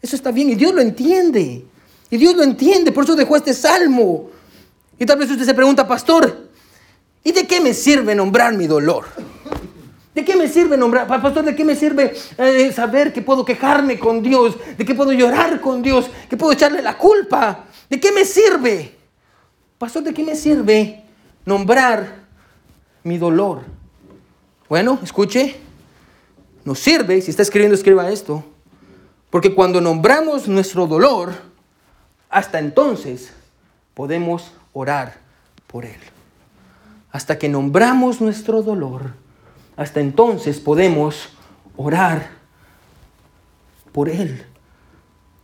Eso 0.00 0.16
está 0.16 0.30
bien 0.30 0.48
y 0.48 0.54
Dios 0.54 0.72
lo 0.72 0.80
entiende. 0.80 1.66
Y 2.08 2.16
Dios 2.16 2.34
lo 2.34 2.42
entiende, 2.42 2.90
por 2.90 3.04
eso 3.04 3.14
dejó 3.14 3.36
este 3.36 3.52
salmo. 3.52 4.30
Y 4.98 5.06
tal 5.06 5.18
vez 5.18 5.30
usted 5.30 5.44
se 5.44 5.54
pregunta, 5.54 5.86
pastor, 5.86 6.48
¿y 7.22 7.32
de 7.32 7.46
qué 7.46 7.60
me 7.60 7.74
sirve 7.74 8.14
nombrar 8.14 8.54
mi 8.54 8.66
dolor? 8.66 9.06
¿De 10.14 10.24
qué 10.24 10.36
me 10.36 10.48
sirve 10.48 10.76
nombrar, 10.76 11.08
pastor, 11.08 11.44
de 11.44 11.56
qué 11.56 11.64
me 11.64 11.74
sirve 11.74 12.14
eh, 12.38 12.72
saber 12.72 13.12
que 13.12 13.20
puedo 13.20 13.44
quejarme 13.44 13.98
con 13.98 14.22
Dios? 14.22 14.56
¿De 14.78 14.84
qué 14.84 14.94
puedo 14.94 15.12
llorar 15.12 15.60
con 15.60 15.82
Dios? 15.82 16.08
¿Que 16.30 16.36
puedo 16.36 16.52
echarle 16.52 16.80
la 16.82 16.96
culpa? 16.96 17.64
¿De 17.90 17.98
qué 17.98 18.12
me 18.12 18.24
sirve? 18.24 18.94
Pastor, 19.76 20.04
¿de 20.04 20.14
qué 20.14 20.22
me 20.22 20.36
sirve 20.36 21.02
nombrar 21.44 22.26
mi 23.02 23.18
dolor? 23.18 23.62
Bueno, 24.68 25.00
escuche, 25.02 25.56
nos 26.64 26.78
sirve, 26.78 27.20
si 27.20 27.30
está 27.30 27.42
escribiendo, 27.42 27.74
escriba 27.74 28.08
esto, 28.08 28.44
porque 29.30 29.52
cuando 29.52 29.80
nombramos 29.80 30.46
nuestro 30.46 30.86
dolor, 30.86 31.32
hasta 32.30 32.60
entonces 32.60 33.32
podemos 33.94 34.52
orar 34.74 35.14
por 35.66 35.86
Él. 35.86 35.96
Hasta 37.10 37.38
que 37.38 37.48
nombramos 37.48 38.20
nuestro 38.20 38.62
dolor, 38.62 39.12
hasta 39.76 40.00
entonces 40.00 40.60
podemos 40.60 41.30
orar 41.76 42.28
por 43.92 44.10
Él. 44.10 44.44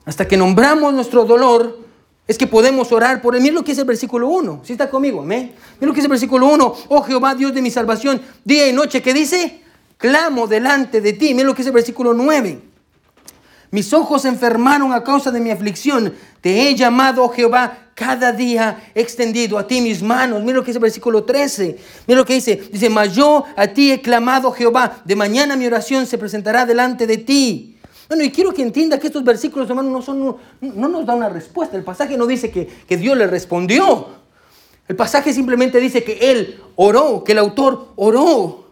Hasta 0.04 0.28
que 0.28 0.36
nombramos 0.36 0.92
nuestro 0.92 1.24
dolor, 1.24 1.78
es 2.26 2.36
que 2.38 2.46
podemos 2.46 2.92
orar 2.92 3.22
por 3.22 3.34
Él. 3.34 3.42
Mira 3.42 3.54
lo 3.54 3.64
que 3.64 3.72
es 3.72 3.78
el 3.78 3.84
versículo 3.84 4.28
1. 4.28 4.60
Si 4.64 4.72
está 4.72 4.90
conmigo, 4.90 5.20
amén. 5.20 5.54
Mira 5.80 5.86
lo 5.88 5.92
que 5.92 6.00
es 6.00 6.04
el 6.04 6.10
versículo 6.10 6.46
1. 6.48 6.74
Oh 6.88 7.02
Jehová, 7.02 7.34
Dios 7.34 7.54
de 7.54 7.62
mi 7.62 7.70
salvación, 7.70 8.20
día 8.44 8.68
y 8.68 8.72
noche, 8.72 9.02
¿qué 9.02 9.14
dice? 9.14 9.62
Clamo 9.96 10.46
delante 10.46 11.00
de 11.00 11.12
ti. 11.12 11.34
Mira 11.34 11.46
lo 11.46 11.54
que 11.54 11.62
es 11.62 11.68
el 11.68 11.74
versículo 11.74 12.14
9. 12.14 12.69
Mis 13.70 13.92
ojos 13.92 14.22
se 14.22 14.28
enfermaron 14.28 14.92
a 14.92 15.04
causa 15.04 15.30
de 15.30 15.40
mi 15.40 15.50
aflicción. 15.50 16.12
Te 16.40 16.68
he 16.68 16.74
llamado, 16.74 17.22
oh 17.22 17.28
Jehová, 17.28 17.90
cada 17.94 18.32
día 18.32 18.90
he 18.94 19.00
extendido 19.00 19.58
a 19.58 19.66
ti 19.66 19.80
mis 19.80 20.02
manos. 20.02 20.42
Mira 20.42 20.56
lo 20.56 20.62
que 20.62 20.68
dice 20.68 20.78
el 20.78 20.82
versículo 20.82 21.24
13. 21.24 21.78
Mira 22.06 22.20
lo 22.20 22.26
que 22.26 22.34
dice. 22.34 22.56
Dice, 22.72 22.90
mas 22.90 23.14
yo 23.14 23.44
a 23.56 23.68
ti 23.68 23.92
he 23.92 24.00
clamado, 24.00 24.50
Jehová. 24.50 25.02
De 25.04 25.14
mañana 25.14 25.54
mi 25.54 25.66
oración 25.66 26.06
se 26.06 26.18
presentará 26.18 26.66
delante 26.66 27.06
de 27.06 27.18
ti. 27.18 27.76
Bueno, 28.08 28.24
y 28.24 28.32
quiero 28.32 28.52
que 28.52 28.62
entienda 28.62 28.98
que 28.98 29.06
estos 29.06 29.22
versículos, 29.22 29.70
hermano, 29.70 29.88
no, 29.88 30.02
son, 30.02 30.36
no, 30.60 30.88
nos 30.88 31.06
da 31.06 31.14
una 31.14 31.28
respuesta. 31.28 31.76
El 31.76 31.84
pasaje 31.84 32.16
no 32.16 32.26
dice 32.26 32.50
que, 32.50 32.66
que 32.66 32.96
Dios 32.96 33.16
le 33.16 33.28
respondió. 33.28 34.08
El 34.88 34.96
pasaje 34.96 35.32
simplemente 35.32 35.78
dice 35.78 36.02
que 36.02 36.32
él 36.32 36.60
oró, 36.74 37.22
que 37.22 37.30
el 37.32 37.38
autor 37.38 37.92
oró. 37.94 38.64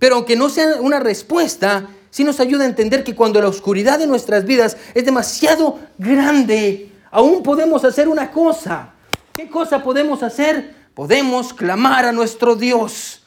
Pero 0.00 0.16
aunque 0.16 0.34
no 0.34 0.48
sea 0.48 0.80
una 0.80 0.98
respuesta, 0.98 1.86
sí 2.16 2.24
nos 2.24 2.40
ayuda 2.40 2.64
a 2.64 2.66
entender 2.66 3.04
que 3.04 3.14
cuando 3.14 3.42
la 3.42 3.48
oscuridad 3.48 3.98
de 3.98 4.06
nuestras 4.06 4.46
vidas 4.46 4.78
es 4.94 5.04
demasiado 5.04 5.78
grande, 5.98 6.90
aún 7.10 7.42
podemos 7.42 7.84
hacer 7.84 8.08
una 8.08 8.30
cosa. 8.30 8.94
¿Qué 9.34 9.50
cosa 9.50 9.82
podemos 9.82 10.22
hacer? 10.22 10.74
Podemos 10.94 11.52
clamar 11.52 12.06
a 12.06 12.12
nuestro 12.12 12.56
Dios. 12.56 13.22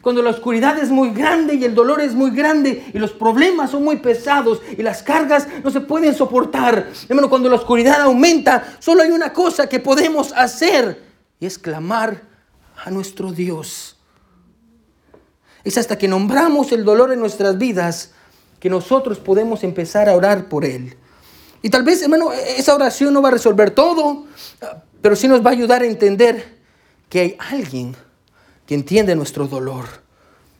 Cuando 0.00 0.22
la 0.22 0.30
oscuridad 0.30 0.76
es 0.78 0.90
muy 0.90 1.10
grande 1.10 1.54
y 1.54 1.64
el 1.64 1.76
dolor 1.76 2.00
es 2.00 2.16
muy 2.16 2.32
grande 2.32 2.90
y 2.92 2.98
los 2.98 3.12
problemas 3.12 3.70
son 3.70 3.84
muy 3.84 3.98
pesados 3.98 4.60
y 4.76 4.82
las 4.82 5.04
cargas 5.04 5.46
no 5.62 5.70
se 5.70 5.78
pueden 5.80 6.12
soportar. 6.12 6.88
Hermano, 7.08 7.30
cuando 7.30 7.48
la 7.48 7.54
oscuridad 7.54 8.00
aumenta, 8.00 8.76
solo 8.80 9.04
hay 9.04 9.12
una 9.12 9.32
cosa 9.32 9.68
que 9.68 9.78
podemos 9.78 10.32
hacer 10.32 11.00
y 11.38 11.46
es 11.46 11.60
clamar 11.60 12.22
a 12.84 12.90
nuestro 12.90 13.30
Dios. 13.30 14.00
Es 15.62 15.78
hasta 15.78 15.96
que 15.96 16.08
nombramos 16.08 16.72
el 16.72 16.84
dolor 16.84 17.12
en 17.12 17.20
nuestras 17.20 17.56
vidas 17.56 18.14
que 18.62 18.70
nosotros 18.70 19.18
podemos 19.18 19.64
empezar 19.64 20.08
a 20.08 20.14
orar 20.14 20.48
por 20.48 20.64
Él. 20.64 20.94
Y 21.62 21.68
tal 21.68 21.82
vez, 21.82 22.00
hermano, 22.00 22.32
esa 22.32 22.76
oración 22.76 23.12
no 23.12 23.20
va 23.20 23.26
a 23.26 23.32
resolver 23.32 23.72
todo, 23.72 24.26
pero 25.00 25.16
sí 25.16 25.26
nos 25.26 25.44
va 25.44 25.50
a 25.50 25.52
ayudar 25.52 25.82
a 25.82 25.86
entender 25.86 26.60
que 27.08 27.20
hay 27.20 27.36
alguien 27.40 27.96
que 28.64 28.76
entiende 28.76 29.16
nuestro 29.16 29.48
dolor. 29.48 29.86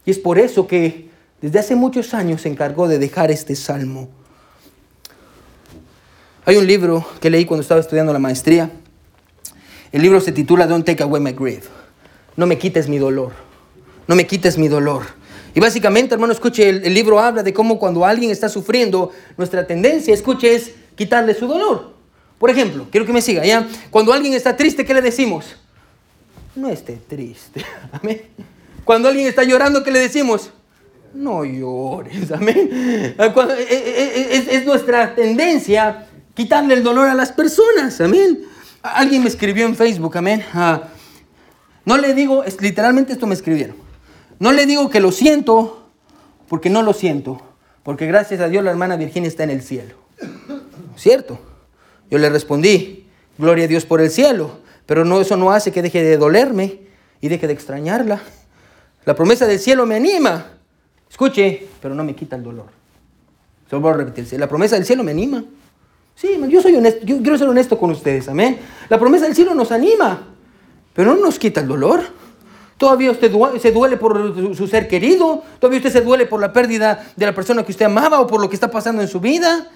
Y 0.05 0.11
es 0.11 0.18
por 0.18 0.40
eso 0.40 0.66
que 0.66 1.11
desde 1.40 1.61
hace 1.61 1.76
muchos 1.76 2.12
años 2.12 2.40
se 2.42 2.48
encargó 2.48 2.88
de 2.88 2.98
dejar 2.98 3.30
este 3.30 3.55
salmo. 3.55 4.09
Hay 6.44 6.57
un 6.57 6.66
libro 6.66 7.07
que 7.20 7.30
leí 7.30 7.44
cuando 7.44 7.62
estaba 7.62 7.80
estudiando 7.80 8.12
la 8.12 8.18
maestría. 8.18 8.68
El 9.92 10.03
libro 10.03 10.20
se 10.20 10.32
titula 10.32 10.66
Don't 10.66 10.84
Take 10.84 11.05
Away 11.05 11.22
My 11.22 11.32
Grief. 11.34 11.68
no 12.34 12.48
me 12.48 12.59
quites 12.59 12.88
mi 12.88 12.98
dolor. 12.98 13.30
No 14.09 14.16
me 14.16 14.26
quites 14.26 14.59
mi 14.59 14.66
dolor. 14.66 15.22
Y 15.55 15.61
básicamente, 15.61 16.14
hermano, 16.14 16.32
escuche, 16.32 16.68
el, 16.68 16.94
libro 16.94 17.18
habla 17.18 17.42
de 17.42 17.53
cómo 17.53 17.78
cuando 17.78 18.05
alguien 18.05 18.30
está 18.30 18.48
sufriendo, 18.48 19.11
nuestra 19.36 19.66
tendencia, 19.66 20.14
escuche, 20.14 20.55
es 20.55 20.72
quitarle 20.94 21.34
su 21.34 21.46
dolor. 21.46 21.92
Por 22.38 22.50
ejemplo, 22.50 22.86
quiero 22.90 23.07
que 23.07 23.12
me 23.12 23.20
siga, 23.22 23.44
¿ya? 23.44 23.68
Cuando 23.90 24.12
alguien 24.12 24.32
está 24.32 24.57
triste, 24.57 24.84
¿qué 24.84 24.94
le 24.94 25.03
decimos? 25.03 25.57
No 26.57 26.68
esté 26.68 26.98
triste. 27.09 27.64
Amén. 27.92 28.22
Cuando 28.84 29.09
alguien 29.09 29.26
está 29.26 29.44
llorando, 29.44 29.84
¿qué 29.84 29.90
le 29.90 30.00
decimos? 30.00 30.50
No 31.14 31.44
llores. 31.44 32.32
Amén. 32.32 33.14
Cuando- 33.34 33.55
eh, 33.55 33.66
eh, 33.70 34.28
Es, 34.32 34.48
es 34.48 34.64
nuestra 34.64 35.14
tendencia 35.14 36.07
quitarle 36.34 36.74
el 36.74 36.82
dolor 36.82 37.09
a 37.09 37.14
las 37.14 37.30
personas. 37.30 38.00
Amén. 38.00 38.40
Alguien 38.82 39.22
me 39.22 39.28
escribió 39.28 39.66
en 39.66 39.76
Facebook, 39.76 40.16
amén. 40.16 40.44
Ah, 40.53 40.88
no 41.84 41.96
le 41.96 42.14
digo, 42.14 42.42
literalmente 42.61 43.12
esto 43.12 43.26
me 43.28 43.34
escribieron. 43.34 43.76
No 44.43 44.51
le 44.51 44.66
digo 44.66 44.90
que 44.90 44.99
lo 44.99 45.12
siento, 45.12 45.86
porque 46.49 46.68
no 46.68 46.82
lo 46.82 46.95
siento. 46.95 47.40
Porque 47.84 48.09
gracias 48.09 48.40
a 48.40 48.49
Dios 48.49 48.64
la 48.64 48.72
hermana 48.72 48.97
Virginia 48.97 49.28
está 49.28 49.45
en 49.45 49.51
el 49.51 49.62
cielo. 49.62 49.95
¿Cierto? 50.97 51.38
Yo 52.11 52.18
le 52.18 52.28
respondí, 52.28 53.07
gloria 53.38 53.66
a 53.66 53.68
Dios 53.68 53.86
por 53.86 54.01
el 54.01 54.11
cielo, 54.11 54.59
pero 54.84 55.05
no, 55.05 55.20
eso 55.20 55.36
no 55.36 55.53
hace 55.53 55.70
que 55.70 55.80
deje 55.80 56.03
de 56.03 56.16
dolerme 56.16 56.80
y 57.20 57.28
deje 57.28 57.47
de 57.47 57.53
extrañarla. 57.53 58.20
La 59.05 59.14
promesa 59.14 59.47
del 59.47 59.61
cielo 59.61 59.86
me 59.86 59.95
anima. 59.95 60.45
Escuche, 61.09 61.68
pero 61.80 61.95
no 61.95 62.03
me 62.03 62.16
quita 62.16 62.34
el 62.34 62.43
dolor. 62.43 62.66
Solo 63.70 63.82
voy 63.82 63.93
a. 63.93 64.38
La 64.38 64.49
promesa 64.49 64.74
del 64.74 64.84
cielo 64.84 65.05
me 65.05 65.12
anima. 65.12 65.45
Sí, 66.16 66.36
yo 66.49 66.61
soy 66.61 66.74
honesto, 66.74 67.07
yo 67.07 67.18
quiero 67.18 67.38
ser 67.38 67.49
honesto 67.49 67.78
con 67.78 67.93
ustedes, 67.93 68.28
amén. 68.28 68.59
La 68.88 68.99
promesa 68.99 69.26
del 69.26 69.36
cielo 69.36 69.55
nos 69.55 69.70
anima, 69.70 70.34
pero 70.95 71.14
no 71.14 71.20
nos 71.20 71.38
quita 71.38 71.61
el 71.61 71.68
dolor. 71.68 72.03
Todavía 72.83 73.12
usted 73.12 73.30
se 73.61 73.70
duele 73.70 73.97
por 73.97 74.57
su 74.57 74.66
ser 74.66 74.89
querido, 74.89 75.45
todavía 75.61 75.78
usted 75.78 75.93
se 75.93 76.01
duele 76.01 76.26
por 76.26 76.41
la 76.41 76.53
pérdida 76.53 77.12
de 77.14 77.26
la 77.26 77.33
persona 77.33 77.64
que 77.64 77.70
usted 77.70 77.85
amaba 77.85 78.20
o 78.20 78.26
por 78.26 78.41
lo 78.41 78.49
que 78.49 78.57
está 78.57 78.68
pasando 78.68 79.01
en 79.01 79.07
su 79.07 79.20
vida. 79.20 79.70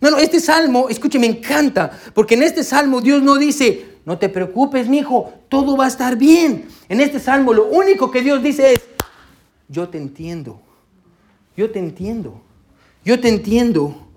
No, 0.00 0.10
no, 0.10 0.18
este 0.18 0.40
salmo, 0.40 0.88
escuche, 0.88 1.20
me 1.20 1.28
encanta, 1.28 1.88
porque 2.14 2.34
en 2.34 2.42
este 2.42 2.64
salmo 2.64 3.00
Dios 3.00 3.22
no 3.22 3.36
dice, 3.36 3.98
no 4.04 4.18
te 4.18 4.28
preocupes, 4.28 4.88
mi 4.88 4.98
hijo, 4.98 5.32
todo 5.48 5.76
va 5.76 5.84
a 5.84 5.86
estar 5.86 6.16
bien. 6.16 6.66
En 6.88 7.00
este 7.00 7.20
salmo 7.20 7.54
lo 7.54 7.66
único 7.66 8.10
que 8.10 8.22
Dios 8.22 8.42
dice 8.42 8.72
es, 8.72 8.80
yo 9.68 9.88
te 9.88 9.98
entiendo, 9.98 10.60
yo 11.56 11.70
te 11.70 11.78
entiendo, 11.78 12.40
yo 13.04 13.20
te 13.20 13.28
entiendo 13.28 14.08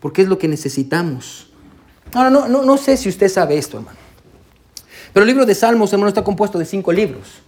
porque 0.00 0.22
es 0.22 0.28
lo 0.28 0.38
que 0.38 0.48
necesitamos. 0.48 1.52
Ahora, 2.12 2.30
no, 2.30 2.48
no, 2.48 2.64
no 2.64 2.76
sé 2.78 2.96
si 2.96 3.08
usted 3.08 3.28
sabe 3.28 3.56
esto, 3.58 3.78
hermano. 3.78 4.07
Pero 5.12 5.24
el 5.24 5.28
libro 5.28 5.46
de 5.46 5.54
Salmos, 5.54 5.92
hermano, 5.92 6.08
está 6.08 6.24
compuesto 6.24 6.58
de 6.58 6.64
cinco 6.64 6.92
libros. 6.92 7.42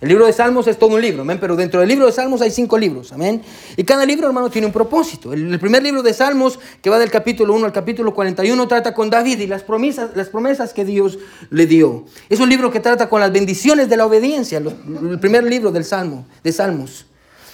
El 0.00 0.08
libro 0.08 0.24
de 0.24 0.32
Salmos 0.32 0.66
es 0.66 0.78
todo 0.78 0.94
un 0.94 1.02
libro, 1.02 1.22
amén. 1.22 1.36
Pero 1.38 1.56
dentro 1.56 1.80
del 1.80 1.88
libro 1.88 2.06
de 2.06 2.12
Salmos 2.12 2.40
hay 2.40 2.50
cinco 2.50 2.78
libros, 2.78 3.12
amén. 3.12 3.42
Y 3.76 3.84
cada 3.84 4.06
libro, 4.06 4.26
hermano, 4.26 4.48
tiene 4.48 4.66
un 4.66 4.72
propósito. 4.72 5.34
El, 5.34 5.58
primer 5.58 5.82
libro 5.82 6.02
de 6.02 6.14
Salmos, 6.14 6.58
que 6.80 6.88
va 6.88 6.98
del 6.98 7.10
capítulo 7.10 7.52
1 7.52 7.66
al 7.66 7.72
capítulo 7.72 8.14
41, 8.14 8.66
trata 8.66 8.94
con 8.94 9.10
David 9.10 9.40
y 9.40 9.46
las 9.46 9.62
promesas, 9.62 10.10
las 10.14 10.30
promesas 10.30 10.72
que 10.72 10.86
Dios 10.86 11.18
le 11.50 11.66
dio. 11.66 12.06
Es 12.30 12.40
un 12.40 12.48
libro 12.48 12.70
que 12.70 12.80
trata 12.80 13.10
con 13.10 13.20
las 13.20 13.30
bendiciones 13.30 13.90
de 13.90 13.96
la 13.98 14.06
obediencia. 14.06 14.58
el 14.58 15.18
primer 15.20 15.44
libro 15.44 15.70
del 15.70 15.84
Salmo, 15.84 16.24
de 16.42 16.52
Salmos. 16.52 17.04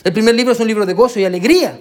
El 0.05 0.13
primer 0.13 0.37
libro 0.37 0.53
es 0.53 0.61
un 0.61 0.69
libro 0.69 0.87
de 0.87 0.93
gozo 0.93 1.19
y 1.19 1.25
alegría. 1.25 1.81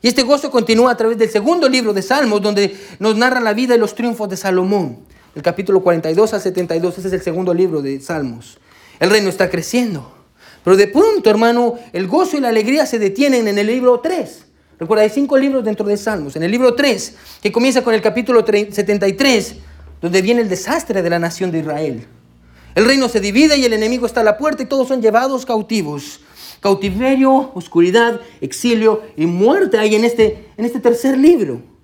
Y 0.00 0.08
este 0.08 0.22
gozo 0.22 0.50
continúa 0.50 0.92
a 0.92 0.96
través 0.96 1.18
del 1.18 1.28
segundo 1.28 1.68
libro 1.68 1.92
de 1.92 2.00
Salmos, 2.00 2.40
donde 2.40 2.74
nos 3.00 3.16
narra 3.16 3.40
la 3.40 3.52
vida 3.52 3.74
y 3.74 3.78
los 3.78 3.94
triunfos 3.94 4.30
de 4.30 4.38
Salomón. 4.38 5.00
El 5.36 5.42
capítulo 5.42 5.82
42 5.82 6.32
al 6.32 6.40
72, 6.40 6.96
ese 6.96 7.08
es 7.08 7.12
el 7.12 7.20
segundo 7.20 7.52
libro 7.52 7.82
de 7.82 8.00
Salmos. 8.00 8.56
El 8.98 9.10
reino 9.10 9.28
está 9.28 9.50
creciendo. 9.50 10.16
Pero 10.64 10.78
de 10.78 10.88
pronto, 10.88 11.28
hermano, 11.28 11.74
el 11.92 12.06
gozo 12.06 12.38
y 12.38 12.40
la 12.40 12.48
alegría 12.48 12.86
se 12.86 12.98
detienen 12.98 13.46
en 13.46 13.58
el 13.58 13.66
libro 13.66 14.00
3. 14.00 14.46
Recuerda, 14.80 15.02
hay 15.02 15.10
cinco 15.10 15.36
libros 15.36 15.62
dentro 15.62 15.84
de 15.84 15.98
Salmos. 15.98 16.36
En 16.36 16.42
el 16.42 16.50
libro 16.50 16.74
3, 16.74 17.16
que 17.42 17.52
comienza 17.52 17.84
con 17.84 17.92
el 17.92 18.00
capítulo 18.00 18.46
3 18.46 18.74
73, 18.74 19.56
donde 20.00 20.22
viene 20.22 20.40
el 20.40 20.48
desastre 20.48 21.02
de 21.02 21.10
la 21.10 21.18
nación 21.18 21.50
de 21.50 21.58
Israel. 21.58 22.06
El 22.74 22.86
reino 22.86 23.06
se 23.10 23.20
divide 23.20 23.58
y 23.58 23.66
el 23.66 23.74
enemigo 23.74 24.06
está 24.06 24.22
a 24.22 24.24
la 24.24 24.38
puerta 24.38 24.62
y 24.62 24.66
todos 24.66 24.88
son 24.88 25.02
llevados 25.02 25.44
cautivos. 25.44 26.20
Cautiverio, 26.60 27.52
oscuridad, 27.52 28.22
exilio 28.40 29.02
y 29.18 29.26
muerte 29.26 29.76
hay 29.76 29.96
en 29.96 30.06
este, 30.06 30.48
en 30.56 30.64
este 30.64 30.80
tercer 30.80 31.18
libro. 31.18 31.75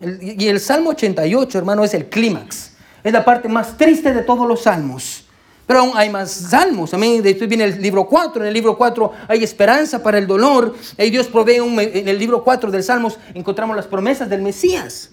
Y 0.00 0.48
el 0.48 0.60
Salmo 0.60 0.90
88, 0.90 1.58
hermano, 1.58 1.84
es 1.84 1.94
el 1.94 2.06
clímax. 2.06 2.72
Es 3.02 3.12
la 3.12 3.24
parte 3.24 3.48
más 3.48 3.76
triste 3.78 4.12
de 4.12 4.22
todos 4.22 4.46
los 4.46 4.62
salmos. 4.62 5.24
Pero 5.66 5.80
aún 5.80 5.92
hay 5.94 6.10
más 6.10 6.30
salmos. 6.30 6.94
Amén. 6.94 7.22
Después 7.22 7.48
viene 7.48 7.64
el 7.64 7.82
libro 7.82 8.06
4. 8.06 8.42
En 8.42 8.48
el 8.48 8.54
libro 8.54 8.76
4 8.76 9.12
hay 9.28 9.42
esperanza 9.42 10.02
para 10.02 10.18
el 10.18 10.26
dolor. 10.26 10.74
Y 10.98 11.10
Dios 11.10 11.26
provee 11.26 11.56
en 11.56 12.08
el 12.08 12.18
libro 12.18 12.44
4 12.44 12.70
del 12.70 12.82
Salmos 12.82 13.18
encontramos 13.34 13.74
las 13.74 13.86
promesas 13.86 14.28
del 14.28 14.42
Mesías. 14.42 15.10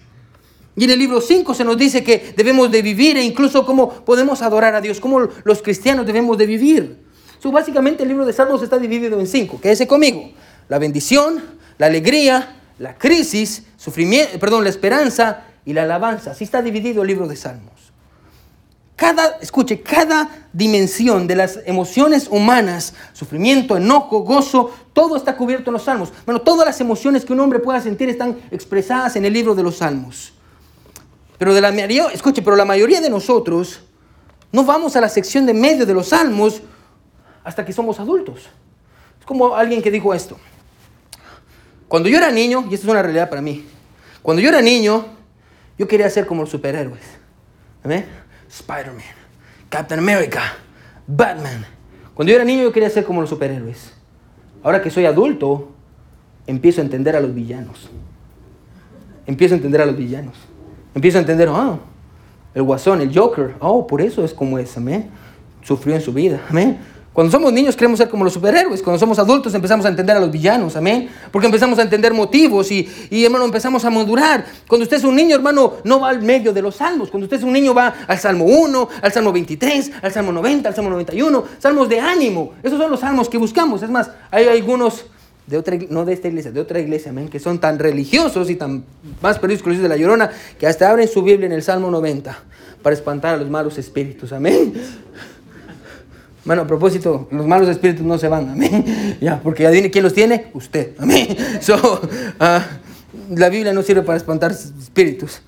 Y 0.76 0.86
en 0.86 0.92
el 0.92 1.00
libro 1.00 1.22
5 1.22 1.54
se 1.54 1.64
nos 1.64 1.78
dice 1.78 2.04
que 2.04 2.34
debemos 2.36 2.72
de 2.72 2.82
vivir 2.82 3.18
e 3.18 3.24
incluso 3.24 3.66
cómo 3.66 3.90
podemos 3.90 4.42
adorar 4.42 4.74
a 4.74 4.82
Dios, 4.82 5.00
cómo 5.00 5.20
los 5.44 5.62
cristianos 5.62 6.06
debemos 6.06 6.38
de 6.38 6.46
vivir. 6.46 6.98
So, 7.42 7.52
básicamente 7.52 8.04
el 8.04 8.10
libro 8.10 8.26
de 8.26 8.34
Salmos 8.34 8.64
está 8.64 8.78
dividido 8.78 9.20
en 9.20 9.28
cinco. 9.28 9.60
Quédese 9.62 9.86
conmigo. 9.86 10.32
La 10.70 10.80
bendición, 10.80 11.44
la 11.78 11.88
alegría, 11.88 12.56
la 12.80 12.98
crisis, 12.98 13.64
sufrimiento, 13.78 14.40
perdón, 14.40 14.64
la 14.64 14.70
esperanza 14.70 15.44
y 15.66 15.74
la 15.74 15.84
alabanza. 15.84 16.32
Así 16.32 16.44
está 16.44 16.62
dividido 16.62 17.02
el 17.02 17.08
libro 17.08 17.28
de 17.28 17.36
Salmos. 17.36 17.74
Cada, 18.96 19.38
escuche, 19.42 19.82
cada 19.82 20.48
dimensión 20.54 21.26
de 21.26 21.36
las 21.36 21.60
emociones 21.66 22.28
humanas, 22.30 22.94
sufrimiento, 23.14 23.76
enojo, 23.76 24.20
gozo, 24.20 24.72
todo 24.94 25.18
está 25.18 25.36
cubierto 25.36 25.72
en 25.72 25.74
los 25.74 25.84
salmos. 25.84 26.14
Bueno, 26.26 26.42
todas 26.42 26.66
las 26.66 26.80
emociones 26.80 27.26
que 27.26 27.34
un 27.34 27.40
hombre 27.40 27.60
pueda 27.60 27.82
sentir 27.82 28.08
están 28.08 28.38
expresadas 28.52 29.16
en 29.16 29.26
el 29.26 29.34
libro 29.34 29.56
de 29.56 29.64
los 29.64 29.78
salmos. 29.78 30.34
Pero 31.40 31.56
de 31.56 31.62
la 31.62 31.72
mayoría, 31.72 32.06
escuche, 32.14 32.44
pero 32.44 32.56
la 32.56 32.66
mayoría 32.66 33.02
de 33.02 33.10
nosotros 33.10 33.82
no 34.52 34.64
vamos 34.64 34.96
a 34.96 35.02
la 35.02 35.10
sección 35.10 35.48
de 35.48 35.54
medio 35.56 35.86
de 35.86 35.94
los 35.94 36.10
salmos 36.10 36.62
hasta 37.44 37.66
que 37.66 37.74
somos 37.74 38.00
adultos. 38.00 38.44
Es 39.20 39.26
como 39.26 39.56
alguien 39.56 39.82
que 39.82 39.90
dijo 39.90 40.14
esto. 40.14 40.38
Cuando 41.94 42.10
yo 42.10 42.18
era 42.18 42.32
niño, 42.32 42.66
y 42.72 42.74
esto 42.74 42.88
es 42.88 42.92
una 42.92 43.04
realidad 43.04 43.30
para 43.30 43.40
mí, 43.40 43.64
cuando 44.24 44.42
yo 44.42 44.50
era 44.50 44.64
niño, 44.64 45.06
yo 45.78 45.88
quería 45.88 46.10
ser 46.10 46.26
como 46.26 46.42
los 46.42 46.50
superhéroes. 46.50 47.04
Spider-Man, 48.50 49.04
Captain 49.70 50.00
America, 50.00 50.42
Batman. 51.06 51.64
Cuando 52.16 52.32
yo 52.32 52.38
era 52.38 52.46
niño, 52.46 52.64
yo 52.64 52.72
quería 52.72 52.90
ser 52.90 53.04
como 53.06 53.22
los 53.22 53.30
superhéroes. 53.30 53.94
Ahora 54.64 54.82
que 54.82 54.90
soy 54.90 55.06
adulto, 55.06 55.72
empiezo 56.48 56.82
a 56.82 56.84
entender 56.84 57.16
a 57.16 57.20
los 57.20 57.32
villanos. 57.32 57.92
Empiezo 59.28 59.54
a 59.54 59.58
entender 59.58 59.80
a 59.80 59.86
los 59.86 59.96
villanos. 59.96 60.34
Empiezo 60.96 61.20
a 61.20 61.22
entender, 61.22 61.48
ah, 61.52 61.78
el 62.56 62.64
guasón, 62.64 63.02
el 63.02 63.16
Joker, 63.16 63.54
oh, 63.60 63.86
por 63.86 64.02
eso 64.02 64.26
es 64.26 64.34
como 64.34 64.58
es, 64.58 64.76
amén. 64.78 65.12
Sufrió 65.62 65.94
en 65.94 66.02
su 66.02 66.12
vida, 66.12 66.42
amén. 66.50 66.80
Cuando 67.14 67.32
somos 67.32 67.54
niños 67.54 67.76
queremos 67.76 68.00
ser 68.00 68.10
como 68.10 68.24
los 68.24 68.34
superhéroes, 68.34 68.82
cuando 68.82 69.00
somos 69.00 69.20
adultos 69.20 69.54
empezamos 69.54 69.86
a 69.86 69.90
entender 69.90 70.18
a 70.18 70.20
los 70.20 70.32
villanos, 70.32 70.76
amén. 70.76 71.10
Porque 71.32 71.46
empezamos 71.46 71.78
a 71.78 71.84
entender 71.84 72.12
motivos 72.14 72.72
y, 72.72 72.90
y 73.12 73.24
hermano, 73.24 73.46
empezamos 73.46 73.86
a 73.86 73.92
madurar. 73.92 74.44
Cuando 74.68 74.84
usted 74.84 74.98
es 74.98 75.04
un 75.04 75.16
niño, 75.16 75.36
hermano, 75.36 75.74
no 75.84 76.00
va 76.00 76.10
al 76.10 76.24
medio 76.24 76.52
de 76.52 76.62
los 76.64 76.78
salmos. 76.78 77.12
Cuando 77.12 77.26
usted 77.26 77.38
es 77.38 77.44
un 77.44 77.54
niño 77.54 77.74
va 77.76 77.94
al 78.08 78.18
Salmo 78.18 78.46
1, 78.46 78.90
al 79.02 79.12
Salmo 79.12 79.32
23, 79.32 79.92
al 80.02 80.12
Salmo 80.12 80.32
90, 80.32 80.70
al 80.70 80.76
Salmo 80.76 80.90
91, 80.90 81.44
salmos 81.60 81.88
de 81.88 82.00
ánimo. 82.00 82.54
Esos 82.64 82.80
son 82.80 82.90
los 82.90 83.00
salmos 83.00 83.30
que 83.30 83.38
buscamos. 83.38 83.84
Es 83.84 83.92
más, 83.92 84.10
hay 84.32 84.48
algunos 84.48 85.06
de 85.46 85.58
otra, 85.58 85.78
no 85.90 86.06
de 86.06 86.14
esta 86.14 86.30
iglesia, 86.30 86.52
de 86.52 86.62
otra 86.62 86.80
iglesia, 86.80 87.12
amén, 87.12 87.28
que 87.30 87.40
son 87.40 87.60
tan 87.60 87.78
religiosos 87.78 88.50
y 88.50 88.56
tan 88.56 88.86
más 89.22 89.40
perdidos 89.40 89.82
de 89.82 89.90
la 89.90 89.98
llorona, 89.98 90.32
que 90.58 90.68
hasta 90.68 90.90
abren 90.90 91.08
su 91.08 91.22
Biblia 91.22 91.46
en 91.46 91.52
el 91.52 91.64
Salmo 91.64 91.92
90 91.92 92.38
para 92.82 92.96
espantar 92.96 93.36
a 93.36 93.38
los 93.38 93.50
malos 93.50 93.78
espíritus, 93.78 94.32
amén. 94.34 94.74
Bueno, 96.46 96.64
a 96.64 96.68
propósito, 96.68 97.28
los 97.32 97.48
malos 97.48 97.70
espíritus 97.70 98.06
no 98.06 98.18
se 98.18 98.28
van, 98.28 98.50
amén. 98.50 99.18
Ya, 99.22 99.40
porque 99.42 99.66
adivine 99.66 99.90
quién 99.90 100.04
los 100.04 100.14
tiene, 100.14 100.48
usted, 100.54 100.94
amén. 101.00 101.36
So, 101.62 102.02
ah, 102.40 102.66
la 103.30 103.50
Biblia 103.50 103.72
no 103.74 103.82
sirve 103.82 104.02
para 104.02 104.18
espantar 104.18 104.52
espíritus. 104.52 105.42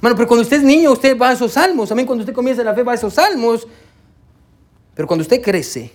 Bueno, 0.00 0.16
pero 0.16 0.28
cuando 0.28 0.42
usted 0.42 0.58
es 0.58 0.62
niño, 0.62 0.92
usted 0.92 1.18
va 1.18 1.30
a 1.30 1.32
esos 1.32 1.52
salmos, 1.52 1.90
amén. 1.90 2.06
Cuando 2.06 2.22
usted 2.22 2.34
comienza 2.34 2.62
la 2.62 2.74
fe, 2.74 2.82
va 2.82 2.92
a 2.92 2.94
esos 2.94 3.14
salmos. 3.14 3.66
Pero 4.94 5.08
cuando 5.08 5.22
usted 5.22 5.40
crece 5.42 5.92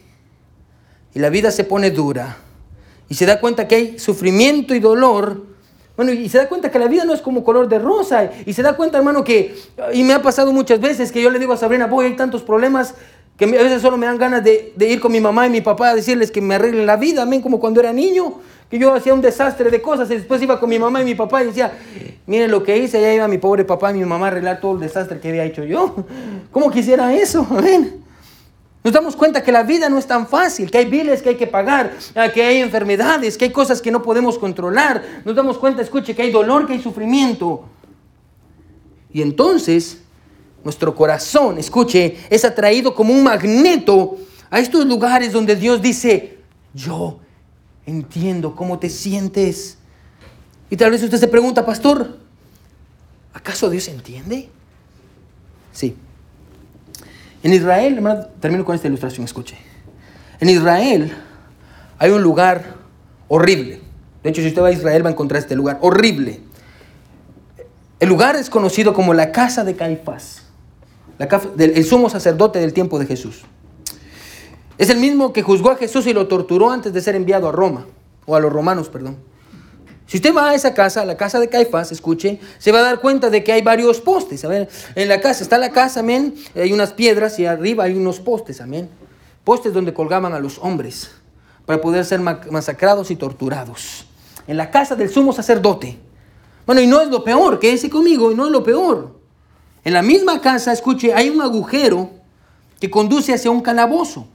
y 1.14 1.20
la 1.20 1.30
vida 1.30 1.52
se 1.52 1.64
pone 1.64 1.92
dura 1.92 2.38
y 3.10 3.16
se 3.16 3.26
da 3.26 3.40
cuenta 3.40 3.68
que 3.68 3.76
hay 3.76 4.00
sufrimiento 4.00 4.74
y 4.74 4.80
dolor, 4.80 5.44
bueno, 5.96 6.12
y 6.12 6.28
se 6.28 6.38
da 6.38 6.50
cuenta 6.50 6.72
que 6.72 6.80
la 6.80 6.88
vida 6.88 7.06
no 7.06 7.14
es 7.14 7.22
como 7.22 7.44
color 7.44 7.70
de 7.70 7.78
rosa, 7.78 8.32
y 8.46 8.54
se 8.54 8.64
da 8.64 8.76
cuenta, 8.76 8.98
hermano, 8.98 9.24
que, 9.24 9.56
y 9.94 10.04
me 10.04 10.14
ha 10.14 10.22
pasado 10.22 10.52
muchas 10.52 10.80
veces 10.80 11.12
que 11.12 11.22
yo 11.22 11.30
le 11.30 11.38
digo 11.38 11.54
a 11.54 11.58
Sabrina, 11.58 11.86
voy, 11.86 12.08
hay 12.08 12.16
tantos 12.16 12.42
problemas 12.42 12.96
que 13.38 13.46
a 13.46 13.48
veces 13.48 13.82
solo 13.82 13.98
me 13.98 14.06
dan 14.06 14.18
ganas 14.18 14.44
de, 14.44 14.74
ir 14.80 15.00
con 15.00 15.12
mi 15.12 15.20
mamá 15.20 15.48
y 15.48 15.50
mi 15.50 15.62
papá 15.62 15.90
a 15.90 15.96
decirles 15.96 16.30
que 16.30 16.42
me 16.42 16.56
arreglen 16.56 16.86
la 16.86 16.98
vida, 16.98 17.24
amén, 17.24 17.42
como 17.42 17.60
cuando 17.60 17.80
era 17.80 17.92
niño, 17.92 18.36
que 18.70 18.78
yo 18.78 18.94
hacía 18.94 19.14
un 19.14 19.22
desastre 19.22 19.72
de 19.72 19.82
cosas 19.82 20.10
y 20.12 20.16
después 20.16 20.42
iba 20.42 20.60
con 20.60 20.70
mi 20.70 20.78
mamá 20.78 21.02
y 21.02 21.06
mi 21.06 21.16
papá 21.16 21.44
y 21.44 21.48
decía, 21.48 21.74
miren 22.28 22.52
lo 22.52 22.64
que 22.64 22.78
hice, 22.78 23.02
ya 23.02 23.14
iba 23.14 23.28
mi 23.28 23.40
pobre 23.40 23.66
papá 23.66 23.92
y 23.92 23.96
mi 23.96 24.06
mamá 24.06 24.28
a 24.28 24.30
arreglar 24.30 24.62
todo 24.62 24.76
el 24.76 24.82
desastre 24.82 25.20
que 25.20 25.30
había 25.30 25.46
hecho 25.46 25.64
yo. 25.64 25.96
¿Cómo 26.52 26.70
quisiera 26.70 27.14
eso? 27.14 27.46
Amén. 27.50 28.04
Nos 28.84 28.94
damos 28.94 29.16
cuenta 29.16 29.42
que 29.42 29.52
la 29.52 29.64
vida 29.64 29.90
no 29.90 29.98
es 29.98 30.06
tan 30.06 30.28
fácil, 30.28 30.70
que 30.70 30.78
hay 30.78 30.86
biles 30.86 31.22
que 31.22 31.30
hay 31.30 31.36
que 31.36 31.48
pagar, 31.48 31.94
ah, 32.16 32.30
que 32.30 32.44
hay 32.44 32.58
enfermedades, 32.58 33.38
que 33.38 33.46
hay 33.46 33.52
cosas 33.52 33.82
que 33.82 33.90
no 33.92 34.04
podemos 34.04 34.38
controlar. 34.38 35.02
Nos 35.24 35.36
damos 35.36 35.58
cuenta, 35.58 35.82
escuche, 35.82 36.14
que 36.14 36.22
hay 36.22 36.32
dolor, 36.32 36.68
que 36.68 36.74
hay 36.74 36.82
sufrimiento. 36.82 37.64
Y 39.14 39.22
entonces 39.22 40.03
nuestro 40.64 40.96
corazón, 40.96 41.58
escuche, 41.58 42.18
es 42.30 42.46
atraído 42.46 42.96
como 42.96 43.14
un 43.14 43.24
magneto 43.24 44.18
a 44.50 44.60
estos 44.60 44.86
lugares 44.86 45.32
donde 45.34 45.56
Dios 45.56 45.82
dice, 45.82 46.38
yo 46.74 47.20
entiendo 47.86 48.56
cómo 48.56 48.80
te 48.80 48.90
sientes. 48.90 49.78
Y 50.70 50.78
tal 50.78 50.92
vez 50.92 51.04
usted 51.04 51.18
se 51.18 51.28
pregunta, 51.28 51.66
pastor, 51.66 52.18
¿acaso 53.34 53.70
Dios 53.70 53.88
entiende? 53.88 54.50
Sí. 55.72 55.96
En 57.42 57.54
Israel, 57.54 57.96
hermano, 57.96 58.28
termino 58.40 58.64
con 58.64 58.76
esta 58.76 58.88
ilustración, 58.88 59.26
escuche. 59.26 59.58
En 60.40 60.50
Israel 60.50 61.14
hay 61.98 62.12
un 62.12 62.22
lugar 62.22 62.76
horrible. 63.28 63.82
De 64.24 64.30
hecho, 64.30 64.42
si 64.42 64.48
usted 64.48 64.62
va 64.62 64.68
a 64.68 64.72
Israel 64.72 65.04
va 65.04 65.10
a 65.10 65.12
encontrar 65.12 65.42
este 65.42 65.56
lugar 65.56 65.80
horrible. 65.82 66.42
El 68.00 68.10
lugar 68.10 68.36
es 68.36 68.50
conocido 68.50 68.94
como 68.94 69.14
la 69.14 69.32
casa 69.32 69.64
de 69.64 69.76
Caifás, 69.76 70.43
el 71.20 71.86
sumo 71.86 72.10
sacerdote 72.10 72.60
del 72.60 72.74
tiempo 72.74 73.00
de 73.00 73.06
Jesús. 73.06 73.44
Es 74.78 74.90
el 74.90 74.98
mismo 74.98 75.34
que 75.34 75.44
juzgó 75.44 75.72
a 75.72 75.76
Jesús 75.76 76.08
y 76.08 76.14
lo 76.14 76.28
torturó 76.28 76.72
antes 76.72 76.94
de 76.94 77.02
ser 77.02 77.16
enviado 77.16 77.48
a 77.48 77.52
Roma, 77.52 77.86
o 78.26 78.36
a 78.36 78.40
los 78.40 78.52
romanos, 78.52 78.90
perdón. 78.90 79.18
Si 80.08 80.18
usted 80.18 80.36
va 80.36 80.50
a 80.50 80.56
esa 80.56 80.74
casa, 80.74 81.06
la 81.06 81.16
casa 81.18 81.40
de 81.40 81.50
Caifás, 81.50 81.92
escuche, 81.92 82.40
se 82.58 82.72
va 82.72 82.80
a 82.80 82.82
dar 82.82 83.00
cuenta 83.00 83.30
de 83.30 83.44
que 83.44 83.54
hay 83.54 83.62
varios 83.62 84.02
postes. 84.02 84.44
A 84.44 84.48
ver, 84.48 84.70
en 84.96 85.08
la 85.08 85.22
casa 85.22 85.44
está 85.44 85.58
la 85.58 85.72
casa, 85.72 86.02
amén. 86.02 86.36
Hay 86.56 86.74
unas 86.74 86.94
piedras 86.94 87.40
y 87.40 87.46
arriba 87.46 87.86
hay 87.86 87.96
unos 87.96 88.20
postes, 88.20 88.62
amén. 88.62 88.90
Postes 89.44 89.74
donde 89.74 89.94
colgaban 89.94 90.34
a 90.34 90.40
los 90.40 90.60
hombres 90.60 91.12
para 91.66 91.82
poder 91.82 92.06
ser 92.06 92.20
masacrados 92.20 93.12
y 93.12 93.16
torturados. 93.16 94.06
En 94.46 94.58
la 94.58 94.70
casa 94.70 94.96
del 94.96 95.10
sumo 95.10 95.32
sacerdote. 95.34 95.98
Bueno, 96.66 96.82
y 96.82 96.88
no 96.88 97.02
es 97.02 97.10
lo 97.10 97.24
peor, 97.24 97.60
quédese 97.60 97.90
conmigo, 97.90 98.32
y 98.32 98.36
no 98.36 98.46
es 98.46 98.52
lo 98.52 98.64
peor. 98.64 99.23
En 99.84 99.94
la 99.94 100.02
misma 100.02 100.40
casa, 100.40 100.72
escuche, 100.72 101.14
hay 101.14 101.30
un 101.30 101.42
agujero 101.42 102.10
que 102.80 102.90
conduce 102.90 103.34
hacia 103.34 103.52
un 103.52 103.62
calabozo. 103.62 104.28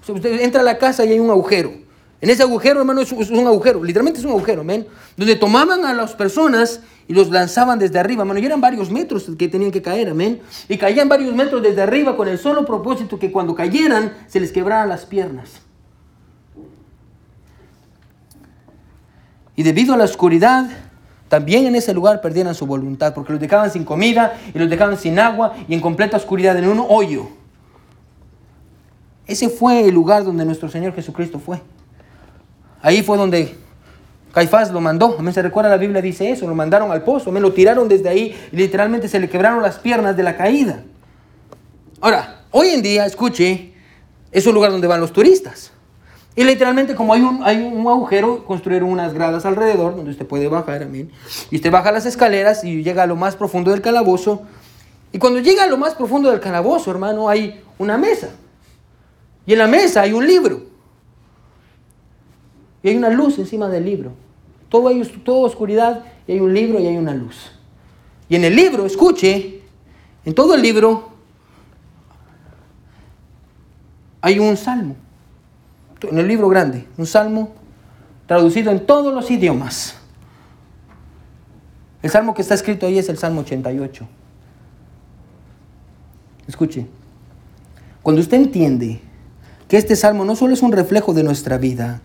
O 0.00 0.04
sea, 0.04 0.14
usted 0.14 0.40
entra 0.40 0.60
a 0.60 0.64
la 0.64 0.78
casa 0.78 1.04
y 1.04 1.12
hay 1.12 1.20
un 1.20 1.30
agujero. 1.30 1.72
En 2.20 2.30
ese 2.30 2.42
agujero, 2.42 2.80
hermano, 2.80 3.00
es, 3.00 3.12
un 3.12 3.46
agujero, 3.46 3.82
literalmente 3.82 4.18
es 4.18 4.24
un 4.24 4.32
agujero, 4.32 4.64
¿ven? 4.64 4.86
Donde 5.16 5.36
tomaban 5.36 5.84
a 5.84 5.94
las 5.94 6.14
personas 6.14 6.80
y 7.06 7.14
los 7.14 7.30
lanzaban 7.30 7.78
desde 7.78 7.98
arriba, 7.98 8.22
hermano, 8.22 8.40
y 8.40 8.44
eran 8.44 8.60
varios 8.60 8.90
metros 8.90 9.30
que 9.38 9.46
tenían 9.46 9.70
que 9.70 9.80
caer, 9.80 10.10
amén. 10.10 10.40
Y 10.68 10.76
caían 10.78 11.08
varios 11.08 11.32
metros 11.32 11.62
desde 11.62 11.80
arriba 11.80 12.16
con 12.16 12.26
el 12.26 12.38
solo 12.38 12.66
propósito 12.66 13.20
que 13.20 13.30
cuando 13.30 13.54
cayeran 13.54 14.12
se 14.26 14.40
les 14.40 14.50
quebraran 14.50 14.88
las 14.88 15.06
piernas. 15.06 15.60
Y 19.54 19.62
debido 19.62 19.94
a 19.94 19.96
la 19.96 20.04
oscuridad, 20.04 20.68
también 21.28 21.66
en 21.66 21.74
ese 21.74 21.92
lugar 21.92 22.20
perdieran 22.20 22.54
su 22.54 22.66
voluntad, 22.66 23.14
porque 23.14 23.32
los 23.32 23.40
dejaban 23.40 23.70
sin 23.70 23.84
comida 23.84 24.38
y 24.54 24.58
los 24.58 24.68
dejaban 24.68 24.96
sin 24.96 25.18
agua 25.18 25.54
y 25.68 25.74
en 25.74 25.80
completa 25.80 26.16
oscuridad, 26.16 26.56
en 26.56 26.68
un 26.68 26.84
hoyo. 26.88 27.28
Ese 29.26 29.50
fue 29.50 29.86
el 29.86 29.94
lugar 29.94 30.24
donde 30.24 30.44
nuestro 30.44 30.70
Señor 30.70 30.94
Jesucristo 30.94 31.38
fue. 31.38 31.60
Ahí 32.80 33.02
fue 33.02 33.18
donde 33.18 33.54
Caifás 34.32 34.70
lo 34.70 34.80
mandó. 34.80 35.16
A 35.18 35.22
mí 35.22 35.32
se 35.32 35.42
recuerda 35.42 35.68
la 35.68 35.76
Biblia 35.76 36.00
dice 36.00 36.30
eso, 36.30 36.46
lo 36.46 36.54
mandaron 36.54 36.90
al 36.90 37.02
pozo, 37.02 37.30
me 37.30 37.40
lo 37.40 37.52
tiraron 37.52 37.88
desde 37.88 38.08
ahí 38.08 38.34
y 38.50 38.56
literalmente 38.56 39.08
se 39.08 39.20
le 39.20 39.28
quebraron 39.28 39.62
las 39.62 39.78
piernas 39.78 40.16
de 40.16 40.22
la 40.22 40.36
caída. 40.36 40.82
Ahora, 42.00 42.42
hoy 42.52 42.68
en 42.68 42.80
día, 42.80 43.04
escuche, 43.04 43.74
es 44.32 44.46
un 44.46 44.54
lugar 44.54 44.70
donde 44.70 44.86
van 44.86 45.00
los 45.00 45.12
turistas. 45.12 45.72
Y 46.38 46.44
literalmente 46.44 46.94
como 46.94 47.12
hay 47.14 47.20
un, 47.20 47.40
hay 47.42 47.60
un 47.64 47.84
agujero, 47.88 48.44
construyeron 48.44 48.88
unas 48.88 49.12
gradas 49.12 49.44
alrededor 49.44 49.96
donde 49.96 50.12
usted 50.12 50.24
puede 50.24 50.46
bajar, 50.46 50.84
amén. 50.84 51.10
Y 51.50 51.56
usted 51.56 51.68
baja 51.68 51.90
las 51.90 52.06
escaleras 52.06 52.62
y 52.62 52.84
llega 52.84 53.02
a 53.02 53.06
lo 53.06 53.16
más 53.16 53.34
profundo 53.34 53.72
del 53.72 53.80
calabozo. 53.80 54.42
Y 55.10 55.18
cuando 55.18 55.40
llega 55.40 55.64
a 55.64 55.66
lo 55.66 55.76
más 55.76 55.96
profundo 55.96 56.30
del 56.30 56.38
calabozo, 56.38 56.92
hermano, 56.92 57.28
hay 57.28 57.60
una 57.76 57.98
mesa. 57.98 58.28
Y 59.46 59.54
en 59.54 59.58
la 59.58 59.66
mesa 59.66 60.02
hay 60.02 60.12
un 60.12 60.24
libro. 60.24 60.62
Y 62.84 62.90
hay 62.90 62.96
una 62.96 63.10
luz 63.10 63.36
encima 63.40 63.68
del 63.68 63.84
libro. 63.84 64.12
Todo 64.68 64.86
hay 64.86 65.02
toda 65.24 65.44
oscuridad 65.44 66.04
y 66.28 66.34
hay 66.34 66.38
un 66.38 66.54
libro 66.54 66.78
y 66.78 66.86
hay 66.86 66.98
una 66.98 67.14
luz. 67.14 67.50
Y 68.28 68.36
en 68.36 68.44
el 68.44 68.54
libro, 68.54 68.86
escuche, 68.86 69.62
en 70.24 70.34
todo 70.36 70.54
el 70.54 70.62
libro 70.62 71.08
hay 74.20 74.38
un 74.38 74.56
salmo. 74.56 74.94
En 76.02 76.18
el 76.18 76.28
libro 76.28 76.48
grande, 76.48 76.86
un 76.96 77.06
salmo 77.06 77.54
traducido 78.26 78.70
en 78.70 78.86
todos 78.86 79.12
los 79.12 79.30
idiomas. 79.30 79.96
El 82.02 82.10
salmo 82.10 82.34
que 82.34 82.42
está 82.42 82.54
escrito 82.54 82.86
ahí 82.86 82.98
es 82.98 83.08
el 83.08 83.18
Salmo 83.18 83.40
88. 83.40 84.06
Escuche, 86.46 86.86
cuando 88.02 88.20
usted 88.20 88.36
entiende 88.36 89.00
que 89.66 89.76
este 89.76 89.96
salmo 89.96 90.24
no 90.24 90.36
solo 90.36 90.54
es 90.54 90.62
un 90.62 90.72
reflejo 90.72 91.12
de 91.12 91.22
nuestra 91.22 91.58
vida, 91.58 92.00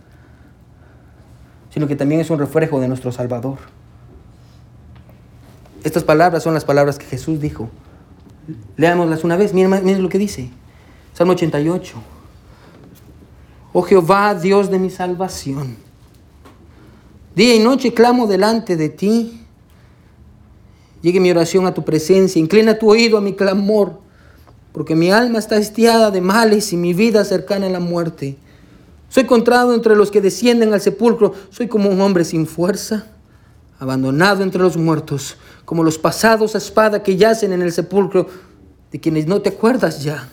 sino 1.70 1.86
que 1.86 1.96
también 1.96 2.20
es 2.20 2.30
un 2.30 2.38
reflejo 2.38 2.80
de 2.80 2.88
nuestro 2.88 3.12
Salvador. 3.12 3.58
Estas 5.82 6.04
palabras 6.04 6.42
son 6.42 6.54
las 6.54 6.64
palabras 6.64 6.98
que 6.98 7.06
Jesús 7.06 7.40
dijo. 7.40 7.70
Leámoslas 8.76 9.24
una 9.24 9.36
vez, 9.36 9.54
miren, 9.54 10.02
lo 10.02 10.08
que 10.08 10.18
dice. 10.18 10.50
Salmo 11.12 11.32
88. 11.32 11.94
Oh 13.76 13.82
Jehová, 13.82 14.36
Dios 14.36 14.70
de 14.70 14.78
mi 14.78 14.88
salvación. 14.88 15.76
Día 17.34 17.56
y 17.56 17.58
noche 17.58 17.92
clamo 17.92 18.28
delante 18.28 18.76
de 18.76 18.88
ti. 18.88 19.40
Llegue 21.02 21.18
mi 21.18 21.32
oración 21.32 21.66
a 21.66 21.74
tu 21.74 21.84
presencia. 21.84 22.38
Inclina 22.38 22.78
tu 22.78 22.88
oído 22.88 23.18
a 23.18 23.20
mi 23.20 23.34
clamor. 23.34 23.98
Porque 24.72 24.94
mi 24.94 25.10
alma 25.10 25.40
está 25.40 25.56
estiada 25.56 26.12
de 26.12 26.20
males 26.20 26.72
y 26.72 26.76
mi 26.76 26.94
vida 26.94 27.24
cercana 27.24 27.66
a 27.66 27.70
la 27.70 27.80
muerte. 27.80 28.36
Soy 29.08 29.24
encontrado 29.24 29.74
entre 29.74 29.96
los 29.96 30.12
que 30.12 30.20
descienden 30.20 30.72
al 30.72 30.80
sepulcro. 30.80 31.34
Soy 31.50 31.66
como 31.66 31.90
un 31.90 32.00
hombre 32.00 32.24
sin 32.24 32.46
fuerza, 32.46 33.08
abandonado 33.80 34.44
entre 34.44 34.62
los 34.62 34.76
muertos, 34.76 35.36
como 35.64 35.82
los 35.82 35.98
pasados 35.98 36.54
a 36.54 36.58
espada 36.58 37.02
que 37.02 37.16
yacen 37.16 37.52
en 37.52 37.62
el 37.62 37.72
sepulcro, 37.72 38.28
de 38.92 39.00
quienes 39.00 39.26
no 39.26 39.42
te 39.42 39.48
acuerdas 39.48 40.04
ya, 40.04 40.28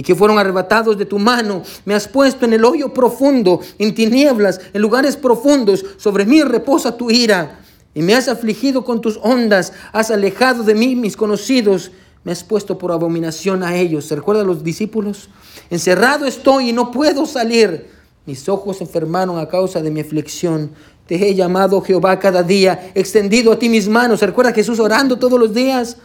y 0.00 0.02
que 0.02 0.14
fueron 0.14 0.38
arrebatados 0.38 0.96
de 0.96 1.04
tu 1.04 1.18
mano. 1.18 1.62
Me 1.84 1.92
has 1.92 2.08
puesto 2.08 2.46
en 2.46 2.54
el 2.54 2.64
hoyo 2.64 2.94
profundo, 2.94 3.60
en 3.76 3.94
tinieblas, 3.94 4.58
en 4.72 4.80
lugares 4.80 5.14
profundos. 5.14 5.84
Sobre 5.98 6.24
mí 6.24 6.40
reposa 6.42 6.96
tu 6.96 7.10
ira, 7.10 7.60
y 7.92 8.00
me 8.00 8.14
has 8.14 8.26
afligido 8.26 8.82
con 8.82 9.02
tus 9.02 9.20
ondas. 9.22 9.74
Has 9.92 10.10
alejado 10.10 10.62
de 10.62 10.74
mí 10.74 10.96
mis 10.96 11.18
conocidos. 11.18 11.90
Me 12.24 12.32
has 12.32 12.42
puesto 12.42 12.78
por 12.78 12.92
abominación 12.92 13.62
a 13.62 13.76
ellos. 13.76 14.06
¿Se 14.06 14.16
recuerdan 14.16 14.46
los 14.46 14.64
discípulos? 14.64 15.28
Encerrado 15.68 16.24
estoy 16.24 16.70
y 16.70 16.72
no 16.72 16.90
puedo 16.90 17.26
salir. 17.26 17.90
Mis 18.24 18.48
ojos 18.48 18.78
se 18.78 18.84
enfermaron 18.84 19.38
a 19.38 19.48
causa 19.48 19.82
de 19.82 19.90
mi 19.90 20.00
aflicción. 20.00 20.70
Te 21.06 21.28
he 21.28 21.34
llamado 21.34 21.78
Jehová 21.82 22.18
cada 22.18 22.42
día, 22.42 22.90
extendido 22.94 23.52
a 23.52 23.58
ti 23.58 23.68
mis 23.68 23.86
manos. 23.86 24.22
recuerda 24.22 24.54
Jesús 24.54 24.80
orando 24.80 25.18
todos 25.18 25.38
los 25.38 25.52
días? 25.52 25.98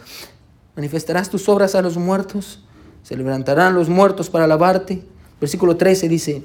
Manifestarás 0.74 1.30
tus 1.30 1.48
obras 1.48 1.74
a 1.74 1.80
los 1.80 1.96
muertos. 1.96 2.60
Se 3.06 3.16
levantarán 3.16 3.72
los 3.72 3.88
muertos 3.88 4.28
para 4.28 4.46
alabarte. 4.46 5.00
Versículo 5.40 5.76
13 5.76 6.08
dice, 6.08 6.42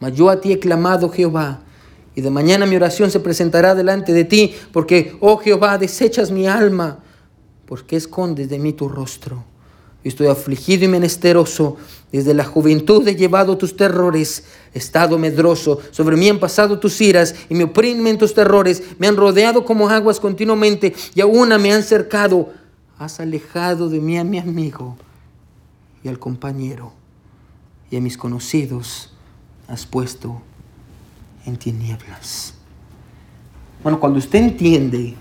Mas 0.00 0.12
yo 0.12 0.28
a 0.28 0.38
ti 0.38 0.52
he 0.52 0.58
clamado 0.58 1.08
Jehová, 1.08 1.60
y 2.14 2.20
de 2.20 2.28
mañana 2.28 2.66
mi 2.66 2.76
oración 2.76 3.10
se 3.10 3.20
presentará 3.20 3.74
delante 3.74 4.12
de 4.12 4.24
ti, 4.24 4.54
porque, 4.70 5.16
oh 5.20 5.38
Jehová, 5.38 5.78
desechas 5.78 6.30
mi 6.30 6.46
alma. 6.46 6.98
¿Por 7.64 7.86
qué 7.86 7.96
escondes 7.96 8.50
de 8.50 8.58
mí 8.58 8.74
tu 8.74 8.86
rostro? 8.86 9.44
estoy 10.04 10.26
afligido 10.26 10.84
y 10.84 10.88
menesteroso. 10.88 11.78
Desde 12.10 12.34
la 12.34 12.44
juventud 12.44 13.08
he 13.08 13.16
llevado 13.16 13.56
tus 13.56 13.74
terrores, 13.74 14.44
he 14.74 14.78
estado 14.78 15.16
medroso. 15.16 15.80
Sobre 15.90 16.18
mí 16.18 16.28
han 16.28 16.38
pasado 16.38 16.80
tus 16.80 17.00
iras 17.00 17.34
y 17.48 17.54
me 17.54 17.64
oprimen 17.64 18.18
tus 18.18 18.34
terrores. 18.34 18.82
Me 18.98 19.06
han 19.06 19.16
rodeado 19.16 19.64
como 19.64 19.88
aguas 19.88 20.20
continuamente 20.20 20.92
y 21.14 21.22
aún 21.22 21.48
me 21.62 21.72
han 21.72 21.82
cercado. 21.82 22.50
Has 22.98 23.20
alejado 23.20 23.88
de 23.88 24.00
mí 24.00 24.18
a 24.18 24.24
mi 24.24 24.38
amigo 24.38 24.98
y 26.02 26.08
al 26.08 26.18
compañero 26.18 26.92
y 27.90 27.96
a 27.96 28.00
mis 28.00 28.16
conocidos 28.16 29.12
has 29.68 29.86
puesto 29.86 30.40
en 31.46 31.56
tinieblas. 31.56 32.54
Bueno, 33.82 34.00
cuando 34.00 34.18
usted 34.18 34.38
entiende 34.38 35.14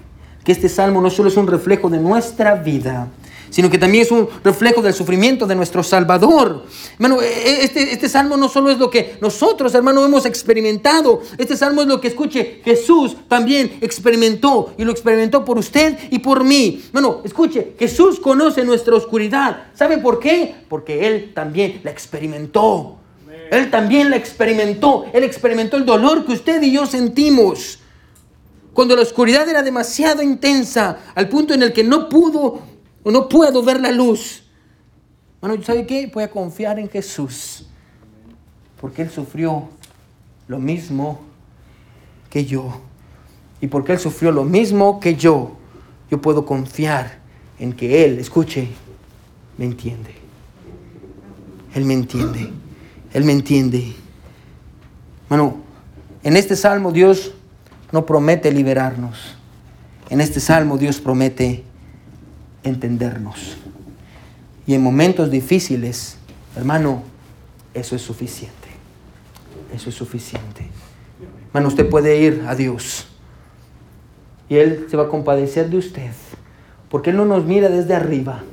que 0.44 0.52
este 0.52 0.70
salmo 0.70 1.02
no 1.02 1.10
solo 1.10 1.30
es 1.30 1.38
un 1.38 1.48
reflejo 1.48 1.90
de 1.90 2.00
nuestra 2.00 2.56
vida, 2.56 3.08
sino 3.52 3.70
que 3.70 3.78
también 3.78 4.04
es 4.04 4.12
un 4.12 4.28
reflejo 4.44 4.82
del 4.82 4.96
sufrimiento 4.96 5.46
de 5.46 5.54
nuestro 5.54 5.84
Salvador. 5.84 6.66
Hermano, 6.94 7.22
e, 7.22 7.28
e, 7.28 7.64
este, 7.66 7.94
este 7.94 8.10
salmo 8.10 8.38
no 8.38 8.50
solo 8.50 8.72
es 8.72 8.80
lo 8.80 8.90
que 8.90 9.18
nosotros, 9.22 9.76
hermano, 9.76 10.04
hemos 10.04 10.26
experimentado. 10.26 11.22
Este 11.38 11.56
salmo 11.56 11.82
es 11.82 11.88
lo 11.88 12.02
que, 12.02 12.08
escuche, 12.08 12.62
Jesús 12.66 13.16
también 13.28 13.78
experimentó 13.82 14.74
y 14.78 14.86
lo 14.86 14.92
experimentó 14.92 15.46
por 15.46 15.60
usted 15.60 15.98
y 16.10 16.20
por 16.20 16.44
mí. 16.44 16.82
Bueno, 16.92 17.22
escuche, 17.24 17.76
Jesús 17.78 18.20
conoce 18.20 18.64
nuestra 18.64 18.96
oscuridad. 18.96 19.68
¿Sabe 19.76 19.98
por 20.00 20.20
qué? 20.20 20.56
Porque 20.68 21.08
Él 21.08 21.34
también 21.36 21.82
la 21.84 21.92
experimentó. 21.92 22.98
Él 23.52 23.70
también 23.70 24.10
la 24.10 24.16
experimentó. 24.16 25.06
Él 25.14 25.26
experimentó 25.26 25.76
el 25.76 25.86
dolor 25.86 26.26
que 26.26 26.32
usted 26.32 26.62
y 26.64 26.72
yo 26.72 26.86
sentimos. 26.86 27.80
Cuando 28.74 28.96
la 28.96 29.02
oscuridad 29.02 29.50
era 29.50 29.62
demasiado 29.62 30.22
intensa, 30.22 30.98
al 31.14 31.28
punto 31.28 31.54
en 31.54 31.62
el 31.62 31.74
que 31.74 31.84
no 31.84 32.08
pudo 32.08 32.71
o 33.04 33.12
no 33.12 33.28
puedo 33.28 33.64
ver 33.64 33.80
la 33.80 33.92
luz. 33.92 34.44
Bueno, 35.40 35.62
¿sabe 35.64 35.86
qué? 35.86 36.10
Voy 36.14 36.24
a 36.24 36.30
confiar 36.30 36.80
en 36.80 36.90
Jesús. 36.90 37.68
Porque 38.80 39.02
Él 39.02 39.10
sufrió 39.10 39.70
lo 40.48 40.60
mismo 40.60 41.20
que 42.30 42.46
yo. 42.46 42.82
Y 43.60 43.68
porque 43.68 43.94
Él 43.94 44.00
sufrió 44.00 44.32
lo 44.32 44.44
mismo 44.44 45.00
que 45.00 45.16
yo, 45.16 45.58
yo 46.10 46.22
puedo 46.22 46.46
confiar 46.46 47.20
en 47.60 47.74
que 47.74 48.06
Él, 48.06 48.20
escuche, 48.20 48.68
me 49.58 49.66
entiende. 49.66 50.16
Él 51.74 51.86
me 51.86 51.94
entiende. 51.94 52.50
Él 53.14 53.24
me 53.24 53.32
entiende. 53.32 53.94
Bueno, 55.30 55.58
en 56.24 56.38
este 56.38 56.56
salmo 56.56 56.92
Dios 56.92 57.34
no 57.92 58.06
promete 58.06 58.52
liberarnos. 58.52 59.36
En 60.10 60.22
este 60.22 60.40
salmo 60.40 60.78
Dios 60.78 61.00
promete 61.00 61.64
entendernos. 62.64 63.58
Y 64.68 64.74
en 64.74 64.84
momentos 64.84 65.32
difíciles, 65.32 66.18
hermano, 66.56 67.04
eso 67.74 67.96
es 67.96 68.02
suficiente. 68.02 68.70
Eso 69.74 69.90
es 69.90 69.96
suficiente. 69.96 70.68
Hermano, 71.48 71.68
usted 71.68 71.90
puede 71.90 72.20
ir 72.20 72.44
a 72.48 72.56
Dios 72.56 73.08
y 74.52 74.58
Él 74.58 74.88
se 74.90 74.98
va 74.98 75.04
a 75.04 75.08
compadecer 75.08 75.70
de 75.70 75.78
usted, 75.78 76.12
porque 76.90 77.12
Él 77.12 77.16
no 77.16 77.24
nos 77.24 77.46
mira 77.46 77.70
desde 77.70 77.96
arriba. 77.96 78.44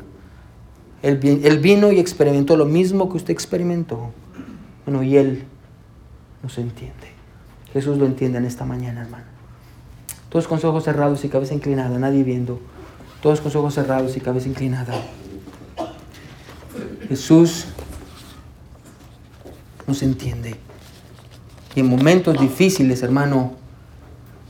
Él, 1.03 1.17
vino 1.61 1.91
y 1.91 1.99
experimentó 1.99 2.57
lo 2.57 2.67
mismo 2.67 3.09
que 3.11 3.17
usted 3.17 3.33
experimentó. 3.33 4.13
Bueno, 4.87 5.03
y 5.03 5.17
Él 5.17 5.43
nos 6.41 6.57
entiende. 6.59 6.95
Jesús 7.73 7.99
lo 7.99 8.07
entiende 8.07 8.39
en 8.39 8.45
esta 8.45 8.65
mañana, 8.65 9.03
hermano. 9.03 9.25
Todos 10.29 10.47
con 10.47 10.65
ojos 10.65 10.85
cerrados 10.85 11.25
y 11.25 11.29
cabeza 11.29 11.55
inclinada, 11.55 11.99
nadie 11.99 12.23
viendo. 12.23 12.61
Todos 13.23 13.41
con 13.41 13.55
ojos 13.57 13.75
cerrados 13.75 14.17
y 14.17 14.21
cabeza 14.21 14.49
inclinada. 14.49 14.95
Jesús 17.09 17.67
nos 19.87 20.03
entiende. 20.03 20.57
Y 21.75 21.81
en 21.81 21.89
momentos 21.89 22.39
difíciles, 22.39 23.03
hermano, 23.03 23.55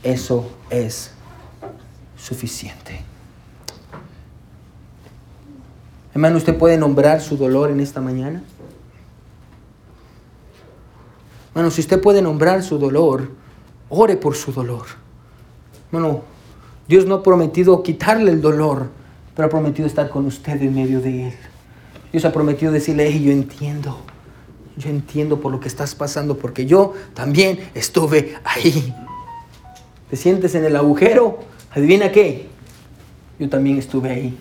eso 0.03 0.51
es 0.69 1.11
suficiente. 2.17 3.01
Hermano, 6.13 6.37
¿usted 6.37 6.57
puede 6.57 6.77
nombrar 6.77 7.21
su 7.21 7.37
dolor 7.37 7.71
en 7.71 7.79
esta 7.79 8.01
mañana? 8.01 8.43
Bueno, 11.53 11.71
si 11.71 11.81
usted 11.81 12.01
puede 12.01 12.21
nombrar 12.21 12.63
su 12.63 12.77
dolor, 12.77 13.31
ore 13.89 14.17
por 14.17 14.35
su 14.35 14.51
dolor. 14.51 14.85
Bueno, 15.91 16.23
Dios 16.89 17.05
no 17.05 17.13
ha 17.13 17.23
prometido 17.23 17.83
quitarle 17.83 18.31
el 18.31 18.41
dolor, 18.41 18.89
pero 19.35 19.45
ha 19.45 19.49
prometido 19.51 19.85
estar 19.85 20.09
con 20.09 20.25
usted 20.25 20.59
en 20.59 20.73
medio 20.73 20.99
de 21.01 21.27
él. 21.27 21.33
Dios 22.11 22.25
ha 22.25 22.33
prometido 22.33 22.71
decirle, 22.71 23.07
hey, 23.11 23.23
yo 23.23 23.31
entiendo, 23.31 23.99
yo 24.75 24.89
entiendo 24.89 25.39
por 25.39 25.51
lo 25.51 25.59
que 25.59 25.67
estás 25.67 25.93
pasando, 25.93 26.39
porque 26.39 26.65
yo 26.65 26.95
también 27.13 27.59
estuve 27.75 28.33
ahí. 28.43 28.91
Te 30.09 30.15
sientes 30.15 30.55
en 30.55 30.65
el 30.65 30.75
agujero, 30.75 31.37
adivina 31.69 32.11
qué, 32.11 32.49
yo 33.37 33.47
también 33.49 33.77
estuve 33.77 34.09
ahí. 34.09 34.37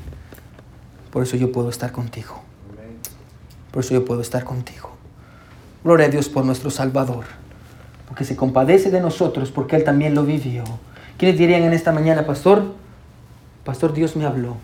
Por 1.10 1.24
eso 1.24 1.36
yo 1.36 1.52
puedo 1.52 1.68
estar 1.68 1.92
contigo. 1.92 2.40
Por 3.70 3.84
eso 3.84 3.92
yo 3.92 4.06
puedo 4.06 4.22
estar 4.22 4.44
contigo. 4.44 4.92
Gloria 5.84 6.06
a 6.06 6.08
Dios 6.08 6.30
por 6.30 6.46
nuestro 6.46 6.70
Salvador, 6.70 7.26
porque 8.06 8.24
se 8.24 8.36
compadece 8.36 8.90
de 8.90 9.02
nosotros, 9.02 9.50
porque 9.50 9.76
Él 9.76 9.84
también 9.84 10.14
lo 10.14 10.24
vivió. 10.24 10.64
¿Quiénes 11.18 11.38
dirían 11.38 11.62
en 11.64 11.72
esta 11.72 11.92
mañana, 11.92 12.24
pastor? 12.24 12.62
Pastor, 13.64 13.92
Dios 13.92 14.16
me 14.16 14.24
habló. 14.24 14.56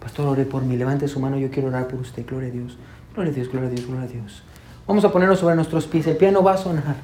Pastor, 0.00 0.26
ore 0.26 0.44
por 0.46 0.62
mí. 0.62 0.76
Levante 0.76 1.08
su 1.08 1.20
mano, 1.20 1.36
yo 1.36 1.50
quiero 1.50 1.68
orar 1.68 1.88
por 1.88 2.00
usted. 2.00 2.24
Gloria 2.24 2.48
a 2.48 2.52
Dios. 2.52 2.78
Gloria 3.14 3.32
a 3.32 3.34
Dios, 3.34 3.48
gloria 3.48 3.68
a 3.68 3.72
Dios, 3.72 3.86
gloria 3.86 4.04
a 4.04 4.08
Dios. 4.08 4.42
Vamos 4.86 5.04
a 5.04 5.10
ponernos 5.10 5.40
sobre 5.40 5.56
nuestros 5.56 5.86
pies. 5.86 6.06
El 6.06 6.16
piano 6.16 6.42
va 6.42 6.54
a 6.54 6.56
sonar. 6.56 6.96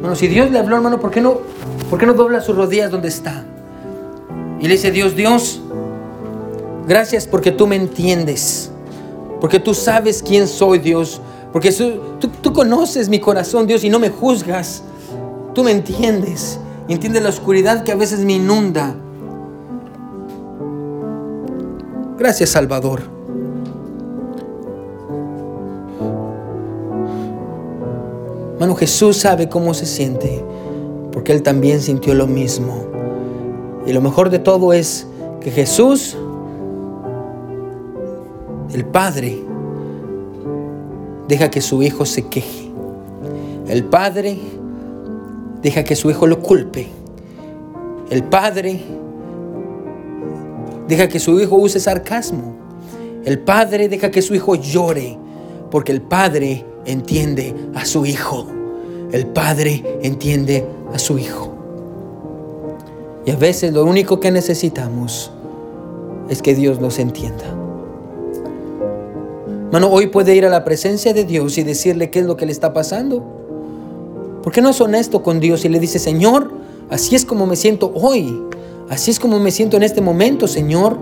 Bueno, 0.00 0.14
si 0.14 0.28
Dios 0.28 0.50
le 0.50 0.58
habló, 0.58 0.76
hermano, 0.76 1.00
¿por 1.00 1.10
qué 1.10 1.20
no, 1.20 1.40
por 1.88 1.98
qué 1.98 2.06
no 2.06 2.12
dobla 2.12 2.40
sus 2.40 2.54
rodillas 2.54 2.90
donde 2.90 3.08
está? 3.08 3.44
Y 4.60 4.68
le 4.68 4.74
dice, 4.74 4.90
Dios, 4.90 5.16
Dios, 5.16 5.60
gracias 6.86 7.26
porque 7.26 7.52
tú 7.52 7.66
me 7.66 7.76
entiendes. 7.76 8.70
Porque 9.40 9.58
tú 9.58 9.74
sabes 9.74 10.22
quién 10.22 10.46
soy, 10.46 10.78
Dios. 10.78 11.20
Porque 11.52 11.72
tú, 11.72 12.52
conoces 12.52 13.08
mi 13.08 13.20
corazón, 13.20 13.66
Dios, 13.66 13.84
y 13.84 13.90
no 13.90 13.98
me 13.98 14.10
juzgas. 14.10 14.82
Tú 15.56 15.64
me 15.64 15.70
entiendes. 15.70 16.60
Y 16.86 16.92
entiendes 16.92 17.22
la 17.22 17.30
oscuridad 17.30 17.82
que 17.82 17.90
a 17.90 17.94
veces 17.94 18.26
me 18.26 18.34
inunda. 18.34 18.94
Gracias, 22.18 22.50
Salvador. 22.50 23.00
Mano, 28.60 28.74
Jesús 28.74 29.16
sabe 29.16 29.48
cómo 29.48 29.72
se 29.72 29.86
siente, 29.86 30.44
porque 31.10 31.32
Él 31.32 31.42
también 31.42 31.80
sintió 31.80 32.12
lo 32.12 32.26
mismo. 32.26 32.84
Y 33.86 33.94
lo 33.94 34.02
mejor 34.02 34.28
de 34.28 34.38
todo 34.38 34.74
es 34.74 35.06
que 35.40 35.50
Jesús 35.50 36.18
el 38.74 38.84
Padre 38.84 39.42
deja 41.28 41.50
que 41.50 41.62
su 41.62 41.82
hijo 41.82 42.04
se 42.04 42.26
queje. 42.26 42.70
El 43.68 43.84
Padre 43.84 44.38
deja 45.62 45.84
que 45.84 45.96
su 45.96 46.10
hijo 46.10 46.26
lo 46.26 46.40
culpe. 46.40 46.88
El 48.10 48.24
Padre 48.24 48.80
deja 50.88 51.08
que 51.08 51.18
su 51.18 51.40
hijo 51.40 51.56
use 51.56 51.80
sarcasmo. 51.80 52.54
El 53.24 53.40
Padre 53.40 53.88
deja 53.88 54.10
que 54.10 54.22
su 54.22 54.34
hijo 54.34 54.54
llore 54.54 55.18
porque 55.70 55.92
el 55.92 56.02
Padre 56.02 56.64
entiende 56.84 57.54
a 57.74 57.84
su 57.84 58.06
hijo. 58.06 58.46
El 59.10 59.26
Padre 59.26 59.98
entiende 60.02 60.64
a 60.92 60.98
su 60.98 61.18
hijo. 61.18 61.52
Y 63.24 63.32
a 63.32 63.36
veces 63.36 63.72
lo 63.72 63.84
único 63.84 64.20
que 64.20 64.30
necesitamos 64.30 65.32
es 66.28 66.42
que 66.42 66.54
Dios 66.54 66.80
nos 66.80 66.98
entienda. 66.98 67.44
Mano, 69.72 69.88
hoy 69.88 70.06
puede 70.06 70.34
ir 70.36 70.46
a 70.46 70.48
la 70.48 70.64
presencia 70.64 71.12
de 71.12 71.24
Dios 71.24 71.58
y 71.58 71.64
decirle 71.64 72.10
qué 72.10 72.20
es 72.20 72.26
lo 72.26 72.36
que 72.36 72.46
le 72.46 72.52
está 72.52 72.72
pasando. 72.72 73.35
¿Por 74.46 74.52
qué 74.52 74.62
no 74.62 74.68
es 74.68 74.80
honesto 74.80 75.24
con 75.24 75.40
Dios 75.40 75.64
y 75.64 75.68
le 75.68 75.80
dice, 75.80 75.98
Señor, 75.98 76.52
así 76.88 77.16
es 77.16 77.24
como 77.24 77.46
me 77.46 77.56
siento 77.56 77.90
hoy? 77.92 78.40
Así 78.88 79.10
es 79.10 79.18
como 79.18 79.40
me 79.40 79.50
siento 79.50 79.76
en 79.76 79.82
este 79.82 80.00
momento, 80.00 80.46
Señor. 80.46 81.00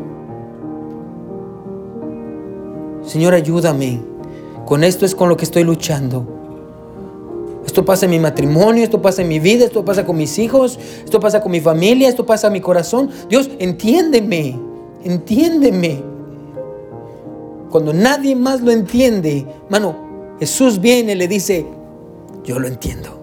Señor, 3.02 3.34
ayúdame. 3.34 4.00
Con 4.64 4.82
esto 4.82 5.04
es 5.04 5.14
con 5.14 5.28
lo 5.28 5.36
que 5.36 5.44
estoy 5.44 5.62
luchando. 5.62 6.26
Esto 7.66 7.84
pasa 7.84 8.06
en 8.06 8.12
mi 8.12 8.18
matrimonio, 8.18 8.82
esto 8.82 9.02
pasa 9.02 9.20
en 9.20 9.28
mi 9.28 9.40
vida, 9.40 9.66
esto 9.66 9.84
pasa 9.84 10.06
con 10.06 10.16
mis 10.16 10.38
hijos, 10.38 10.78
esto 11.04 11.20
pasa 11.20 11.42
con 11.42 11.52
mi 11.52 11.60
familia, 11.60 12.08
esto 12.08 12.24
pasa 12.24 12.46
en 12.46 12.54
mi 12.54 12.62
corazón. 12.62 13.10
Dios, 13.28 13.50
entiéndeme, 13.58 14.58
entiéndeme 15.04 16.02
cuando 17.68 17.92
nadie 17.92 18.34
más 18.34 18.62
lo 18.62 18.70
entiende, 18.70 19.44
mano, 19.68 20.36
Jesús 20.40 20.80
viene 20.80 21.12
y 21.12 21.16
le 21.16 21.28
dice, 21.28 21.66
yo 22.42 22.58
lo 22.58 22.68
entiendo, 22.68 23.13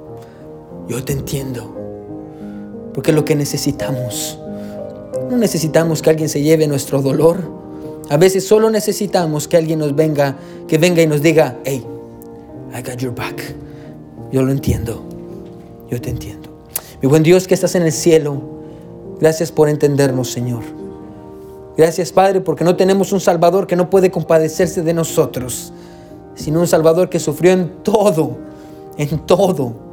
yo 0.91 1.01
te 1.05 1.13
entiendo, 1.13 1.73
porque 2.93 3.11
es 3.11 3.15
lo 3.15 3.23
que 3.23 3.33
necesitamos. 3.33 4.37
No 5.29 5.37
necesitamos 5.37 6.01
que 6.01 6.09
alguien 6.09 6.27
se 6.27 6.41
lleve 6.41 6.67
nuestro 6.67 7.01
dolor. 7.01 7.37
A 8.09 8.17
veces 8.17 8.45
solo 8.45 8.69
necesitamos 8.69 9.47
que 9.47 9.55
alguien 9.55 9.79
nos 9.79 9.95
venga, 9.95 10.35
que 10.67 10.77
venga 10.77 11.01
y 11.01 11.07
nos 11.07 11.21
diga, 11.21 11.57
hey, 11.63 11.85
I 12.77 12.81
got 12.81 12.97
your 12.97 13.15
back. 13.15 13.41
Yo 14.33 14.43
lo 14.43 14.51
entiendo, 14.51 15.01
yo 15.89 16.01
te 16.01 16.09
entiendo. 16.09 16.49
Mi 17.01 17.07
buen 17.07 17.23
Dios 17.23 17.47
que 17.47 17.53
estás 17.53 17.75
en 17.75 17.83
el 17.83 17.93
cielo, 17.93 18.41
gracias 19.21 19.49
por 19.49 19.69
entendernos, 19.69 20.29
Señor. 20.29 20.63
Gracias 21.77 22.11
Padre 22.11 22.41
porque 22.41 22.65
no 22.65 22.75
tenemos 22.75 23.13
un 23.13 23.21
Salvador 23.21 23.65
que 23.65 23.77
no 23.77 23.89
puede 23.89 24.11
compadecerse 24.11 24.81
de 24.81 24.93
nosotros, 24.93 25.71
sino 26.35 26.59
un 26.59 26.67
Salvador 26.67 27.09
que 27.09 27.17
sufrió 27.17 27.53
en 27.53 27.81
todo, 27.81 28.35
en 28.97 29.19
todo. 29.19 29.90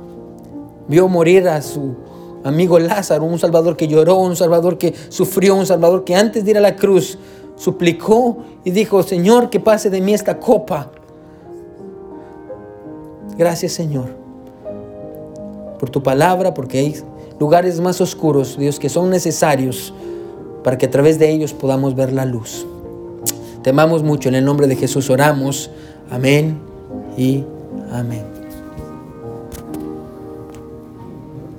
Vio 0.88 1.08
morir 1.08 1.48
a 1.48 1.62
su, 1.62 1.94
amigo 2.44 2.78
Lázaro, 2.78 3.24
un 3.24 3.38
Salvador 3.38 3.76
que 3.76 3.88
lloró, 3.88 4.16
un 4.16 4.36
Salvador 4.36 4.78
que 4.78 4.94
sufrió, 5.08 5.54
un 5.54 5.66
Salvador 5.66 6.04
que 6.04 6.14
antes 6.14 6.44
de 6.44 6.52
ir 6.52 6.58
a 6.58 6.60
la 6.60 6.76
cruz 6.76 7.18
suplicó 7.56 8.38
y 8.64 8.70
dijo, 8.70 9.02
Señor, 9.02 9.50
que 9.50 9.60
pase 9.60 9.90
de 9.90 10.00
mí 10.00 10.14
esta 10.14 10.38
copa. 10.38 10.90
Gracias 13.36 13.72
Señor 13.72 14.28
por 15.78 15.90
tu 15.90 16.02
palabra, 16.02 16.54
porque 16.54 16.78
hay 16.78 16.96
lugares 17.38 17.80
más 17.80 18.00
oscuros, 18.00 18.58
Dios, 18.58 18.78
que 18.78 18.88
son 18.88 19.10
necesarios 19.10 19.94
para 20.64 20.76
que 20.76 20.86
a 20.86 20.90
través 20.90 21.18
de 21.18 21.30
ellos 21.30 21.52
podamos 21.52 21.94
ver 21.94 22.12
la 22.12 22.24
luz. 22.24 22.66
Te 23.62 23.70
amamos 23.70 24.02
mucho, 24.02 24.28
en 24.28 24.34
el 24.34 24.44
nombre 24.44 24.66
de 24.66 24.76
Jesús 24.76 25.08
oramos. 25.08 25.70
Amén 26.10 26.58
y 27.16 27.44
amén. 27.92 28.37